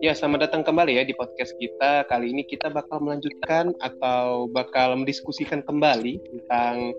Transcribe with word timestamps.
Ya, 0.00 0.16
selamat 0.16 0.48
datang 0.48 0.64
kembali 0.64 0.96
ya 0.96 1.04
di 1.04 1.12
podcast 1.12 1.52
kita. 1.60 2.08
Kali 2.08 2.32
ini 2.32 2.40
kita 2.48 2.72
bakal 2.72 3.04
melanjutkan 3.04 3.76
atau 3.84 4.48
bakal 4.48 4.96
mendiskusikan 4.96 5.60
kembali 5.60 6.24
tentang 6.24 6.96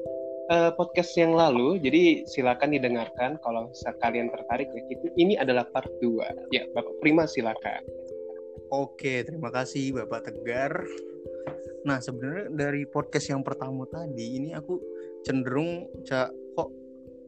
uh, 0.53 0.69
podcast 0.77 1.17
yang 1.17 1.33
lalu. 1.33 1.81
Jadi 1.81 2.29
silakan 2.29 2.77
didengarkan 2.77 3.41
kalau 3.41 3.73
kalian 4.05 4.29
tertarik 4.29 4.69
ya. 4.69 4.81
Ini 5.17 5.41
adalah 5.41 5.65
part 5.73 5.89
2. 5.97 6.53
Ya, 6.53 6.69
Bapak 6.77 7.01
Prima 7.01 7.25
silakan. 7.25 7.81
Oke, 8.69 9.25
terima 9.25 9.49
kasih 9.49 9.97
Bapak 9.97 10.29
Tegar. 10.29 10.85
Nah, 11.89 11.97
sebenarnya 11.97 12.53
dari 12.53 12.85
podcast 12.85 13.33
yang 13.33 13.41
pertama 13.41 13.89
tadi 13.89 14.37
ini 14.37 14.53
aku 14.53 14.77
cenderung 15.25 15.89
kok 16.53 16.69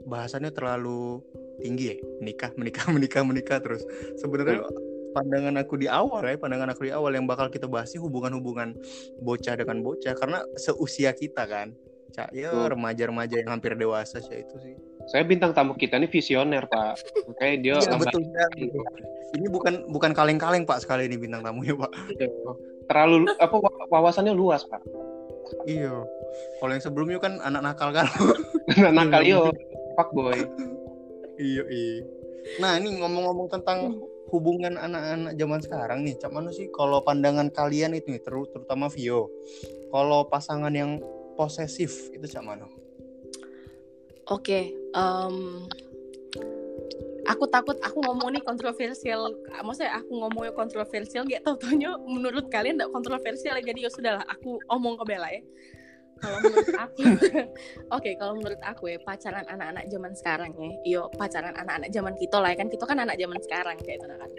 bahasannya 0.06 0.54
terlalu 0.54 1.18
tinggi 1.62 1.86
ya 1.94 1.96
menikah 2.22 2.50
menikah 2.58 2.86
menikah 2.96 3.22
menikah 3.22 3.58
terus. 3.62 3.84
Sebenarnya 4.18 4.64
pandangan 5.14 5.56
aku 5.62 5.78
di 5.78 5.86
awal 5.86 6.26
ya 6.26 6.38
pandangan 6.38 6.74
aku 6.74 6.90
di 6.90 6.92
awal 6.92 7.14
yang 7.14 7.30
bakal 7.30 7.48
kita 7.48 7.70
bahas 7.70 7.94
sih 7.94 8.02
hubungan-hubungan 8.02 8.74
bocah 9.22 9.56
dengan 9.58 9.86
bocah. 9.86 10.14
Karena 10.18 10.42
seusia 10.58 11.14
kita 11.14 11.46
kan 11.46 11.74
cak 12.14 12.30
ya 12.30 12.54
remaja-remaja 12.70 13.42
yang 13.42 13.50
hampir 13.58 13.74
dewasa 13.74 14.22
sih 14.22 14.46
itu 14.46 14.56
sih. 14.62 14.76
Saya 15.10 15.26
bintang 15.26 15.52
tamu 15.52 15.74
kita 15.74 15.98
ini 15.98 16.06
visioner 16.06 16.70
pak. 16.70 17.02
Kayak 17.42 17.56
dia 17.66 17.76
ya, 17.82 17.98
betul 17.98 18.22
ini 19.34 19.50
bukan 19.50 19.90
bukan 19.90 20.14
kaleng-kaleng 20.14 20.64
pak 20.64 20.86
sekali 20.86 21.10
ini 21.10 21.18
bintang 21.18 21.42
tamunya 21.42 21.74
pak. 21.74 21.92
Iya. 22.14 22.30
terlalu 22.84 23.32
apa 23.42 23.56
wawasannya 23.90 24.36
luas 24.38 24.62
pak. 24.70 24.80
Iya. 25.66 26.06
Kalau 26.62 26.72
yang 26.72 26.84
sebelumnya 26.84 27.18
kan 27.18 27.42
anak 27.42 27.62
nakal 27.66 27.90
kan. 27.90 28.08
Anak 28.80 28.94
nakal 28.96 29.22
yo 29.28 29.52
pak 29.94 30.10
boy 30.16 30.40
iya 31.40 31.64
iya. 31.68 32.04
Nah 32.60 32.78
ini 32.78 33.00
ngomong-ngomong 33.00 33.48
tentang 33.50 34.04
hubungan 34.34 34.76
anak-anak 34.76 35.38
zaman 35.38 35.60
sekarang 35.62 36.00
nih, 36.04 36.18
cak 36.18 36.34
mana 36.34 36.50
sih 36.50 36.68
kalau 36.74 37.06
pandangan 37.06 37.54
kalian 37.54 37.94
itu 37.94 38.18
nih, 38.18 38.22
ter 38.22 38.34
terutama 38.34 38.90
Vio, 38.90 39.30
kalau 39.94 40.26
pasangan 40.26 40.74
yang 40.74 40.98
posesif 41.38 42.10
itu 42.12 42.26
cak 42.26 42.42
mana? 42.42 42.66
Oke, 44.32 44.40
okay, 44.40 44.64
um, 44.96 45.68
aku 47.28 47.46
takut 47.52 47.78
aku 47.84 48.02
ngomong 48.02 48.34
nih 48.34 48.44
kontroversial, 48.44 49.36
maksudnya 49.62 50.00
aku 50.02 50.12
ngomongnya 50.18 50.54
kontroversial, 50.56 51.28
gak 51.28 51.44
tau 51.46 51.56
taunya 51.60 51.94
menurut 52.02 52.50
kalian 52.50 52.80
gak 52.82 52.92
kontroversial 52.92 53.60
jadi 53.60 53.86
ya 53.86 53.92
sudahlah 53.92 54.26
aku 54.26 54.58
omong 54.72 54.98
ke 54.98 55.06
Bella 55.08 55.30
ya 55.30 55.44
kalau 56.24 56.38
menurut 56.40 56.70
aku 56.80 57.02
oke 57.04 57.44
okay, 57.92 58.14
kalau 58.16 58.34
menurut 58.40 58.62
aku 58.64 58.84
ya 58.96 58.98
pacaran 59.04 59.44
anak-anak 59.44 59.84
zaman 59.92 60.12
sekarang 60.16 60.52
ya. 60.56 60.72
Yo 60.88 61.02
pacaran 61.12 61.52
anak-anak 61.52 61.92
zaman 61.92 62.16
kita 62.16 62.40
lah 62.40 62.56
ya 62.56 62.58
kan. 62.64 62.72
Kita 62.72 62.84
kan 62.88 62.98
anak 63.04 63.20
zaman 63.20 63.40
sekarang 63.44 63.76
kayak 63.84 64.00
itu 64.00 64.08
kan. 64.08 64.32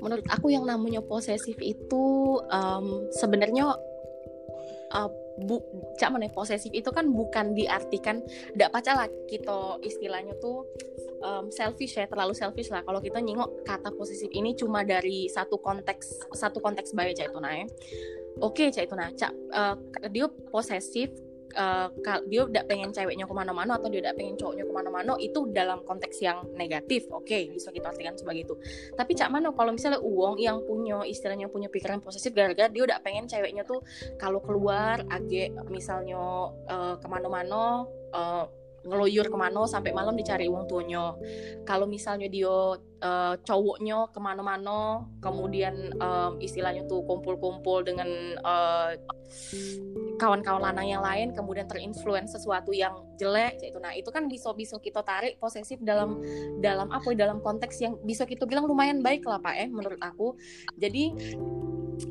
Menurut 0.00 0.26
aku 0.32 0.48
yang 0.48 0.64
namanya 0.64 1.04
posesif 1.04 1.60
itu 1.60 2.04
um, 2.48 3.12
sebenarnya 3.12 3.76
uh, 4.96 5.10
bu 5.34 5.58
cak 5.98 6.14
mana 6.14 6.30
posesif 6.30 6.70
itu 6.70 6.86
kan 6.94 7.10
bukan 7.10 7.58
diartikan 7.58 8.22
tidak 8.54 8.70
pacar 8.70 8.94
lah 8.94 9.08
kita 9.26 9.82
istilahnya 9.82 10.38
tuh 10.38 10.62
um, 11.26 11.50
selfish 11.50 11.98
ya 11.98 12.08
terlalu 12.08 12.32
selfish 12.32 12.72
lah. 12.72 12.80
Kalau 12.86 13.04
kita 13.04 13.20
nyingok 13.20 13.68
kata 13.68 13.92
posesif 13.92 14.32
ini 14.32 14.56
cuma 14.56 14.80
dari 14.86 15.28
satu 15.28 15.60
konteks 15.60 16.32
satu 16.32 16.62
konteks 16.64 16.96
baik 16.96 17.20
itu 17.20 17.38
nah 17.42 17.52
ya 17.52 17.66
oke 18.40 18.54
okay, 18.54 18.68
cak 18.70 18.90
itu. 18.90 18.94
Nah 18.96 19.10
cak 19.14 19.32
uh, 19.52 19.76
dia 20.10 20.26
posesif 20.50 21.10
uh, 21.54 21.88
dia 22.26 22.42
udah 22.44 22.62
pengen 22.66 22.90
ceweknya 22.90 23.24
ke 23.26 23.34
mana-mana 23.34 23.78
atau 23.78 23.88
dia 23.88 24.02
udah 24.04 24.14
pengen 24.14 24.34
cowoknya 24.34 24.64
ke 24.66 24.74
mana-mana 24.74 25.12
itu 25.22 25.46
dalam 25.54 25.82
konteks 25.86 26.18
yang 26.22 26.42
negatif. 26.54 27.06
Oke 27.10 27.26
okay, 27.26 27.42
bisa 27.50 27.70
kita 27.70 27.90
artikan 27.90 28.18
sebagai 28.18 28.46
itu. 28.46 28.54
Tapi 28.94 29.12
cak 29.14 29.30
mana 29.30 29.54
kalau 29.54 29.70
misalnya 29.74 30.02
uang 30.02 30.38
yang 30.42 30.62
punya 30.66 31.02
istilahnya 31.06 31.46
punya 31.50 31.70
pikiran 31.70 32.02
posesif 32.02 32.34
gara-gara 32.34 32.70
dia 32.70 32.82
udah 32.84 32.98
pengen 33.00 33.30
ceweknya 33.30 33.62
tuh 33.62 33.80
kalau 34.18 34.42
keluar 34.42 35.02
agak 35.08 35.54
misalnya 35.70 36.50
uh, 36.68 36.94
ke 36.98 37.06
mana-mana 37.06 37.86
uh, 38.14 38.46
ngeloyur 38.84 39.26
ke 39.28 39.36
mana 39.36 39.64
sampai 39.64 39.90
malam 39.96 40.14
dicari 40.14 40.46
uang 40.46 40.68
tuanya. 40.68 41.16
Kalau 41.64 41.88
misalnya 41.88 42.28
dia 42.28 42.78
uh, 43.04 43.34
cowoknya 43.44 44.08
ke 44.10 44.20
mana-mana 44.20 45.04
kemudian 45.20 45.92
um, 46.00 46.40
istilahnya 46.40 46.88
tuh 46.88 47.04
kumpul-kumpul 47.04 47.84
dengan 47.84 48.08
uh, 48.40 48.96
kawan-kawan 50.16 50.62
lanang 50.62 50.88
yang 50.88 51.02
lain 51.02 51.34
kemudian 51.36 51.66
terinfluence 51.68 52.32
sesuatu 52.32 52.70
yang 52.70 52.94
jelek 53.18 53.58
itu 53.60 53.78
nah 53.82 53.92
itu 53.92 54.08
kan 54.08 54.30
bisa 54.30 54.54
bisa 54.54 54.78
kita 54.78 55.02
tarik 55.02 55.36
posesif 55.42 55.80
dalam 55.82 56.22
dalam 56.62 56.88
apa 56.94 57.12
dalam 57.12 57.42
konteks 57.42 57.76
yang 57.82 57.94
bisa 58.06 58.24
kita 58.24 58.48
bilang 58.48 58.64
lumayan 58.64 59.04
baik 59.04 59.26
lah 59.28 59.38
pak 59.38 59.54
eh 59.58 59.68
menurut 59.68 60.00
aku. 60.00 60.38
Jadi 60.80 61.12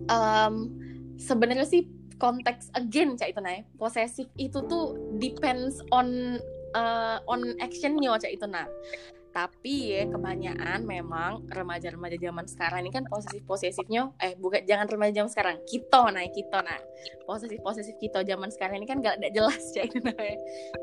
um, 0.07 0.69
sebenarnya 1.17 1.65
sih 1.65 1.89
konteks 2.21 2.71
again 2.77 3.19
cak 3.19 3.35
itu 3.35 3.41
nah 3.41 3.59
posesif 3.75 4.27
itu 4.39 4.59
tuh 4.69 4.95
depends 5.19 5.81
on 5.91 6.39
uh, 6.73 7.17
on 7.29 7.55
actionnya 7.61 8.17
cak 8.19 8.33
itu 8.33 8.45
nah. 8.49 8.67
Tapi 9.33 9.97
ya 9.97 10.05
kebanyakan 10.13 10.85
memang 10.85 11.49
remaja-remaja 11.49 12.21
zaman 12.21 12.45
sekarang 12.45 12.85
ini 12.85 12.93
kan 12.93 13.09
posesif 13.09 13.41
posesifnya 13.49 14.13
eh 14.21 14.37
bukan 14.37 14.61
jangan 14.61 14.85
remaja 14.85 15.25
zaman 15.25 15.31
sekarang 15.33 15.57
kita 15.65 16.05
nah 16.13 16.21
kita 16.29 16.61
nah. 16.61 16.77
Posesif 17.25 17.57
posesif 17.65 17.97
kita 17.97 18.21
zaman 18.21 18.53
sekarang 18.53 18.85
ini 18.85 18.85
kan 18.85 19.01
gak 19.01 19.17
ada 19.17 19.33
jelas 19.33 19.57
cak 19.73 19.85
itu 19.89 20.05
nah 20.05 20.13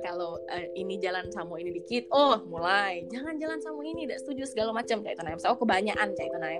kalau 0.02 0.34
uh, 0.50 0.66
ini 0.74 0.98
jalan 0.98 1.30
sama 1.30 1.62
ini 1.62 1.78
dikit 1.78 2.10
oh 2.10 2.42
mulai. 2.50 3.06
Jangan 3.06 3.38
jalan 3.38 3.62
sama 3.62 3.86
ini 3.86 4.10
tidak 4.10 4.18
setuju 4.26 4.42
segala 4.50 4.74
macam 4.74 4.98
cak 4.98 5.14
itu 5.14 5.22
nah 5.22 5.34
oh, 5.46 5.54
kebanyakan 5.54 6.08
cak 6.18 6.26
itu 6.26 6.38
nah 6.42 6.50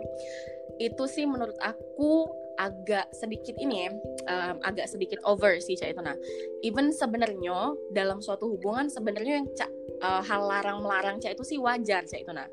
itu 0.80 1.04
sih 1.10 1.26
menurut 1.26 1.58
aku 1.58 2.30
agak 2.60 3.08
sedikit 3.16 3.56
ini 3.56 3.88
um, 4.28 4.60
agak 4.60 4.84
sedikit 4.84 5.16
over 5.24 5.56
sih 5.56 5.80
cak 5.80 5.96
itu 5.96 6.02
nah 6.04 6.12
even 6.60 6.92
sebenarnya 6.92 7.72
dalam 7.96 8.20
suatu 8.20 8.52
hubungan 8.52 8.92
sebenarnya 8.92 9.40
yang 9.40 9.48
cak 9.56 9.72
uh, 10.04 10.20
hal 10.20 10.44
larang 10.44 10.84
melarang 10.84 11.16
cak 11.16 11.32
itu 11.40 11.56
sih 11.56 11.58
wajar 11.58 12.04
cak 12.04 12.20
itu 12.20 12.32
nah 12.36 12.44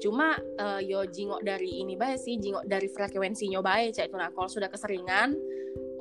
cuma 0.00 0.40
uh, 0.56 0.80
yo 0.80 1.04
jingok 1.04 1.44
dari 1.44 1.84
ini 1.84 2.00
baik 2.00 2.16
sih 2.16 2.40
jingok 2.40 2.64
dari 2.64 2.88
frekuensinya 2.88 3.60
baik 3.60 3.92
cak 3.92 4.08
itu 4.08 4.16
nah 4.16 4.32
kalau 4.32 4.48
sudah 4.48 4.72
keseringan 4.72 5.36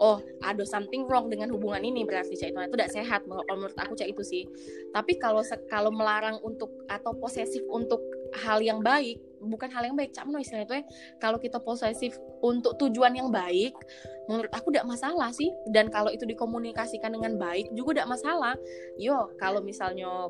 oh 0.01 0.17
ada 0.41 0.65
something 0.65 1.05
wrong 1.05 1.29
dengan 1.29 1.53
hubungan 1.53 1.83
ini 1.85 2.07
berarti 2.07 2.33
cak 2.33 2.55
itu 2.55 2.57
nah, 2.57 2.65
itu 2.65 2.75
tidak 2.79 2.91
sehat 2.95 3.21
menurut 3.27 3.77
aku 3.77 3.93
cak 3.93 4.09
itu 4.09 4.23
sih. 4.25 4.43
Tapi 4.89 5.21
kalau 5.21 5.45
kalau 5.69 5.93
melarang 5.93 6.41
untuk 6.41 6.73
atau 6.89 7.13
posesif 7.13 7.61
untuk 7.69 8.01
hal 8.39 8.63
yang 8.63 8.79
baik 8.79 9.19
bukan 9.41 9.73
hal 9.73 9.89
yang 9.89 9.97
baik 9.97 10.13
cak 10.13 10.29
istilahnya 10.29 10.65
itu 10.69 10.75
ya. 10.77 10.83
Kalau 11.17 11.37
kita 11.41 11.57
posesif 11.57 12.13
untuk 12.45 12.77
tujuan 12.77 13.17
yang 13.17 13.33
baik 13.33 13.73
menurut 14.29 14.53
aku 14.53 14.69
tidak 14.69 14.87
masalah 14.87 15.33
sih. 15.33 15.49
Dan 15.67 15.89
kalau 15.89 16.13
itu 16.13 16.23
dikomunikasikan 16.29 17.09
dengan 17.11 17.41
baik 17.41 17.73
juga 17.73 17.99
tidak 18.01 18.21
masalah. 18.21 18.53
Yo 19.01 19.33
kalau 19.41 19.65
misalnya 19.65 20.29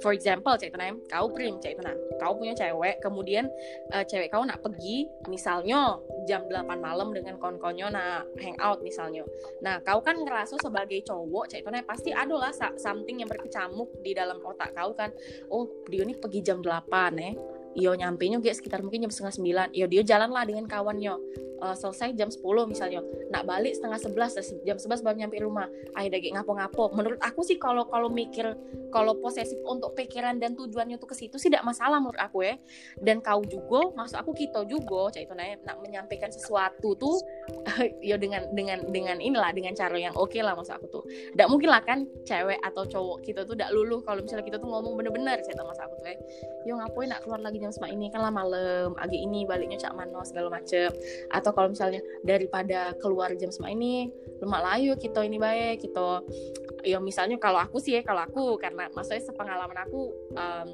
for 0.00 0.12
example 0.14 0.54
cek 0.54 0.74
tenang 0.74 1.00
kau 1.10 1.30
prim 1.30 1.58
cek 1.60 1.78
tenang. 1.78 1.98
Kau 2.18 2.34
punya 2.34 2.54
cewek 2.54 3.02
kemudian 3.02 3.50
uh, 3.92 4.04
cewek 4.06 4.30
kau 4.30 4.42
nak 4.46 4.62
pergi 4.62 5.06
misalnya 5.26 5.98
jam 6.24 6.46
8 6.48 6.66
malam 6.80 7.12
dengan 7.12 7.36
kon-konyo 7.36 7.90
nak 7.90 8.26
hangout 8.40 8.80
misalnya. 8.80 9.22
Nah 9.60 9.80
kau 9.82 10.00
kan 10.00 10.18
ngerasa 10.18 10.58
sebagai 10.60 11.02
cowok 11.04 11.50
cek 11.50 11.62
tenang 11.66 11.84
pasti 11.84 12.10
ada 12.14 12.34
lah 12.34 12.52
something 12.78 13.20
yang 13.20 13.30
berkecamuk 13.30 13.90
di 14.00 14.14
dalam 14.14 14.40
otak 14.42 14.72
kau 14.74 14.94
kan. 14.94 15.10
Oh 15.50 15.68
dia 15.90 16.02
ini 16.02 16.16
pergi 16.16 16.40
jam 16.40 16.62
8 16.62 17.18
eh 17.20 17.53
Iyo 17.74 17.92
nyampe 17.98 18.26
nya 18.30 18.38
sekitar 18.40 18.80
mungkin 18.80 19.06
jam 19.06 19.12
setengah 19.12 19.34
sembilan. 19.34 19.68
Iyo 19.74 19.86
dia 19.90 20.02
jalan 20.06 20.30
lah 20.30 20.46
dengan 20.46 20.64
kawannya. 20.70 21.14
Uh, 21.54 21.72
selesai 21.72 22.12
jam 22.18 22.28
10 22.28 22.42
misalnya. 22.70 23.00
Nak 23.30 23.42
balik 23.46 23.72
setengah 23.78 23.96
sebelas, 23.96 24.36
jam 24.66 24.76
sebelas 24.76 25.00
baru 25.00 25.16
nyampe 25.26 25.38
rumah. 25.42 25.66
Ayo 25.96 26.12
daging 26.12 26.36
ngapo-ngapo. 26.36 26.92
Menurut 26.92 27.18
aku 27.22 27.40
sih 27.46 27.56
kalau 27.56 27.88
kalau 27.88 28.12
mikir 28.12 28.52
kalau 28.94 29.18
posesif 29.18 29.58
untuk 29.66 29.96
pikiran 29.98 30.38
dan 30.38 30.54
tujuannya 30.54 31.02
tuh 31.02 31.10
ke 31.10 31.16
situ 31.18 31.34
sih 31.40 31.50
tidak 31.50 31.66
masalah 31.66 31.98
menurut 31.98 32.20
aku 32.20 32.46
ya. 32.46 32.54
Dan 33.00 33.18
kau 33.24 33.42
juga, 33.42 33.90
maksud 33.96 34.18
aku 34.18 34.30
kita 34.36 34.62
juga, 34.68 35.10
cak 35.10 35.24
itu 35.24 35.34
nanya 35.34 35.56
nak 35.66 35.82
menyampaikan 35.82 36.30
sesuatu 36.30 36.94
tuh 36.94 37.16
ya 38.08 38.16
dengan 38.16 38.48
dengan 38.52 38.80
dengan 38.88 39.16
inilah 39.20 39.52
dengan 39.52 39.76
cara 39.76 39.96
yang 39.96 40.14
oke 40.16 40.32
okay 40.32 40.40
lah 40.40 40.56
maksud 40.56 40.76
aku 40.76 40.86
tuh. 40.88 41.04
Tidak 41.04 41.48
mungkin 41.48 41.68
lah 41.68 41.82
kan 41.84 42.08
cewek 42.24 42.58
atau 42.64 42.82
cowok 42.88 43.18
kita 43.24 43.44
tuh 43.44 43.54
tidak 43.56 43.70
luluh 43.76 44.00
kalau 44.00 44.24
misalnya 44.24 44.44
kita 44.46 44.56
tuh 44.60 44.68
ngomong 44.68 44.96
bener-bener 44.96 45.40
saya 45.44 45.58
tahu 45.58 45.68
maksud 45.68 45.84
aku 45.84 45.94
tuh 46.00 46.06
ya. 46.08 46.16
Yo 46.64 46.72
ngapain 46.80 47.08
nak 47.12 47.20
keluar 47.24 47.40
lagi 47.44 47.58
jam 47.60 47.72
sama 47.72 47.88
ini 47.92 48.08
kan 48.08 48.20
lah 48.24 48.32
malam 48.32 48.96
agi 48.96 49.18
ini 49.20 49.44
baliknya 49.44 49.76
cak 49.76 49.92
mano 49.92 50.24
segala 50.24 50.48
macem 50.48 50.88
atau 51.32 51.50
kalau 51.52 51.68
misalnya 51.72 52.00
daripada 52.24 52.96
keluar 52.98 53.32
jam 53.36 53.52
sama 53.52 53.68
ini 53.72 54.08
lemak 54.40 54.60
layu 54.64 54.92
kita 54.96 55.20
ini 55.24 55.36
baik 55.36 55.84
kita 55.84 56.24
ya 56.84 57.00
misalnya 57.00 57.40
kalau 57.40 57.60
aku 57.60 57.80
sih 57.80 57.96
ya 57.96 58.02
kalau 58.04 58.24
aku 58.24 58.60
karena 58.60 58.88
maksudnya 58.92 59.24
sepengalaman 59.24 59.78
aku 59.88 60.12
um, 60.36 60.70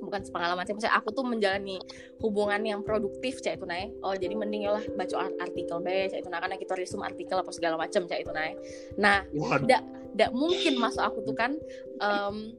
bukan 0.00 0.20
sepengalaman 0.22 0.64
sih 0.64 0.74
maksudnya 0.74 0.94
aku 0.96 1.10
tuh 1.12 1.26
menjalani 1.26 1.76
hubungan 2.22 2.60
yang 2.62 2.80
produktif 2.82 3.42
cak 3.42 3.58
itu 3.60 3.66
naik 3.66 3.90
oh 4.02 4.14
jadi 4.14 4.34
mending 4.34 4.66
ya 4.66 4.78
lah 4.78 4.84
baca 4.94 5.28
artikel 5.42 5.78
be 5.82 6.08
cak 6.10 6.18
itu 6.24 6.28
nah 6.30 6.40
karena 6.42 6.56
kita 6.56 6.72
resume 6.78 7.04
artikel 7.04 7.36
apa 7.38 7.50
segala 7.52 7.74
macam 7.76 8.06
cak 8.06 8.18
itu 8.22 8.32
naik 8.32 8.56
nah 8.96 9.26
tidak 9.64 9.82
tidak 10.14 10.30
mungkin 10.34 10.74
masuk 10.82 11.02
aku 11.04 11.18
tuh 11.22 11.36
kan 11.36 11.52
um, 12.00 12.54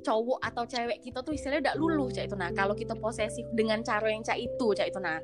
cowok 0.00 0.40
atau 0.40 0.64
cewek 0.64 0.98
kita 1.04 1.20
tuh 1.20 1.36
istilahnya 1.36 1.70
udah 1.70 1.74
luluh 1.76 2.08
cak 2.08 2.28
itu 2.28 2.36
nah 2.36 2.50
kalau 2.56 2.72
kita 2.72 2.96
posesif 2.96 3.44
dengan 3.52 3.84
cara 3.84 4.08
yang 4.08 4.24
cak 4.24 4.38
itu 4.40 4.66
cak 4.72 4.88
itu 4.88 5.00
nah 5.00 5.20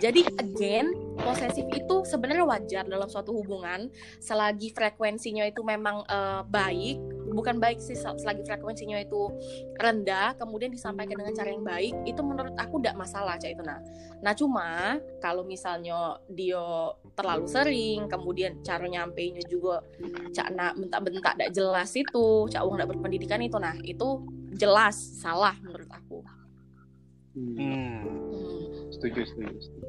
jadi 0.00 0.24
again 0.40 0.96
posesif 1.20 1.68
itu 1.68 1.94
sebenarnya 2.08 2.48
wajar 2.48 2.84
dalam 2.88 3.04
suatu 3.12 3.36
hubungan 3.36 3.92
selagi 4.24 4.72
frekuensinya 4.72 5.44
itu 5.44 5.60
memang 5.60 6.00
uh, 6.08 6.40
baik. 6.48 6.96
Bukan 7.32 7.60
baik 7.60 7.80
sih 7.80 7.96
selagi 7.96 8.44
frekuensinya 8.44 8.96
itu 9.00 9.28
rendah 9.76 10.36
kemudian 10.40 10.72
disampaikan 10.72 11.20
dengan 11.20 11.32
cara 11.36 11.48
yang 11.52 11.64
baik 11.64 11.94
itu 12.08 12.20
menurut 12.24 12.52
aku 12.56 12.80
tidak 12.80 12.96
masalah 13.00 13.40
cak 13.40 13.56
itu 13.56 13.64
nah 13.64 13.80
nah 14.20 14.36
cuma 14.36 15.00
kalau 15.16 15.40
misalnya 15.40 16.20
dia 16.28 16.60
terlalu 17.16 17.48
sering 17.48 18.04
kemudian 18.12 18.60
cara 18.60 18.84
nyampainya 18.84 19.40
juga 19.48 19.80
cak 20.28 20.52
nak 20.52 20.76
bentak-bentak 20.76 21.40
tidak 21.40 21.50
jelas 21.56 21.88
itu 21.96 22.26
cak 22.52 22.60
uang 22.60 22.76
tidak 22.76 22.90
berpendidikan 22.92 23.40
itu 23.40 23.56
nah 23.56 23.72
itu 23.80 24.08
jelas 24.52 24.94
salah 25.18 25.56
menurut 25.64 25.88
aku. 25.88 26.20
Hmm. 27.32 28.21
Setuju 29.02 29.26
setuju, 29.26 29.58
setuju. 29.58 29.86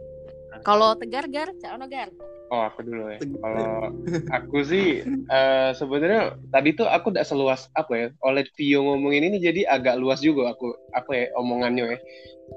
kalau 0.65 0.98
tegar 0.98 1.30
gar? 1.30 1.54
Cak 1.62 1.77
gar? 1.86 2.10
Oh 2.50 2.65
aku 2.65 2.81
dulu 2.81 3.13
ya. 3.13 3.21
Kalau 3.21 3.94
aku 4.33 4.65
sih 4.65 5.06
uh, 5.30 5.69
sebenarnya 5.77 6.33
tadi 6.50 6.74
tuh 6.74 6.89
aku 6.89 7.13
tidak 7.13 7.30
seluas 7.30 7.69
apa 7.77 7.94
ya 7.94 8.07
oleh 8.25 8.42
Tio 8.57 8.81
ngomongin 8.81 9.30
ini 9.30 9.38
jadi 9.38 9.69
agak 9.69 10.01
luas 10.01 10.18
juga 10.25 10.50
aku 10.57 10.74
apa 10.98 11.13
ya 11.13 11.25
omongannya 11.38 11.94
ya. 11.94 11.98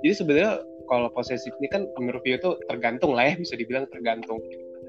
Jadi 0.00 0.14
sebenarnya 0.17 0.53
kalau 0.88 1.12
posesif 1.12 1.53
ini 1.61 1.69
kan 1.69 1.85
menurut 2.00 2.25
Tio 2.25 2.41
tuh 2.41 2.56
tergantung 2.73 3.12
lah 3.12 3.29
ya 3.29 3.35
bisa 3.37 3.53
dibilang 3.53 3.85
tergantung. 3.93 4.41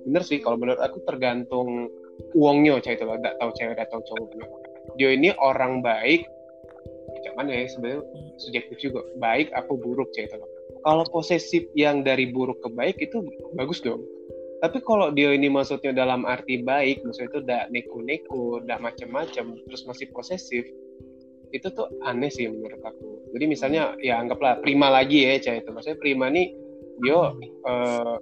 Bener 0.08 0.24
sih 0.24 0.40
kalau 0.40 0.56
menurut 0.56 0.80
aku 0.80 1.04
tergantung 1.04 1.92
uangnya 2.32 2.80
cewek 2.80 3.04
itu. 3.04 3.12
Tidak 3.12 3.36
tahu 3.44 3.52
cewek 3.60 3.76
atau 3.84 4.00
cowoknya 4.08 4.48
dia 4.96 5.12
ini 5.12 5.36
orang 5.36 5.84
baik. 5.84 6.24
Cuman 7.28 7.52
ya 7.52 7.68
sebenarnya 7.68 8.08
subjektif 8.40 8.80
juga. 8.80 9.04
Baik 9.20 9.52
aku 9.52 9.76
buruk 9.76 10.08
cewek 10.16 10.32
itu. 10.32 10.40
loh 10.40 10.57
kalau 10.84 11.04
posesif 11.10 11.68
yang 11.76 12.04
dari 12.04 12.32
buruk 12.32 12.64
ke 12.64 12.70
baik 12.72 12.98
itu 13.02 13.24
bagus 13.56 13.84
dong. 13.84 14.04
Tapi 14.58 14.82
kalau 14.82 15.14
dia 15.14 15.36
ini 15.38 15.54
maksudnya 15.54 15.94
dalam 15.94 16.26
arti 16.26 16.66
baik 16.66 17.06
maksudnya 17.06 17.30
itu 17.30 17.40
udah 17.46 17.62
neko-neko 17.70 18.66
udah 18.66 18.78
macam-macam 18.82 19.54
terus 19.70 19.86
masih 19.86 20.10
posesif 20.10 20.66
itu 21.54 21.68
tuh 21.72 21.88
aneh 22.04 22.32
sih 22.32 22.50
menurut 22.50 22.82
aku. 22.82 23.32
Jadi 23.38 23.46
misalnya 23.46 23.94
ya 24.02 24.18
anggaplah 24.20 24.60
prima 24.60 24.90
lagi 24.90 25.24
ya 25.24 25.38
cah 25.40 25.56
itu. 25.62 25.70
Maksudnya 25.70 26.00
prima 26.02 26.28
nih 26.34 26.52
dia 27.04 27.20
uh, 27.70 28.18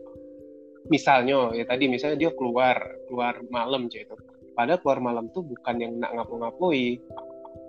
misalnya 0.92 1.56
ya 1.56 1.64
tadi 1.66 1.88
misalnya 1.88 2.20
dia 2.20 2.32
keluar 2.36 2.78
keluar 3.08 3.40
malam 3.50 3.88
cah 3.88 4.02
itu. 4.04 4.16
Padahal 4.56 4.80
keluar 4.84 5.00
malam 5.04 5.32
tuh 5.32 5.44
bukan 5.44 5.76
yang 5.80 5.94
nak 6.00 6.16
ngapu-ngapui 6.16 7.00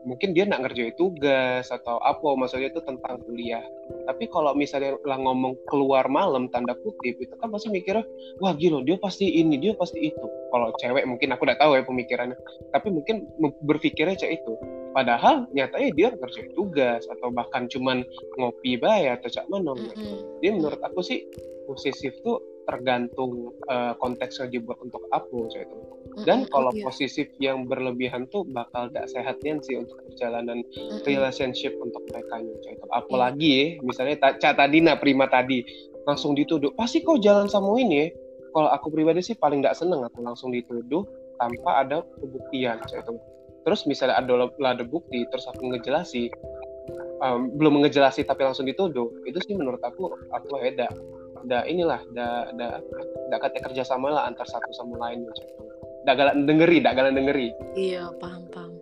mungkin 0.07 0.33
dia 0.33 0.47
nak 0.47 0.63
ngerjain 0.63 0.95
tugas 0.95 1.67
atau 1.69 1.99
apa 1.99 2.39
maksudnya 2.39 2.71
itu 2.71 2.79
tentang 2.87 3.19
kuliah. 3.27 3.61
Tapi 4.07 4.31
kalau 4.31 4.55
misalnya 4.55 4.95
lah 5.03 5.19
ngomong 5.19 5.59
keluar 5.67 6.07
malam 6.07 6.47
tanda 6.49 6.79
kutip 6.79 7.19
itu 7.19 7.35
kan 7.37 7.51
pasti 7.51 7.69
mikirnya 7.69 8.07
wah 8.39 8.55
gila 8.55 8.87
dia 8.87 8.97
pasti 9.03 9.27
ini 9.27 9.59
dia 9.59 9.75
pasti 9.75 10.15
itu. 10.15 10.27
Kalau 10.55 10.71
cewek 10.79 11.05
mungkin 11.05 11.35
aku 11.35 11.43
udah 11.43 11.59
tahu 11.59 11.75
ya 11.75 11.83
pemikirannya. 11.83 12.39
Tapi 12.71 12.89
mungkin 12.95 13.27
berpikirnya 13.67 14.15
cek 14.15 14.33
itu. 14.41 14.55
Padahal 14.95 15.51
nyatanya 15.53 15.91
dia 15.93 16.09
ngerjain 16.15 16.55
tugas 16.57 17.05
atau 17.11 17.29
bahkan 17.29 17.69
cuman 17.69 18.07
ngopi 18.41 18.81
bayar 18.81 19.21
atau 19.21 19.29
cak 19.29 19.45
mana 19.53 19.77
mm 19.77 19.93
-hmm. 19.93 20.19
dia 20.41 20.51
menurut 20.57 20.81
aku 20.81 21.05
sih 21.05 21.21
posesif 21.69 22.17
tuh 22.25 22.41
tergantung 22.65 23.53
uh, 23.69 23.93
konteksnya 24.01 24.49
dibuat 24.49 24.81
untuk 24.81 25.05
apa 25.13 25.37
cek 25.53 25.69
itu 25.69 25.77
dan 26.25 26.49
kalau 26.49 26.73
okay. 26.73 26.81
posesif 26.81 27.29
yang 27.37 27.69
berlebihan 27.69 28.25
tuh 28.33 28.49
bakal 28.49 28.89
gak 28.89 29.05
sehatnya 29.13 29.61
sih 29.61 29.77
untuk 29.77 30.01
perjalanan 30.09 30.65
mm-hmm. 30.65 31.05
relationship 31.05 31.77
untuk 31.77 32.01
mereka 32.09 32.41
itu 32.41 32.87
apalagi 32.89 33.49
ya 33.53 33.67
misalnya 33.85 34.17
Cak 34.41 34.57
tadi 34.57 34.81
nah 34.81 34.97
Prima 34.97 35.29
tadi 35.29 35.61
langsung 36.09 36.33
dituduh 36.33 36.73
pasti 36.73 37.05
kau 37.05 37.19
jalan 37.19 37.51
sama 37.51 37.77
ini 37.77 37.97
ya? 37.99 38.09
Kalau 38.57 38.73
aku 38.73 38.89
pribadi 38.89 39.21
sih 39.21 39.37
paling 39.37 39.61
gak 39.61 39.77
seneng 39.77 40.01
aku 40.01 40.25
langsung 40.25 40.49
dituduh 40.49 41.05
tanpa 41.37 41.85
ada 41.85 42.01
pembuktian 42.17 42.81
itu 42.81 43.13
terus 43.67 43.85
misalnya 43.85 44.17
ada 44.23 44.49
ada 44.63 44.85
bukti 44.87 45.27
terus 45.29 45.45
aku 45.51 45.75
ngejelasi 45.75 46.33
um, 47.21 47.53
belum 47.59 47.83
ngejelasi 47.83 48.25
tapi 48.25 48.47
langsung 48.47 48.65
dituduh 48.65 49.11
itu 49.27 49.37
sih 49.45 49.59
menurut 49.59 49.83
aku 49.83 50.15
aku 50.33 50.63
ya 50.63 50.89
da, 51.45 51.59
inilah 51.69 52.01
da 52.15 52.49
da 52.55 52.81
da 53.29 53.37
kata 53.37 53.61
kerjasama 53.61 54.09
lah 54.09 54.25
antar 54.31 54.47
satu 54.49 54.71
sama 54.73 54.97
lain 55.03 55.27
gitu 55.29 55.43
dagalan 56.07 56.47
dengeri 56.47 56.79
dagalan 56.79 57.13
dengeri 57.19 57.49
iya 57.75 58.09
paham 58.23 58.47
paham 58.55 58.77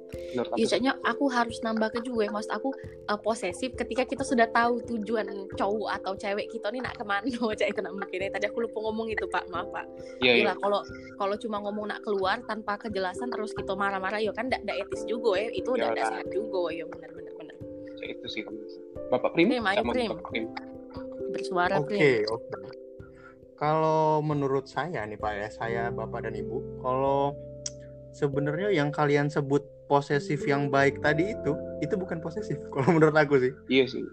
Iya, 0.59 0.99
aku 1.07 1.31
harus 1.31 1.63
nambah 1.63 1.95
ke 1.95 2.01
juga, 2.03 2.27
maksud 2.31 2.51
aku 2.51 2.75
uh, 3.07 3.19
posesif 3.19 3.75
ketika 3.79 4.03
kita 4.03 4.27
sudah 4.27 4.51
tahu 4.51 4.83
tujuan 4.83 5.31
cowok 5.55 5.91
atau 6.03 6.13
cewek 6.19 6.51
kita 6.51 6.75
nih 6.75 6.83
nak 6.83 6.99
ke 6.99 7.05
mana, 7.07 7.23
cak 7.59 7.69
itu 7.71 7.81
nak 7.83 7.95
mungkin. 7.95 8.31
Tadi 8.35 8.47
aku 8.51 8.67
lupa 8.67 8.79
ngomong 8.83 9.15
itu 9.15 9.27
pak, 9.31 9.47
maaf 9.51 9.71
pak. 9.71 9.87
Iya. 10.19 10.33
iya. 10.43 10.53
Kalau 10.59 10.83
kalau 11.19 11.37
cuma 11.39 11.63
ngomong 11.63 11.95
nak 11.95 12.01
keluar 12.03 12.43
tanpa 12.51 12.75
kejelasan 12.83 13.31
terus 13.31 13.55
kita 13.55 13.79
marah-marah, 13.79 14.19
ya 14.19 14.35
kan 14.35 14.51
tidak 14.51 14.75
etis 14.75 15.07
juga 15.07 15.39
ya, 15.39 15.49
itu 15.55 15.69
udah 15.71 15.95
tidak 15.95 16.07
sehat 16.11 16.27
juga 16.35 16.63
ya 16.75 16.85
benar-benar 16.91 17.33
benar. 17.39 17.57
Ya, 18.03 18.07
itu 18.11 18.27
sih 18.27 18.43
Bapak 19.09 19.33
Prim, 19.39 19.55
Prim, 19.55 19.65
ayo, 19.71 19.83
Prim. 19.87 20.11
Prim. 20.31 20.47
Bersuara 21.31 21.79
Oke, 21.79 21.95
okay, 21.95 22.19
oke. 22.27 22.47
Okay. 22.51 22.84
Kalau 23.65 24.21
menurut 24.21 24.69
saya 24.69 25.09
nih 25.09 25.17
Pak 25.17 25.33
ya, 25.33 25.49
saya 25.49 25.83
Bapak 25.89 26.29
dan 26.29 26.37
Ibu, 26.37 26.85
kalau 26.85 27.33
sebenarnya 28.13 28.69
yang 28.69 28.93
kalian 28.93 29.33
sebut 29.33 29.65
posesif 29.89 30.45
yang 30.45 30.69
baik 30.69 31.01
tadi 31.01 31.33
itu, 31.33 31.57
itu 31.81 31.97
bukan 31.97 32.21
posesif 32.21 32.61
kalau 32.77 32.93
menurut 32.93 33.17
aku 33.17 33.41
sih. 33.41 33.57
Iya 33.73 33.89
sih. 33.89 34.05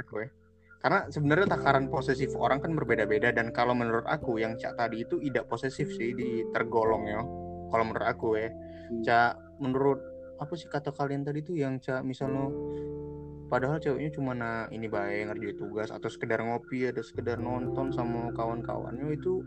Aku 0.00 0.24
ya. 0.24 0.32
Karena 0.80 1.04
sebenarnya 1.12 1.52
takaran 1.52 1.92
posesif 1.92 2.32
orang 2.32 2.64
kan 2.64 2.72
berbeda-beda 2.72 3.28
dan 3.28 3.52
kalau 3.52 3.76
menurut 3.76 4.08
aku 4.08 4.40
yang 4.40 4.56
Cak 4.56 4.80
tadi 4.80 5.04
itu 5.04 5.20
tidak 5.20 5.52
posesif 5.52 5.92
sih 5.92 6.16
di 6.16 6.40
tergolong 6.56 7.04
ya. 7.04 7.20
Kalau 7.68 7.84
menurut 7.84 8.08
aku 8.08 8.40
ya. 8.40 8.48
Hmm. 8.48 9.04
Cak 9.04 9.32
menurut 9.60 10.00
apa 10.40 10.52
sih 10.56 10.72
kata 10.72 10.96
kalian 10.96 11.28
tadi 11.28 11.44
tuh 11.44 11.60
yang 11.60 11.76
Cak 11.76 12.08
misalnya 12.08 12.48
padahal 13.52 13.76
ceweknya 13.76 14.16
cuma 14.16 14.32
nah 14.32 14.64
ini 14.72 14.88
baik 14.88 15.28
ngerjain 15.28 15.60
tugas 15.60 15.92
atau 15.92 16.08
sekedar 16.08 16.40
ngopi 16.40 16.88
atau 16.88 17.04
sekedar 17.04 17.36
nonton 17.36 17.92
sama 17.92 18.32
kawan-kawannya 18.32 19.12
itu 19.12 19.44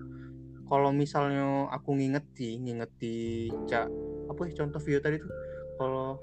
kalau 0.69 0.93
misalnya 0.93 1.65
aku 1.73 1.97
ngingeti 1.97 2.61
ngingeti 2.61 3.49
cak 3.65 3.89
apa 4.29 4.41
ya 4.45 4.53
contoh 4.61 4.77
video 4.77 5.01
tadi 5.01 5.17
tuh 5.17 5.31
kalau 5.81 6.21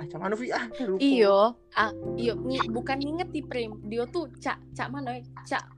ah 0.00 0.04
cak 0.08 0.16
mana 0.16 0.32
ah 0.56 0.64
iyo 0.96 1.52
ah 1.76 1.92
iyo 2.16 2.32
bukan 2.72 2.96
ngingeti 2.96 3.44
prim. 3.44 3.76
Dia 3.84 4.08
tuh 4.08 4.32
cak 4.40 4.56
cak 4.72 4.88
mana 4.88 5.20
cak 5.44 5.68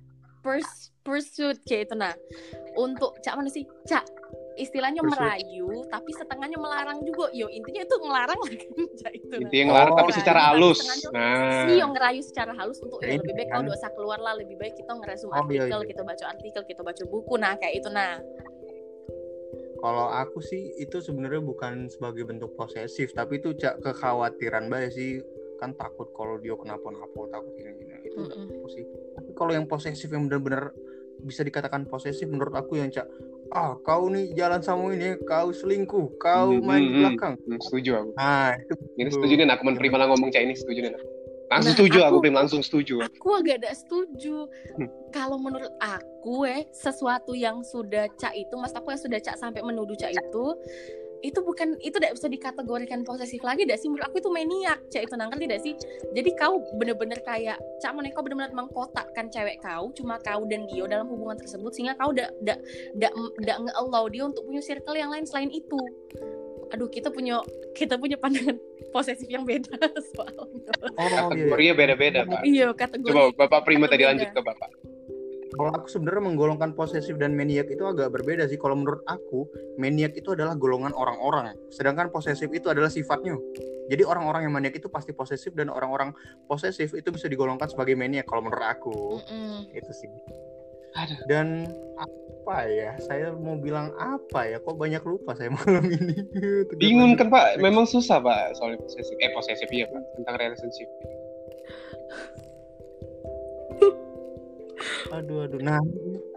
pers 0.47 0.95
pursuit 1.03 1.59
kayak 1.67 1.91
itu 1.91 1.95
nah. 1.99 2.15
Untuk 2.79 3.19
cak 3.19 3.35
mana 3.35 3.51
sih 3.51 3.67
cak 3.83 4.07
istilahnya 4.57 5.03
merayu 5.05 5.85
tapi 5.89 6.11
setengahnya 6.13 6.59
melarang 6.61 7.01
juga. 7.05 7.33
Yo 7.33 7.49
intinya 7.49 7.83
itu 7.85 7.97
ngelarang 7.97 8.39
lah 8.41 8.53
kan 9.03 9.13
itu 9.13 9.35
intinya 9.39 9.65
ngelarang 9.73 9.95
oh, 9.95 9.99
tapi 10.05 10.13
secara 10.13 10.41
halus. 10.53 10.79
nah. 11.11 11.67
sih 11.69 11.77
yang 11.81 11.91
ngerayu 11.93 12.23
secara 12.25 12.53
halus 12.57 12.79
untuk 12.85 13.01
ya 13.01 13.17
lebih 13.17 13.33
baik 13.37 13.49
kalau 13.51 13.65
kan. 13.65 13.71
dosa 13.73 13.87
keluar 13.95 14.19
lah 14.21 14.35
lebih 14.37 14.57
baik 14.61 14.75
kita 14.77 14.93
ngeresum 14.93 15.31
oh, 15.33 15.41
artikel 15.41 15.67
iya, 15.67 15.77
iya. 15.81 15.89
kita 15.89 16.03
baca 16.03 16.25
artikel 16.29 16.63
kita 16.69 16.81
baca 16.85 17.03
buku. 17.09 17.35
Nah 17.41 17.53
kayak 17.59 17.75
itu 17.83 17.89
nah. 17.93 18.21
Kalau 19.83 20.07
aku 20.15 20.39
sih 20.39 20.79
itu 20.79 21.03
sebenarnya 21.03 21.43
bukan 21.43 21.91
sebagai 21.91 22.23
bentuk 22.23 22.55
posesif 22.55 23.11
tapi 23.19 23.43
itu 23.43 23.51
cak 23.59 23.83
kekhawatiran 23.83 24.71
baik 24.71 24.95
sih. 24.95 25.19
Kan 25.59 25.75
takut 25.79 26.11
kalau 26.15 26.39
dia 26.43 26.55
kenapa-napa 26.59 27.31
takut 27.31 27.55
ini 27.59 27.71
ini 27.83 27.97
itu. 28.07 28.19
Mm 28.19 28.51
-mm. 28.51 28.67
sih. 28.71 28.85
Tapi 29.19 29.31
kalau 29.35 29.53
yang 29.55 29.67
posesif 29.67 30.11
yang 30.11 30.31
benar-benar 30.31 30.75
bisa 31.23 31.47
dikatakan 31.47 31.87
posesif 31.87 32.27
menurut 32.27 32.55
aku 32.55 32.79
yang 32.83 32.91
cak 32.91 33.07
ah 33.51 33.75
kau 33.83 34.07
nih 34.07 34.31
jalan 34.39 34.63
sama 34.63 34.95
ini 34.95 35.19
kau 35.27 35.51
selingkuh 35.51 36.15
kau 36.23 36.55
hmm, 36.55 36.63
main 36.63 36.81
hmm, 36.81 36.87
di 36.87 36.93
hmm. 36.93 37.01
belakang. 37.03 37.35
Hmm, 37.43 37.59
setuju 37.59 37.91
aku. 37.99 38.11
Nah 38.15 38.55
itu 38.57 38.75
ini 39.01 39.11
setuju 39.11 39.33
nih 39.37 39.53
aku 39.53 39.63
menerima 39.67 39.97
lah 39.99 40.07
ngomong 40.15 40.31
cak 40.31 40.43
ini 40.47 40.55
setuju 40.55 40.81
nih 40.89 40.93
langsung 41.53 41.77
nah, 41.77 41.77
setuju 41.77 41.99
aku, 42.09 42.17
aku 42.25 42.33
langsung 42.33 42.61
setuju 42.65 42.95
aku. 43.05 43.29
Agak 43.37 43.57
ada 43.61 43.71
setuju. 43.77 44.49
Hmm. 44.81 44.89
kalau 45.13 45.37
menurut 45.37 45.69
aku 45.85 46.49
eh 46.49 46.65
sesuatu 46.73 47.37
yang 47.37 47.61
sudah 47.61 48.09
cak 48.17 48.33
itu 48.33 48.55
mas 48.57 48.73
aku 48.73 48.89
yang 48.89 49.03
sudah 49.03 49.21
cak 49.21 49.37
sampai 49.37 49.61
menuduh 49.61 49.93
cak 49.93 50.17
itu 50.17 50.45
itu 51.23 51.39
bukan 51.41 51.79
itu 51.79 51.97
tidak 51.97 52.19
bisa 52.19 52.27
dikategorikan 52.27 53.07
posesif 53.07 53.41
lagi 53.47 53.63
tidak 53.63 53.79
sih? 53.79 53.89
Menurut 53.89 54.11
aku 54.11 54.19
itu 54.19 54.31
maniak 54.31 54.79
cak 54.91 55.07
itu 55.07 55.15
nangker 55.15 55.39
tidak 55.39 55.61
sih? 55.63 55.75
Jadi 56.13 56.31
kau 56.35 56.59
bener-bener 56.77 57.23
kayak 57.23 57.59
cak 57.79 57.95
mana 57.95 58.11
kau 58.11 58.27
bener-bener 58.27 58.51
mengkotakkan 58.51 59.31
cewek 59.31 59.63
kau 59.63 59.95
cuma 59.95 60.19
kau 60.21 60.43
dan 60.51 60.67
dia 60.67 60.85
dalam 60.91 61.07
hubungan 61.07 61.39
tersebut 61.39 61.71
sehingga 61.71 61.95
kau 61.95 62.11
tidak 62.11 62.35
tidak 62.43 62.59
tidak 62.99 63.13
tidak 63.15 63.57
nge-allow 63.71 64.05
dia 64.11 64.23
untuk 64.27 64.43
punya 64.45 64.63
circle 64.63 64.99
yang 64.99 65.11
lain 65.15 65.25
selain 65.25 65.51
itu. 65.55 65.81
Aduh 66.75 66.91
kita 66.91 67.15
punya 67.15 67.39
kita 67.79 67.95
punya 67.97 68.19
pandangan 68.19 68.59
posesif 68.91 69.31
yang 69.31 69.47
beda 69.47 69.79
soalnya. 70.19 70.75
Oh, 70.99 71.31
kategorinya 71.31 71.75
beda-beda 71.79 72.21
pak. 72.27 72.43
Iya 72.43 72.75
kategori 72.75 73.15
coba 73.15 73.47
bapak 73.47 73.61
Prima 73.63 73.87
tadi 73.87 74.05
lanjut 74.05 74.29
ke 74.35 74.43
bapak 74.43 74.82
kalau 75.53 75.71
aku 75.73 75.89
sebenarnya 75.89 76.23
menggolongkan 76.33 76.73
posesif 76.73 77.21
dan 77.21 77.37
maniak 77.37 77.69
itu 77.69 77.85
agak 77.85 78.13
berbeda 78.13 78.49
sih. 78.49 78.57
Kalau 78.57 78.79
menurut 78.79 79.05
aku, 79.05 79.45
maniak 79.77 80.17
itu 80.17 80.33
adalah 80.33 80.57
golongan 80.57 80.97
orang-orang, 80.97 81.53
sedangkan 81.69 82.09
posesif 82.09 82.49
itu 82.53 82.73
adalah 82.73 82.89
sifatnya. 82.89 83.37
Jadi 83.93 84.03
orang-orang 84.07 84.49
yang 84.49 84.55
maniak 84.55 84.79
itu 84.79 84.89
pasti 84.89 85.13
posesif 85.13 85.53
dan 85.53 85.69
orang-orang 85.69 86.17
posesif 86.49 86.97
itu 86.97 87.09
bisa 87.13 87.27
digolongkan 87.29 87.69
sebagai 87.69 87.93
maniak 87.99 88.25
kalau 88.25 88.47
menurut 88.47 88.65
aku. 88.65 89.21
Mm-mm. 89.29 89.69
Itu 89.75 89.93
sih. 89.93 90.09
Aduh. 90.97 91.19
Dan 91.29 91.69
apa 91.97 92.57
ya? 92.69 92.97
Saya 93.01 93.33
mau 93.37 93.57
bilang 93.61 93.93
apa 93.97 94.49
ya? 94.49 94.57
Kok 94.61 94.77
banyak 94.77 95.03
lupa 95.05 95.37
saya 95.37 95.53
malam 95.61 95.89
ini. 95.89 96.17
Bingung 96.79 97.19
kan 97.19 97.29
Pak? 97.29 97.61
Memang 97.61 97.85
susah 97.85 98.21
Pak 98.23 98.57
soal 98.57 98.79
posesif. 98.81 99.17
Eh 99.21 99.31
posesif 99.33 99.69
iya 99.73 99.89
Pak 99.89 100.03
tentang 100.21 100.35
relationship. 100.41 100.89
Aduh 105.11 105.49
aduh. 105.49 105.59
Nah, 105.59 105.83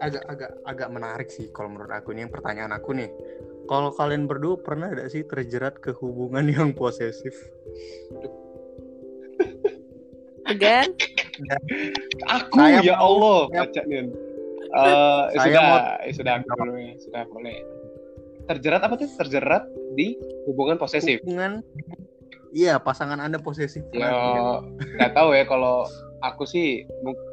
agak 0.02 0.24
agak 0.26 0.50
agak 0.66 0.88
menarik 0.90 1.28
sih 1.30 1.52
kalau 1.54 1.70
menurut 1.70 1.92
aku 1.94 2.10
ini 2.16 2.26
yang 2.26 2.32
pertanyaan 2.32 2.72
aku 2.74 2.96
nih. 2.96 3.10
Kalau 3.66 3.90
kalian 3.94 4.26
berdua 4.30 4.58
pernah 4.62 4.90
ada 4.90 5.06
sih 5.10 5.26
terjerat 5.26 5.78
ke 5.78 5.94
hubungan 5.98 6.46
yang 6.46 6.70
posesif? 6.74 7.34
Tegar 10.46 10.86
Aku 12.30 12.58
Saya 12.62 12.80
ya 12.80 12.94
Allah 12.96 13.50
baca 13.50 13.82
nih. 13.86 14.08
Eh, 14.66 15.22
Saya 15.36 15.46
sudah, 15.46 15.62
mau- 15.62 15.86
eh, 16.02 16.12
sudah 16.14 16.32
aku 16.42 16.48
dulu 16.58 16.74
ya, 16.78 16.92
sudah 17.02 17.22
boleh. 17.30 17.56
Terjerat 18.46 18.80
apa 18.86 18.94
tuh? 18.94 19.10
Terjerat 19.10 19.64
di 19.98 20.14
hubungan 20.46 20.78
posesif. 20.78 21.22
Hubungan 21.22 21.62
Iya, 22.56 22.80
pasangan 22.80 23.20
Anda 23.20 23.36
posesif. 23.36 23.84
Yo, 23.92 24.64
nggak 24.96 25.12
tahu 25.12 25.36
ya 25.36 25.44
kalau 25.44 25.84
aku 26.26 26.42
sih, 26.44 26.82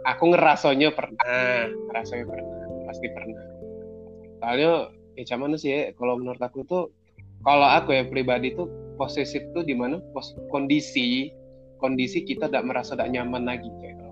aku 0.05 0.23
ngerasonya 0.33 0.93
pernah, 0.93 1.67
ngerasonya 1.89 2.25
pernah, 2.29 2.65
pasti 2.85 3.07
pernah. 3.09 3.43
Soalnya, 4.39 4.71
ya 5.17 5.23
cuman 5.33 5.57
sih 5.57 5.69
ya, 5.73 5.81
kalau 5.97 6.21
menurut 6.21 6.41
aku 6.41 6.61
tuh, 6.69 6.93
kalau 7.41 7.65
aku 7.65 7.97
ya 7.97 8.05
pribadi 8.05 8.53
tuh 8.53 8.69
posesif 8.95 9.41
tuh 9.57 9.65
di 9.65 9.73
mana 9.73 9.97
pos 10.13 10.37
kondisi, 10.53 11.33
kondisi 11.81 12.23
kita 12.23 12.47
tidak 12.47 12.63
merasa 12.69 12.93
tidak 12.95 13.11
nyaman 13.11 13.43
lagi 13.49 13.67
kayak 13.81 13.97
gitu. 13.97 14.09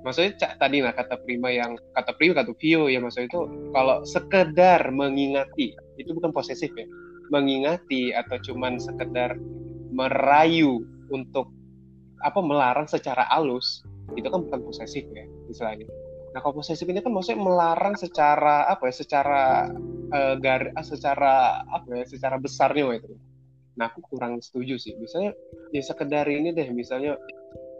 Maksudnya 0.00 0.32
cak 0.40 0.52
tadi 0.56 0.80
lah 0.80 0.96
kata 0.96 1.20
Prima 1.20 1.52
yang 1.52 1.76
kata 1.92 2.16
Prima 2.16 2.40
kata 2.40 2.56
Vio 2.56 2.88
ya 2.88 3.04
maksudnya 3.04 3.28
itu 3.28 3.40
kalau 3.76 4.00
sekedar 4.08 4.88
mengingati 4.88 5.76
itu 6.00 6.10
bukan 6.16 6.32
posesif 6.32 6.72
ya, 6.72 6.88
mengingati 7.28 8.16
atau 8.16 8.40
cuman 8.40 8.80
sekedar 8.80 9.36
merayu 9.92 10.88
untuk 11.12 11.52
apa 12.20 12.40
melarang 12.44 12.86
secara 12.86 13.24
halus 13.32 13.84
itu 14.18 14.26
kan 14.26 14.42
bukan 14.46 14.60
posesif 14.66 15.06
ya 15.14 15.24
istilahnya. 15.48 15.86
Nah 16.30 16.38
kalau 16.42 16.62
posesif 16.62 16.86
ini 16.86 17.02
kan 17.02 17.10
maksudnya 17.10 17.42
melarang 17.42 17.94
secara 17.98 18.66
apa 18.70 18.90
ya 18.90 18.94
secara 18.94 19.42
eh, 20.14 20.34
gar 20.38 20.70
ah, 20.74 20.84
secara 20.84 21.62
apa 21.66 21.86
ya 21.90 22.04
secara 22.06 22.36
besarnya 22.38 23.02
itu. 23.02 23.14
Nah 23.78 23.90
aku 23.90 24.02
kurang 24.10 24.38
setuju 24.42 24.78
sih. 24.78 24.94
Misalnya 24.98 25.34
ya 25.74 25.82
sekedar 25.82 26.26
ini 26.30 26.54
deh 26.54 26.70
misalnya 26.70 27.18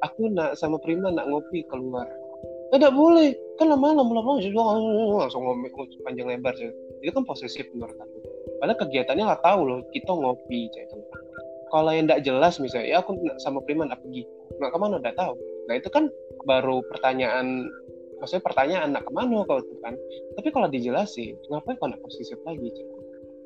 aku 0.03 0.31
nak 0.33 0.59
sama 0.59 0.81
Prima 0.83 1.11
nak 1.15 1.31
ngopi 1.31 1.67
keluar. 1.71 2.07
Tidak 2.71 2.93
boleh 2.95 3.35
kan 3.59 3.67
lama-lama 3.67 4.15
lama 4.15 4.39
langsung 4.39 5.43
ngomong 5.43 5.67
panjang 6.07 6.31
lebar 6.31 6.55
sih. 6.55 6.71
Itu 7.03 7.11
kan 7.11 7.27
posesif 7.27 7.67
menurut 7.75 7.99
aku. 7.99 8.19
Padahal 8.63 8.79
kegiatannya 8.79 9.25
nggak 9.27 9.43
tahu 9.43 9.61
loh 9.67 9.81
kita 9.91 10.13
ngopi 10.13 10.71
kayak 10.71 10.87
gitu. 10.87 11.03
Kalau 11.71 11.91
yang 11.95 12.11
tidak 12.11 12.23
jelas 12.27 12.59
misalnya, 12.59 12.89
ya 12.91 12.99
aku 12.99 13.15
sama 13.39 13.63
Prima 13.63 13.87
nak 13.87 14.03
pergi, 14.03 14.27
nak 14.59 14.75
ke 14.75 14.79
mana 14.79 14.99
udah 14.99 15.15
tahu. 15.15 15.35
Nah 15.71 15.75
itu 15.79 15.89
kan 15.89 16.11
baru 16.43 16.83
pertanyaan, 16.91 17.71
maksudnya 18.19 18.43
pertanyaan 18.43 18.91
nak 18.91 19.07
ke 19.07 19.13
mana 19.15 19.47
kau 19.47 19.63
itu 19.63 19.75
kan. 19.79 19.95
Tapi 20.35 20.49
kalau 20.51 20.67
dijelasin, 20.67 21.39
ngapain 21.47 21.79
kau 21.79 21.87
nak 21.87 22.03
posesif 22.03 22.43
lagi? 22.43 22.67
Cak? 22.75 22.87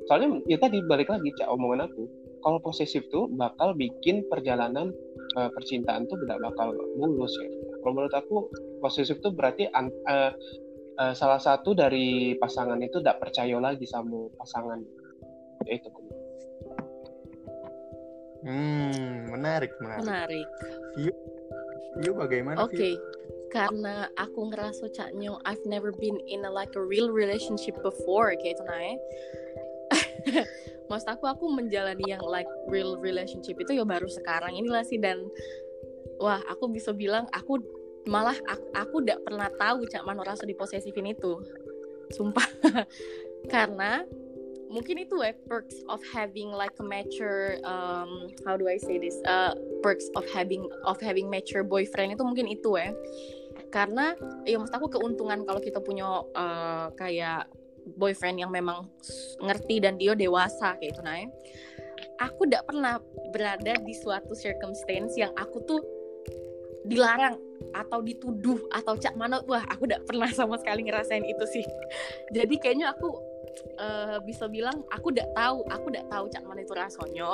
Soalnya 0.09 0.41
ya 0.49 0.57
tadi 0.61 0.81
balik 0.85 1.09
lagi 1.09 1.33
cak 1.37 1.49
omongan 1.49 1.89
aku, 1.89 2.05
kalau 2.45 2.61
posesif 2.61 3.09
tuh 3.09 3.25
bakal 3.33 3.73
bikin 3.73 4.25
perjalanan 4.29 4.93
eh, 5.41 5.51
percintaan 5.53 6.05
tuh 6.05 6.21
tidak 6.25 6.45
bakal 6.45 6.77
mulus 7.01 7.33
ya. 7.41 7.49
Kalau 7.81 7.93
menurut 7.97 8.15
aku 8.17 8.37
posesif 8.85 9.21
tuh 9.25 9.33
berarti 9.33 9.65
an- 9.73 9.93
eh, 10.09 10.33
eh, 11.01 11.15
salah 11.17 11.41
satu 11.41 11.73
dari 11.73 12.37
pasangan 12.37 12.77
itu 12.85 13.01
tidak 13.01 13.25
percaya 13.25 13.57
lagi 13.57 13.89
sama 13.89 14.29
pasangan. 14.37 14.81
Itu. 15.65 15.89
Hmm, 18.45 19.33
menarik, 19.33 19.73
menarik. 19.81 20.05
menarik 20.05 20.49
Vio 21.95 22.13
bagaimana? 22.15 22.61
Oke, 22.67 22.77
Vio? 22.77 23.03
karena 23.55 24.11
aku 24.19 24.51
ngerasa 24.51 24.91
caknya 24.91 25.39
I've 25.47 25.63
never 25.63 25.95
been 25.95 26.19
in 26.27 26.43
a 26.43 26.51
like 26.51 26.75
a 26.75 26.83
real 26.83 27.15
relationship 27.15 27.79
before 27.87 28.35
kayak 28.35 28.59
itu 28.59 28.65
ya. 28.67 28.95
Maksud 30.91 31.09
aku 31.17 31.25
aku 31.31 31.45
menjalani 31.55 32.05
yang 32.05 32.23
like 32.27 32.51
real 32.69 32.99
relationship 32.99 33.57
itu 33.57 33.79
ya 33.79 33.87
baru 33.87 34.11
sekarang 34.11 34.59
inilah 34.59 34.85
sih 34.85 34.99
dan 34.99 35.23
wah 36.19 36.43
aku 36.51 36.69
bisa 36.69 36.93
bilang 36.93 37.25
aku 37.33 37.63
malah 38.05 38.37
aku, 38.45 38.67
aku 38.77 38.97
tidak 39.01 39.25
pernah 39.25 39.49
tahu 39.57 39.89
cak 39.89 40.03
mana 40.05 40.27
rasa 40.27 40.45
diposesifin 40.45 41.15
itu. 41.15 41.41
Sumpah. 42.13 42.49
karena 43.55 44.05
mungkin 44.75 45.07
itu 45.07 45.23
ya 45.23 45.31
perks 45.47 45.79
of 45.87 46.03
having 46.11 46.51
like 46.51 46.75
a 46.83 46.85
mature 46.85 47.63
um, 47.63 48.27
how 48.43 48.59
do 48.59 48.67
I 48.67 48.75
say 48.83 48.99
this? 48.99 49.15
Uh, 49.23 49.55
perks 49.87 50.11
of 50.19 50.27
having 50.35 50.67
of 50.83 50.99
having 50.99 51.31
mature 51.31 51.63
boyfriend 51.63 52.19
itu 52.19 52.27
mungkin 52.27 52.51
itu 52.51 52.75
ya. 52.75 52.91
Karena 53.71 54.19
ya 54.43 54.59
maksud 54.59 54.75
aku 54.75 54.99
keuntungan 54.99 55.47
kalau 55.47 55.63
kita 55.63 55.79
punya 55.79 56.27
uh, 56.35 56.91
kayak 56.99 57.47
boyfriend 57.95 58.43
yang 58.43 58.51
memang 58.51 58.91
ngerti 59.39 59.79
dan 59.79 59.95
dia 59.95 60.19
dewasa 60.19 60.75
kayak 60.81 60.97
itu 60.97 61.03
nah 61.05 61.21
ya. 61.21 61.29
aku 62.17 62.49
tidak 62.49 62.65
pernah 62.65 62.97
berada 63.31 63.77
di 63.77 63.93
suatu 63.93 64.33
circumstance 64.33 65.15
yang 65.21 65.31
aku 65.37 65.61
tuh 65.69 65.81
dilarang 66.89 67.37
atau 67.77 68.01
dituduh 68.01 68.61
atau 68.73 68.97
cak 68.97 69.17
mana 69.17 69.41
wah 69.49 69.65
aku 69.69 69.89
tidak 69.89 70.05
pernah 70.05 70.29
sama 70.33 70.57
sekali 70.61 70.85
ngerasain 70.85 71.25
itu 71.25 71.45
sih. 71.49 71.65
Jadi 72.37 72.57
kayaknya 72.61 72.93
aku 72.93 73.34
eh, 73.79 74.19
bisa 74.25 74.47
bilang 74.51 74.83
aku 74.91 75.11
tidak 75.15 75.31
tahu 75.35 75.65
aku 75.71 75.87
tidak 75.93 76.07
tahu 76.11 76.25
cak 76.31 76.43
mana 76.47 76.61
itu 76.63 76.75
rasanya 76.75 77.33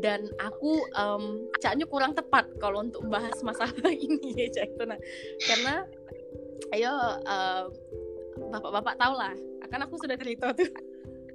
dan 0.00 0.20
aku 0.40 0.84
em, 0.94 1.48
caknya 1.58 1.86
kurang 1.88 2.12
tepat 2.12 2.48
kalau 2.60 2.84
untuk 2.84 3.04
bahas 3.08 3.36
masalah 3.40 3.72
ini 4.06 4.36
ya 4.36 4.46
cak. 4.52 4.76
Itu 4.76 4.84
nah 4.84 5.00
karena 5.44 5.74
ayo 6.76 6.92
eh, 7.24 7.64
bapak-bapak 8.48 8.94
tahu 8.96 9.14
lah. 9.16 9.34
Kan 9.68 9.84
aku 9.84 10.00
sudah 10.00 10.16
cerita 10.16 10.48
tuh 10.56 10.64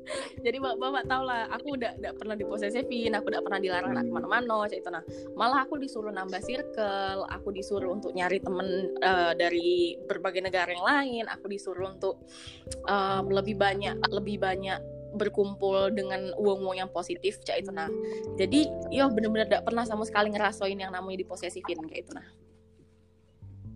jadi 0.45 0.57
bapak-bapak 0.59 1.03
tahu 1.07 1.23
lah 1.23 1.41
aku 1.51 1.67
udah 1.79 1.91
udah 1.99 2.11
pernah 2.15 2.35
diposesifin 2.35 3.11
aku 3.15 3.31
udah 3.31 3.41
pernah 3.43 3.59
dilarang 3.59 3.91
nak 3.95 4.05
ke 4.07 4.13
mana-mana 4.13 4.67
itu 4.69 4.89
nah 4.91 5.03
malah 5.35 5.63
aku 5.63 5.79
disuruh 5.79 6.11
nambah 6.11 6.41
circle 6.43 7.27
aku 7.29 7.49
disuruh 7.55 7.95
untuk 7.95 8.11
nyari 8.11 8.39
temen 8.43 8.93
eh, 8.99 9.33
dari 9.37 9.95
berbagai 10.03 10.43
negara 10.43 10.69
yang 10.71 10.85
lain 10.85 11.23
aku 11.31 11.47
disuruh 11.47 11.95
untuk 11.95 12.19
em, 12.87 13.25
lebih 13.31 13.55
banyak 13.55 13.95
lebih 14.11 14.37
banyak 14.39 14.79
berkumpul 15.13 15.93
dengan 15.93 16.33
uang-uang 16.41 16.81
yang 16.83 16.89
positif 16.89 17.37
cak 17.45 17.61
itu 17.63 17.71
nah 17.71 17.87
jadi 18.35 18.65
yo 18.89 19.07
bener-bener 19.13 19.45
gak 19.45 19.65
pernah 19.65 19.85
sama 19.85 20.03
sekali 20.09 20.33
ngerasain 20.33 20.75
yang 20.75 20.89
namanya 20.89 21.21
diposesifin 21.21 21.79
kayak 21.87 22.09
itu 22.09 22.13
nah. 22.17 22.27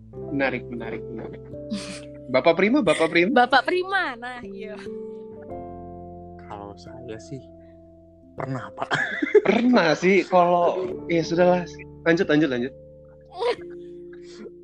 Menarik, 0.08 0.66
menarik, 0.66 1.04
menarik. 1.04 1.38
Bapak 2.32 2.58
Prima, 2.58 2.82
Bapak 2.82 3.12
Prima. 3.12 3.30
bapak 3.32 3.62
prima 3.64 4.18
nah 4.18 4.42
iya 4.42 4.74
Saya 6.78 7.18
sih 7.18 7.42
pernah 8.38 8.70
pak. 8.70 8.86
Pernah 9.48 9.96
sih 9.98 10.22
kalau 10.22 10.86
ya 11.10 11.24
sudahlah. 11.26 11.66
Lanjut, 12.06 12.26
lanjut, 12.28 12.48
lanjut. 12.48 12.72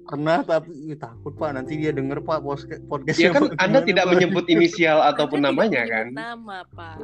Pernah 0.05 0.45
tapi 0.45 0.71
ih, 0.85 0.95
takut 0.95 1.35
pak 1.35 1.57
nanti 1.57 1.81
dia 1.81 1.91
denger 1.91 2.21
pak 2.21 2.45
podcast 2.45 2.71
Ya 2.71 2.87
podcastnya. 2.87 3.29
kan. 3.33 3.43
Anda 3.59 3.81
Gimana, 3.81 3.89
tidak 3.89 4.05
Pak? 4.05 4.13
menyebut 4.15 4.45
inisial 4.47 4.99
ataupun 5.03 5.41
namanya 5.43 5.83
kan? 5.89 6.13
nama 6.13 6.63
pak 6.71 7.03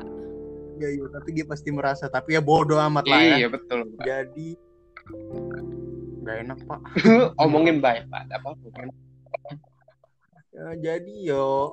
Ya, 0.80 0.88
iya, 0.88 1.04
tapi 1.12 1.36
dia 1.36 1.44
pasti 1.44 1.68
merasa 1.68 2.08
tapi 2.08 2.36
ya 2.36 2.40
bodoh 2.40 2.80
amat 2.80 3.04
lah 3.04 3.20
ya. 3.20 3.36
Iya 3.44 3.48
betul. 3.50 3.84
Pak. 3.96 4.04
Jadi 4.06 4.48
nggak 6.20 6.36
enak 6.46 6.58
pak. 6.64 6.80
Omongin 7.42 7.80
baik 7.82 8.06
Pak. 8.08 8.28
Pak. 8.30 8.54
Ya, 10.50 10.66
jadi 10.78 11.14
yo 11.24 11.72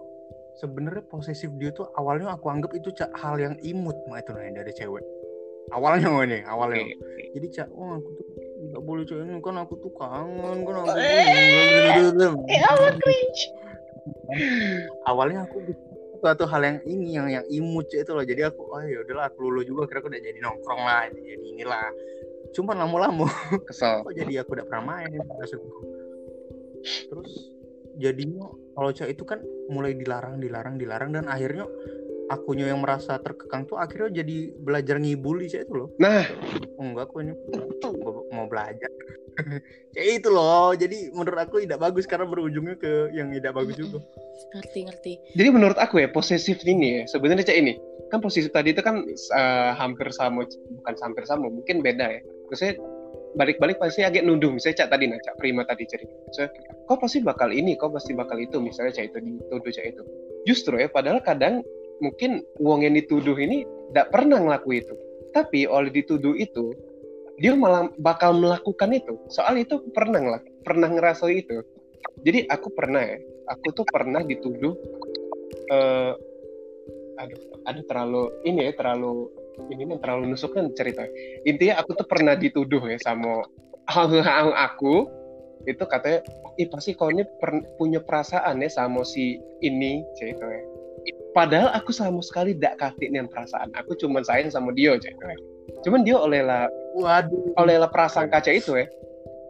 sebenarnya 0.57 1.03
posesif 1.07 1.49
dia 1.61 1.69
tuh 1.73 1.89
awalnya 1.95 2.33
aku 2.33 2.49
anggap 2.49 2.73
itu 2.73 2.89
Cak, 2.93 3.13
hal 3.17 3.37
yang 3.37 3.55
imut 3.61 3.95
mah 4.09 4.21
itu 4.21 4.33
nih 4.33 4.53
dari 4.53 4.73
cewek. 4.73 5.05
Awalnya 5.75 6.07
mah 6.07 6.23
nih, 6.23 6.41
awalnya. 6.47 6.79
Oke, 6.79 6.95
oke. 6.95 7.23
Jadi 7.35 7.47
cak, 7.51 7.67
oh 7.75 7.99
aku 7.99 8.09
tuh 8.15 8.25
nggak 8.57 8.83
boleh 8.87 9.03
cak 9.03 9.19
ini 9.19 9.39
kan 9.43 9.55
aku 9.59 9.73
tuh 9.83 9.91
kangen 9.99 10.57
kan 10.63 10.75
aku. 10.79 10.95
awalnya 15.03 15.43
aku 15.43 15.57
suatu 16.23 16.47
hal 16.47 16.61
yang 16.63 16.79
ini 16.87 17.19
yang 17.19 17.27
yang 17.27 17.45
imut 17.51 17.91
Cak, 17.91 18.07
itu 18.07 18.11
loh. 18.15 18.23
Jadi 18.23 18.41
aku 18.47 18.63
oh 18.63 18.79
ya 18.79 19.03
udahlah 19.03 19.27
aku 19.27 19.43
lulu 19.43 19.61
juga 19.67 19.91
kira 19.91 19.99
aku 19.99 20.07
udah 20.07 20.23
jadi 20.23 20.39
nongkrong 20.39 20.81
lah, 20.81 21.03
jadi 21.11 21.45
inilah. 21.51 21.87
Cuma 22.55 22.71
lama-lama 22.71 23.27
Kesel. 23.67 24.01
kok 24.07 24.15
jadi 24.15 24.47
aku 24.47 24.55
udah 24.55 24.65
pernah 24.71 24.83
main 24.95 25.11
terus 27.11 27.56
jadinya 27.97 28.47
kalau 28.77 28.89
cak 28.93 29.09
itu 29.09 29.23
kan 29.25 29.41
mulai 29.67 29.97
dilarang 29.97 30.37
dilarang 30.37 30.77
dilarang 30.77 31.09
dan 31.17 31.25
akhirnya 31.25 31.65
akunya 32.27 32.69
yang 32.71 32.83
merasa 32.83 33.17
terkekang 33.23 33.65
tuh 33.65 33.79
akhirnya 33.79 34.21
jadi 34.23 34.51
belajar 34.59 34.99
ngibuli 34.99 35.47
cak 35.47 35.67
itu 35.67 35.73
loh. 35.73 35.89
Nah, 35.97 36.27
oh, 36.77 36.83
enggak 36.83 37.07
aku 37.09 37.23
ini 37.23 37.33
mau 38.35 38.45
belajar. 38.45 38.91
Kayak 39.95 40.07
itu 40.21 40.29
loh. 40.29 40.75
Jadi 40.75 40.97
menurut 41.15 41.39
aku 41.39 41.63
tidak 41.63 41.79
bagus 41.79 42.03
karena 42.03 42.27
berujungnya 42.27 42.75
ke 42.75 43.15
yang 43.15 43.31
tidak 43.31 43.55
bagus 43.55 43.75
juga. 43.79 44.03
Ngerti 44.53 44.79
ngerti. 44.91 45.13
Jadi 45.39 45.49
menurut 45.49 45.77
aku 45.79 46.03
ya 46.03 46.09
posesif 46.11 46.61
ini 46.67 47.01
ya 47.01 47.03
sebenarnya 47.09 47.47
cak 47.47 47.57
ini 47.57 47.73
kan 48.07 48.23
posisi 48.23 48.47
tadi 48.47 48.71
itu 48.71 48.79
kan 48.79 49.03
uh, 49.35 49.71
hampir 49.75 50.07
sama 50.15 50.47
bukan 50.47 50.95
hampir 51.03 51.23
sama 51.27 51.47
mungkin 51.51 51.83
beda 51.83 52.19
ya. 52.19 52.21
Terusnya 52.47 52.79
balik-balik 53.35 53.81
pasti 53.81 54.05
agak 54.05 54.23
nuduh 54.23 54.55
misalnya 54.55 54.85
cak 54.85 54.89
tadi 54.95 55.05
nah 55.11 55.19
cak 55.19 55.35
prima 55.41 55.67
tadi 55.67 55.83
cerita. 55.89 56.13
So, 56.31 56.47
kau 56.87 56.95
pasti 56.95 57.19
bakal 57.19 57.51
ini 57.51 57.75
kau 57.75 57.91
pasti 57.91 58.15
bakal 58.15 58.39
itu. 58.39 58.61
Misalnya 58.61 58.95
cak 58.95 59.11
itu 59.11 59.17
dituduh 59.19 59.71
cak 59.73 59.85
itu. 59.91 60.03
Justru 60.47 60.79
ya 60.79 60.87
padahal 60.87 61.19
kadang 61.19 61.65
mungkin 61.99 62.45
uang 62.61 62.87
yang 62.87 62.95
dituduh 62.95 63.35
ini 63.35 63.67
tidak 63.91 64.13
pernah 64.15 64.39
ngelaku 64.39 64.79
itu. 64.79 64.95
Tapi 65.35 65.67
oleh 65.67 65.91
dituduh 65.91 66.33
itu 66.39 66.71
dia 67.37 67.53
malah 67.53 67.91
bakal 67.99 68.37
melakukan 68.37 68.95
itu. 68.95 69.19
Soal 69.27 69.59
itu 69.59 69.83
pernah 69.91 70.23
ngelak 70.23 70.43
pernah 70.63 70.87
ngerasa 70.87 71.27
itu. 71.29 71.61
Jadi 72.23 72.47
aku 72.49 72.73
pernah 72.73 73.03
ya 73.03 73.17
aku 73.47 73.71
tuh 73.71 73.85
pernah 73.87 74.21
dituduh 74.21 74.75
uh, 75.71 76.13
aduh 77.17 77.41
aduh 77.65 77.83
terlalu 77.87 78.23
ini 78.45 78.69
ya 78.69 78.73
terlalu 78.77 79.31
ini 79.73 79.83
terlalu 79.99 80.33
nusuk 80.33 80.53
kan 80.53 80.69
cerita. 80.77 81.03
Intinya 81.43 81.81
aku 81.81 81.97
tuh 81.97 82.07
pernah 82.07 82.37
dituduh 82.37 82.81
ya 82.85 82.97
sama 83.01 83.45
hal-hal 83.89 84.53
aku. 84.53 85.09
Itu 85.67 85.83
katanya 85.83 86.23
ih 86.55 86.69
pasti 86.71 86.95
kau 86.95 87.11
ini 87.11 87.27
per, 87.41 87.65
punya 87.75 87.99
perasaan 87.99 88.63
ya 88.63 88.69
sama 88.71 89.03
si 89.03 89.37
ini 89.61 90.01
cerita 90.15 90.45
ya 90.47 90.63
padahal 91.37 91.69
aku 91.77 91.93
sama 91.93 92.17
sekali 92.25 92.57
tidak 92.57 92.81
kasih 92.81 93.13
nih 93.13 93.29
perasaan. 93.29 93.69
Aku 93.77 93.93
cuma 93.93 94.25
sayang 94.25 94.49
sama 94.49 94.73
dia 94.73 94.97
cerita 94.97 95.29
ya 95.29 95.37
cuman 95.85 96.01
dia 96.01 96.17
oleh 96.17 96.41
lah 96.41 96.65
waduh. 96.97 97.53
oleh 97.61 97.77
lah 97.77 97.89
perasaan 97.91 98.31
kaca 98.33 98.49
itu 98.49 98.73
ya. 98.73 98.89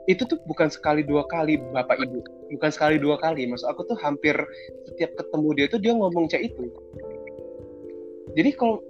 Itu 0.07 0.23
tuh 0.23 0.39
bukan 0.47 0.71
sekali 0.71 1.03
dua 1.03 1.27
kali 1.27 1.59
bapak 1.75 1.99
ibu. 1.99 2.23
Bukan 2.55 2.71
sekali 2.71 2.95
dua 2.95 3.19
kali. 3.19 3.43
Maksud 3.47 3.67
aku 3.67 3.83
tuh 3.87 3.97
hampir 3.99 4.35
setiap 4.87 5.11
ketemu 5.19 5.49
dia 5.55 5.65
tuh 5.67 5.79
dia 5.83 5.91
ngomong 5.95 6.31
cak 6.31 6.47
itu. 6.47 6.63
Jadi 8.35 8.55
kalau 8.55 8.83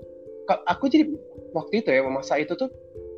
aku 0.47 0.87
jadi 0.87 1.03
waktu 1.51 1.83
itu 1.83 1.89
ya 1.91 2.01
masa 2.07 2.39
itu 2.39 2.55
tuh 2.55 2.71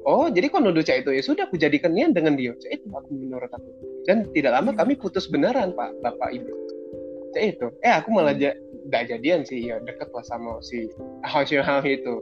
oh 0.08 0.28
jadi 0.32 0.50
kalau 0.50 0.72
nuduh 0.72 0.84
cah 0.86 0.98
itu? 0.98 1.14
Ya 1.14 1.22
sudah 1.22 1.46
aku 1.46 1.60
jadikan 1.60 1.94
niat 1.94 2.18
dengan 2.18 2.34
dia. 2.40 2.56
Itu 2.56 2.88
aku 2.90 3.10
menurut 3.14 3.52
aku. 3.52 3.70
Dan 4.08 4.30
tidak 4.34 4.58
lama 4.58 4.74
kami 4.74 4.98
putus 4.98 5.30
beneran 5.30 5.76
pak 5.78 5.94
bapak 6.02 6.30
ibu. 6.34 6.52
Cah 7.36 7.44
itu. 7.46 7.68
Eh 7.86 7.94
aku 7.94 8.10
malah 8.10 8.34
ja 8.34 8.56
gak 8.90 9.12
jadian 9.12 9.46
sih 9.46 9.70
ya 9.70 9.78
deket 9.86 10.10
lah 10.10 10.26
sama 10.26 10.58
si 10.66 10.90
hal 11.28 11.82
itu. 11.86 12.16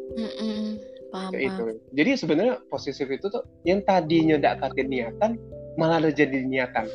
Paham, 1.08 1.32
kayak 1.32 1.56
itu. 1.56 1.66
jadi 1.96 2.20
sebenarnya 2.20 2.60
posesif 2.68 3.08
itu 3.08 3.32
tuh 3.32 3.40
yang 3.64 3.80
tadinya 3.88 4.36
tidak 4.36 4.60
katin 4.60 4.92
niatan 4.92 5.32
malah 5.80 6.04
ada 6.04 6.12
jadi 6.12 6.44
niatan. 6.44 6.90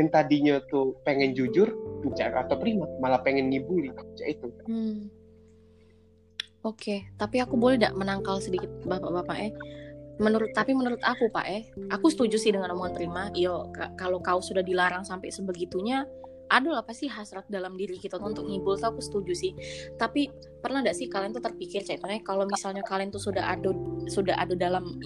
Yang 0.00 0.08
tadinya 0.14 0.54
tuh 0.72 0.96
pengen 1.04 1.36
jujur 1.36 1.68
atau 2.16 2.56
prima 2.56 2.88
malah 3.02 3.20
pengen 3.20 3.52
ngibuli 3.52 3.92
itu. 4.24 4.48
Hmm. 4.64 5.12
Oke, 6.68 7.08
tapi 7.16 7.40
aku 7.40 7.56
boleh 7.56 7.80
tidak 7.80 7.96
menangkal 7.96 8.44
sedikit 8.44 8.68
bapak-bapak 8.84 9.38
eh? 9.40 9.52
Menurut 10.20 10.52
tapi 10.52 10.76
menurut 10.76 11.00
aku 11.00 11.32
pak 11.32 11.46
eh, 11.48 11.62
aku 11.88 12.12
setuju 12.12 12.36
sih 12.36 12.52
dengan 12.52 12.76
omongan 12.76 12.92
terima. 12.92 13.22
Yo, 13.32 13.72
kalau 13.96 14.20
kau 14.20 14.44
sudah 14.44 14.60
dilarang 14.60 15.00
sampai 15.00 15.32
sebegitunya, 15.32 16.04
ada 16.48 16.80
apa 16.80 16.92
sih 16.92 17.08
hasrat 17.08 17.48
dalam 17.48 17.76
diri 17.76 17.96
kita 17.96 18.20
tuh 18.20 18.32
untuk 18.32 18.44
ngibul 18.48 18.76
tuh 18.80 18.88
aku 18.92 19.04
setuju 19.04 19.36
sih 19.36 19.52
tapi 20.00 20.32
pernah 20.64 20.80
gak 20.80 20.96
sih 20.96 21.06
kalian 21.06 21.36
tuh 21.36 21.44
terpikir 21.44 21.84
ceritanya 21.84 22.24
kalau 22.24 22.48
misalnya 22.48 22.80
kalian 22.88 23.12
tuh 23.12 23.20
sudah 23.20 23.44
ada 23.52 23.70
sudah 24.08 24.32
ada 24.32 24.56
dalam 24.56 24.96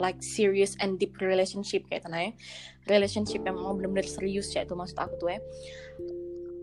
like 0.00 0.16
serious 0.24 0.74
and 0.80 0.96
deep 0.96 1.12
relationship 1.20 1.84
kayak 1.92 2.08
ya 2.08 2.32
relationship 2.88 3.44
yang 3.44 3.60
mau 3.60 3.76
benar-benar 3.76 4.08
serius 4.08 4.48
ya 4.56 4.64
itu 4.64 4.72
maksud 4.72 4.96
aku 4.96 5.14
tuh 5.20 5.36
ya 5.36 5.40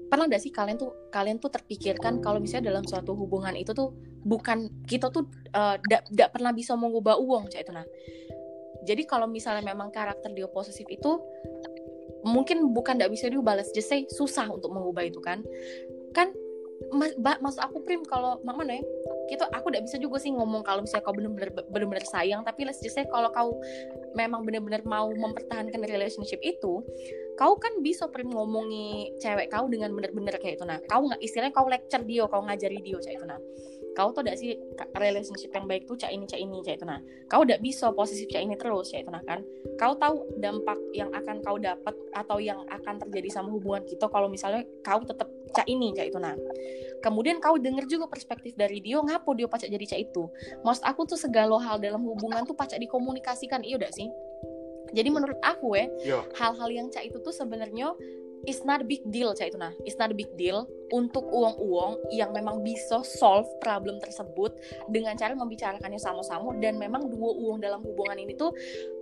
pernah 0.07 0.25
gak 0.31 0.41
sih 0.41 0.51
kalian 0.55 0.79
tuh 0.79 1.11
kalian 1.11 1.37
tuh 1.37 1.51
terpikirkan 1.51 2.23
kalau 2.23 2.39
misalnya 2.39 2.71
dalam 2.71 2.83
suatu 2.87 3.13
hubungan 3.13 3.53
itu 3.59 3.75
tuh 3.75 3.91
bukan 4.23 4.71
kita 4.87 5.11
tuh 5.11 5.27
tidak 5.51 6.03
uh, 6.03 6.09
tidak 6.11 6.29
pernah 6.31 6.51
bisa 6.55 6.75
mengubah 6.79 7.19
uang 7.19 7.51
cak 7.51 7.67
itu 7.67 7.71
nah 7.75 7.87
jadi 8.87 9.03
kalau 9.03 9.27
misalnya 9.27 9.67
memang 9.67 9.91
karakter 9.91 10.31
dia 10.31 10.47
posesif 10.47 10.87
itu 10.87 11.19
mungkin 12.23 12.71
bukan 12.75 12.99
tidak 12.99 13.11
bisa 13.13 13.27
diubah 13.31 13.59
let's 13.59 13.71
just 13.75 13.91
say 13.91 14.07
susah 14.11 14.47
untuk 14.51 14.71
mengubah 14.71 15.07
itu 15.07 15.19
kan. 15.19 15.43
Kan 16.15 16.31
mas, 16.93 17.15
maksud 17.19 17.59
aku 17.59 17.83
prim 17.83 18.05
kalau 18.05 18.39
mana 18.45 18.79
ya 18.79 18.83
gitu 19.27 19.43
aku 19.49 19.73
tidak 19.73 19.89
bisa 19.89 19.97
juga 19.99 20.21
sih 20.21 20.31
ngomong 20.31 20.61
kalau 20.63 20.85
misalnya 20.85 21.03
kau 21.03 21.11
benar-benar 21.11 21.49
benar-benar 21.67 22.05
sayang 22.05 22.45
tapi 22.47 22.63
let's 22.63 22.79
just 22.79 22.95
say 22.95 23.03
kalau 23.09 23.27
kau 23.33 23.59
memang 24.15 24.45
benar-benar 24.47 24.85
mau 24.87 25.09
mempertahankan 25.09 25.83
relationship 25.83 26.39
itu 26.45 26.85
kau 27.37 27.53
kan 27.61 27.85
bisa 27.85 28.09
pernah 28.09 28.33
ngomongi 28.33 29.13
cewek 29.21 29.53
kau 29.53 29.69
dengan 29.69 29.93
benar-benar 29.93 30.41
kayak 30.41 30.57
itu 30.57 30.65
nah. 30.65 30.81
Kau 30.89 31.05
nggak 31.05 31.21
istilahnya 31.21 31.53
kau 31.53 31.69
lecture 31.69 32.01
dia 32.01 32.25
kau 32.25 32.41
ngajari 32.41 32.81
dia 32.81 32.97
kayak 32.97 33.21
itu 33.21 33.27
nah. 33.29 33.37
Kau 33.93 34.13
tuh 34.13 34.25
udah 34.25 34.33
sih 34.37 34.57
relationship 34.97 35.53
yang 35.53 35.65
baik 35.65 35.85
tuh 35.85 35.97
cak 35.97 36.09
ini 36.13 36.25
cak 36.25 36.41
ini 36.41 36.65
cak 36.65 36.81
itu 36.81 36.85
nah. 36.89 36.97
Kau 37.29 37.45
udah 37.45 37.61
bisa 37.61 37.93
posisi 37.93 38.25
cak 38.25 38.41
ini 38.41 38.57
terus 38.57 38.89
cak 38.89 39.05
itu 39.05 39.11
nah 39.13 39.21
kan. 39.21 39.45
Kau 39.77 39.93
tahu 39.93 40.37
dampak 40.41 40.77
yang 40.97 41.13
akan 41.13 41.45
kau 41.45 41.61
dapat 41.61 41.93
atau 42.17 42.37
yang 42.41 42.65
akan 42.73 42.97
terjadi 43.05 43.29
sama 43.29 43.53
hubungan 43.53 43.85
kita 43.85 44.09
kalau 44.09 44.25
misalnya 44.25 44.65
kau 44.81 45.01
tetap 45.05 45.29
cak 45.53 45.69
ini 45.69 45.93
cak 45.93 46.09
itu 46.09 46.17
nah. 46.17 46.33
Kemudian 47.05 47.37
kau 47.37 47.61
denger 47.61 47.85
juga 47.85 48.09
perspektif 48.09 48.57
dari 48.57 48.81
dia 48.81 48.97
ngapo 48.97 49.37
dia 49.37 49.45
pacak 49.45 49.69
jadi 49.69 49.85
cak 49.85 49.99
itu. 50.09 50.25
Maksud 50.65 50.81
aku 50.81 51.05
tuh 51.05 51.21
segala 51.21 51.61
hal 51.61 51.77
dalam 51.77 52.01
hubungan 52.01 52.41
tuh 52.49 52.57
pacak 52.57 52.81
dikomunikasikan 52.81 53.61
iya 53.61 53.77
udah 53.77 53.93
sih 53.93 54.09
jadi 54.91 55.09
menurut 55.11 55.39
aku 55.43 55.75
ya 55.75 55.87
hal-hal 56.37 56.69
yang 56.71 56.87
cak 56.91 57.07
itu 57.07 57.17
tuh 57.19 57.33
sebenarnya 57.33 57.95
it's 58.45 58.61
not 58.63 58.83
a 58.83 58.87
big 58.87 59.01
deal 59.09 59.33
cak 59.33 59.49
itu 59.49 59.57
nah. 59.57 59.73
It's 59.87 59.97
not 59.97 60.13
a 60.13 60.17
big 60.17 60.29
deal 60.37 60.69
untuk 60.93 61.27
uang-uang 61.27 61.99
yang 62.15 62.31
memang 62.31 62.61
bisa 62.63 63.03
solve 63.03 63.47
problem 63.59 63.97
tersebut 63.99 64.55
dengan 64.87 65.17
cara 65.19 65.33
membicarakannya 65.33 65.97
sama-sama 65.97 66.53
dan 66.61 66.77
memang 66.77 67.11
dua 67.11 67.33
uang 67.33 67.59
dalam 67.59 67.83
hubungan 67.83 68.15
ini 68.15 68.37
tuh 68.37 68.53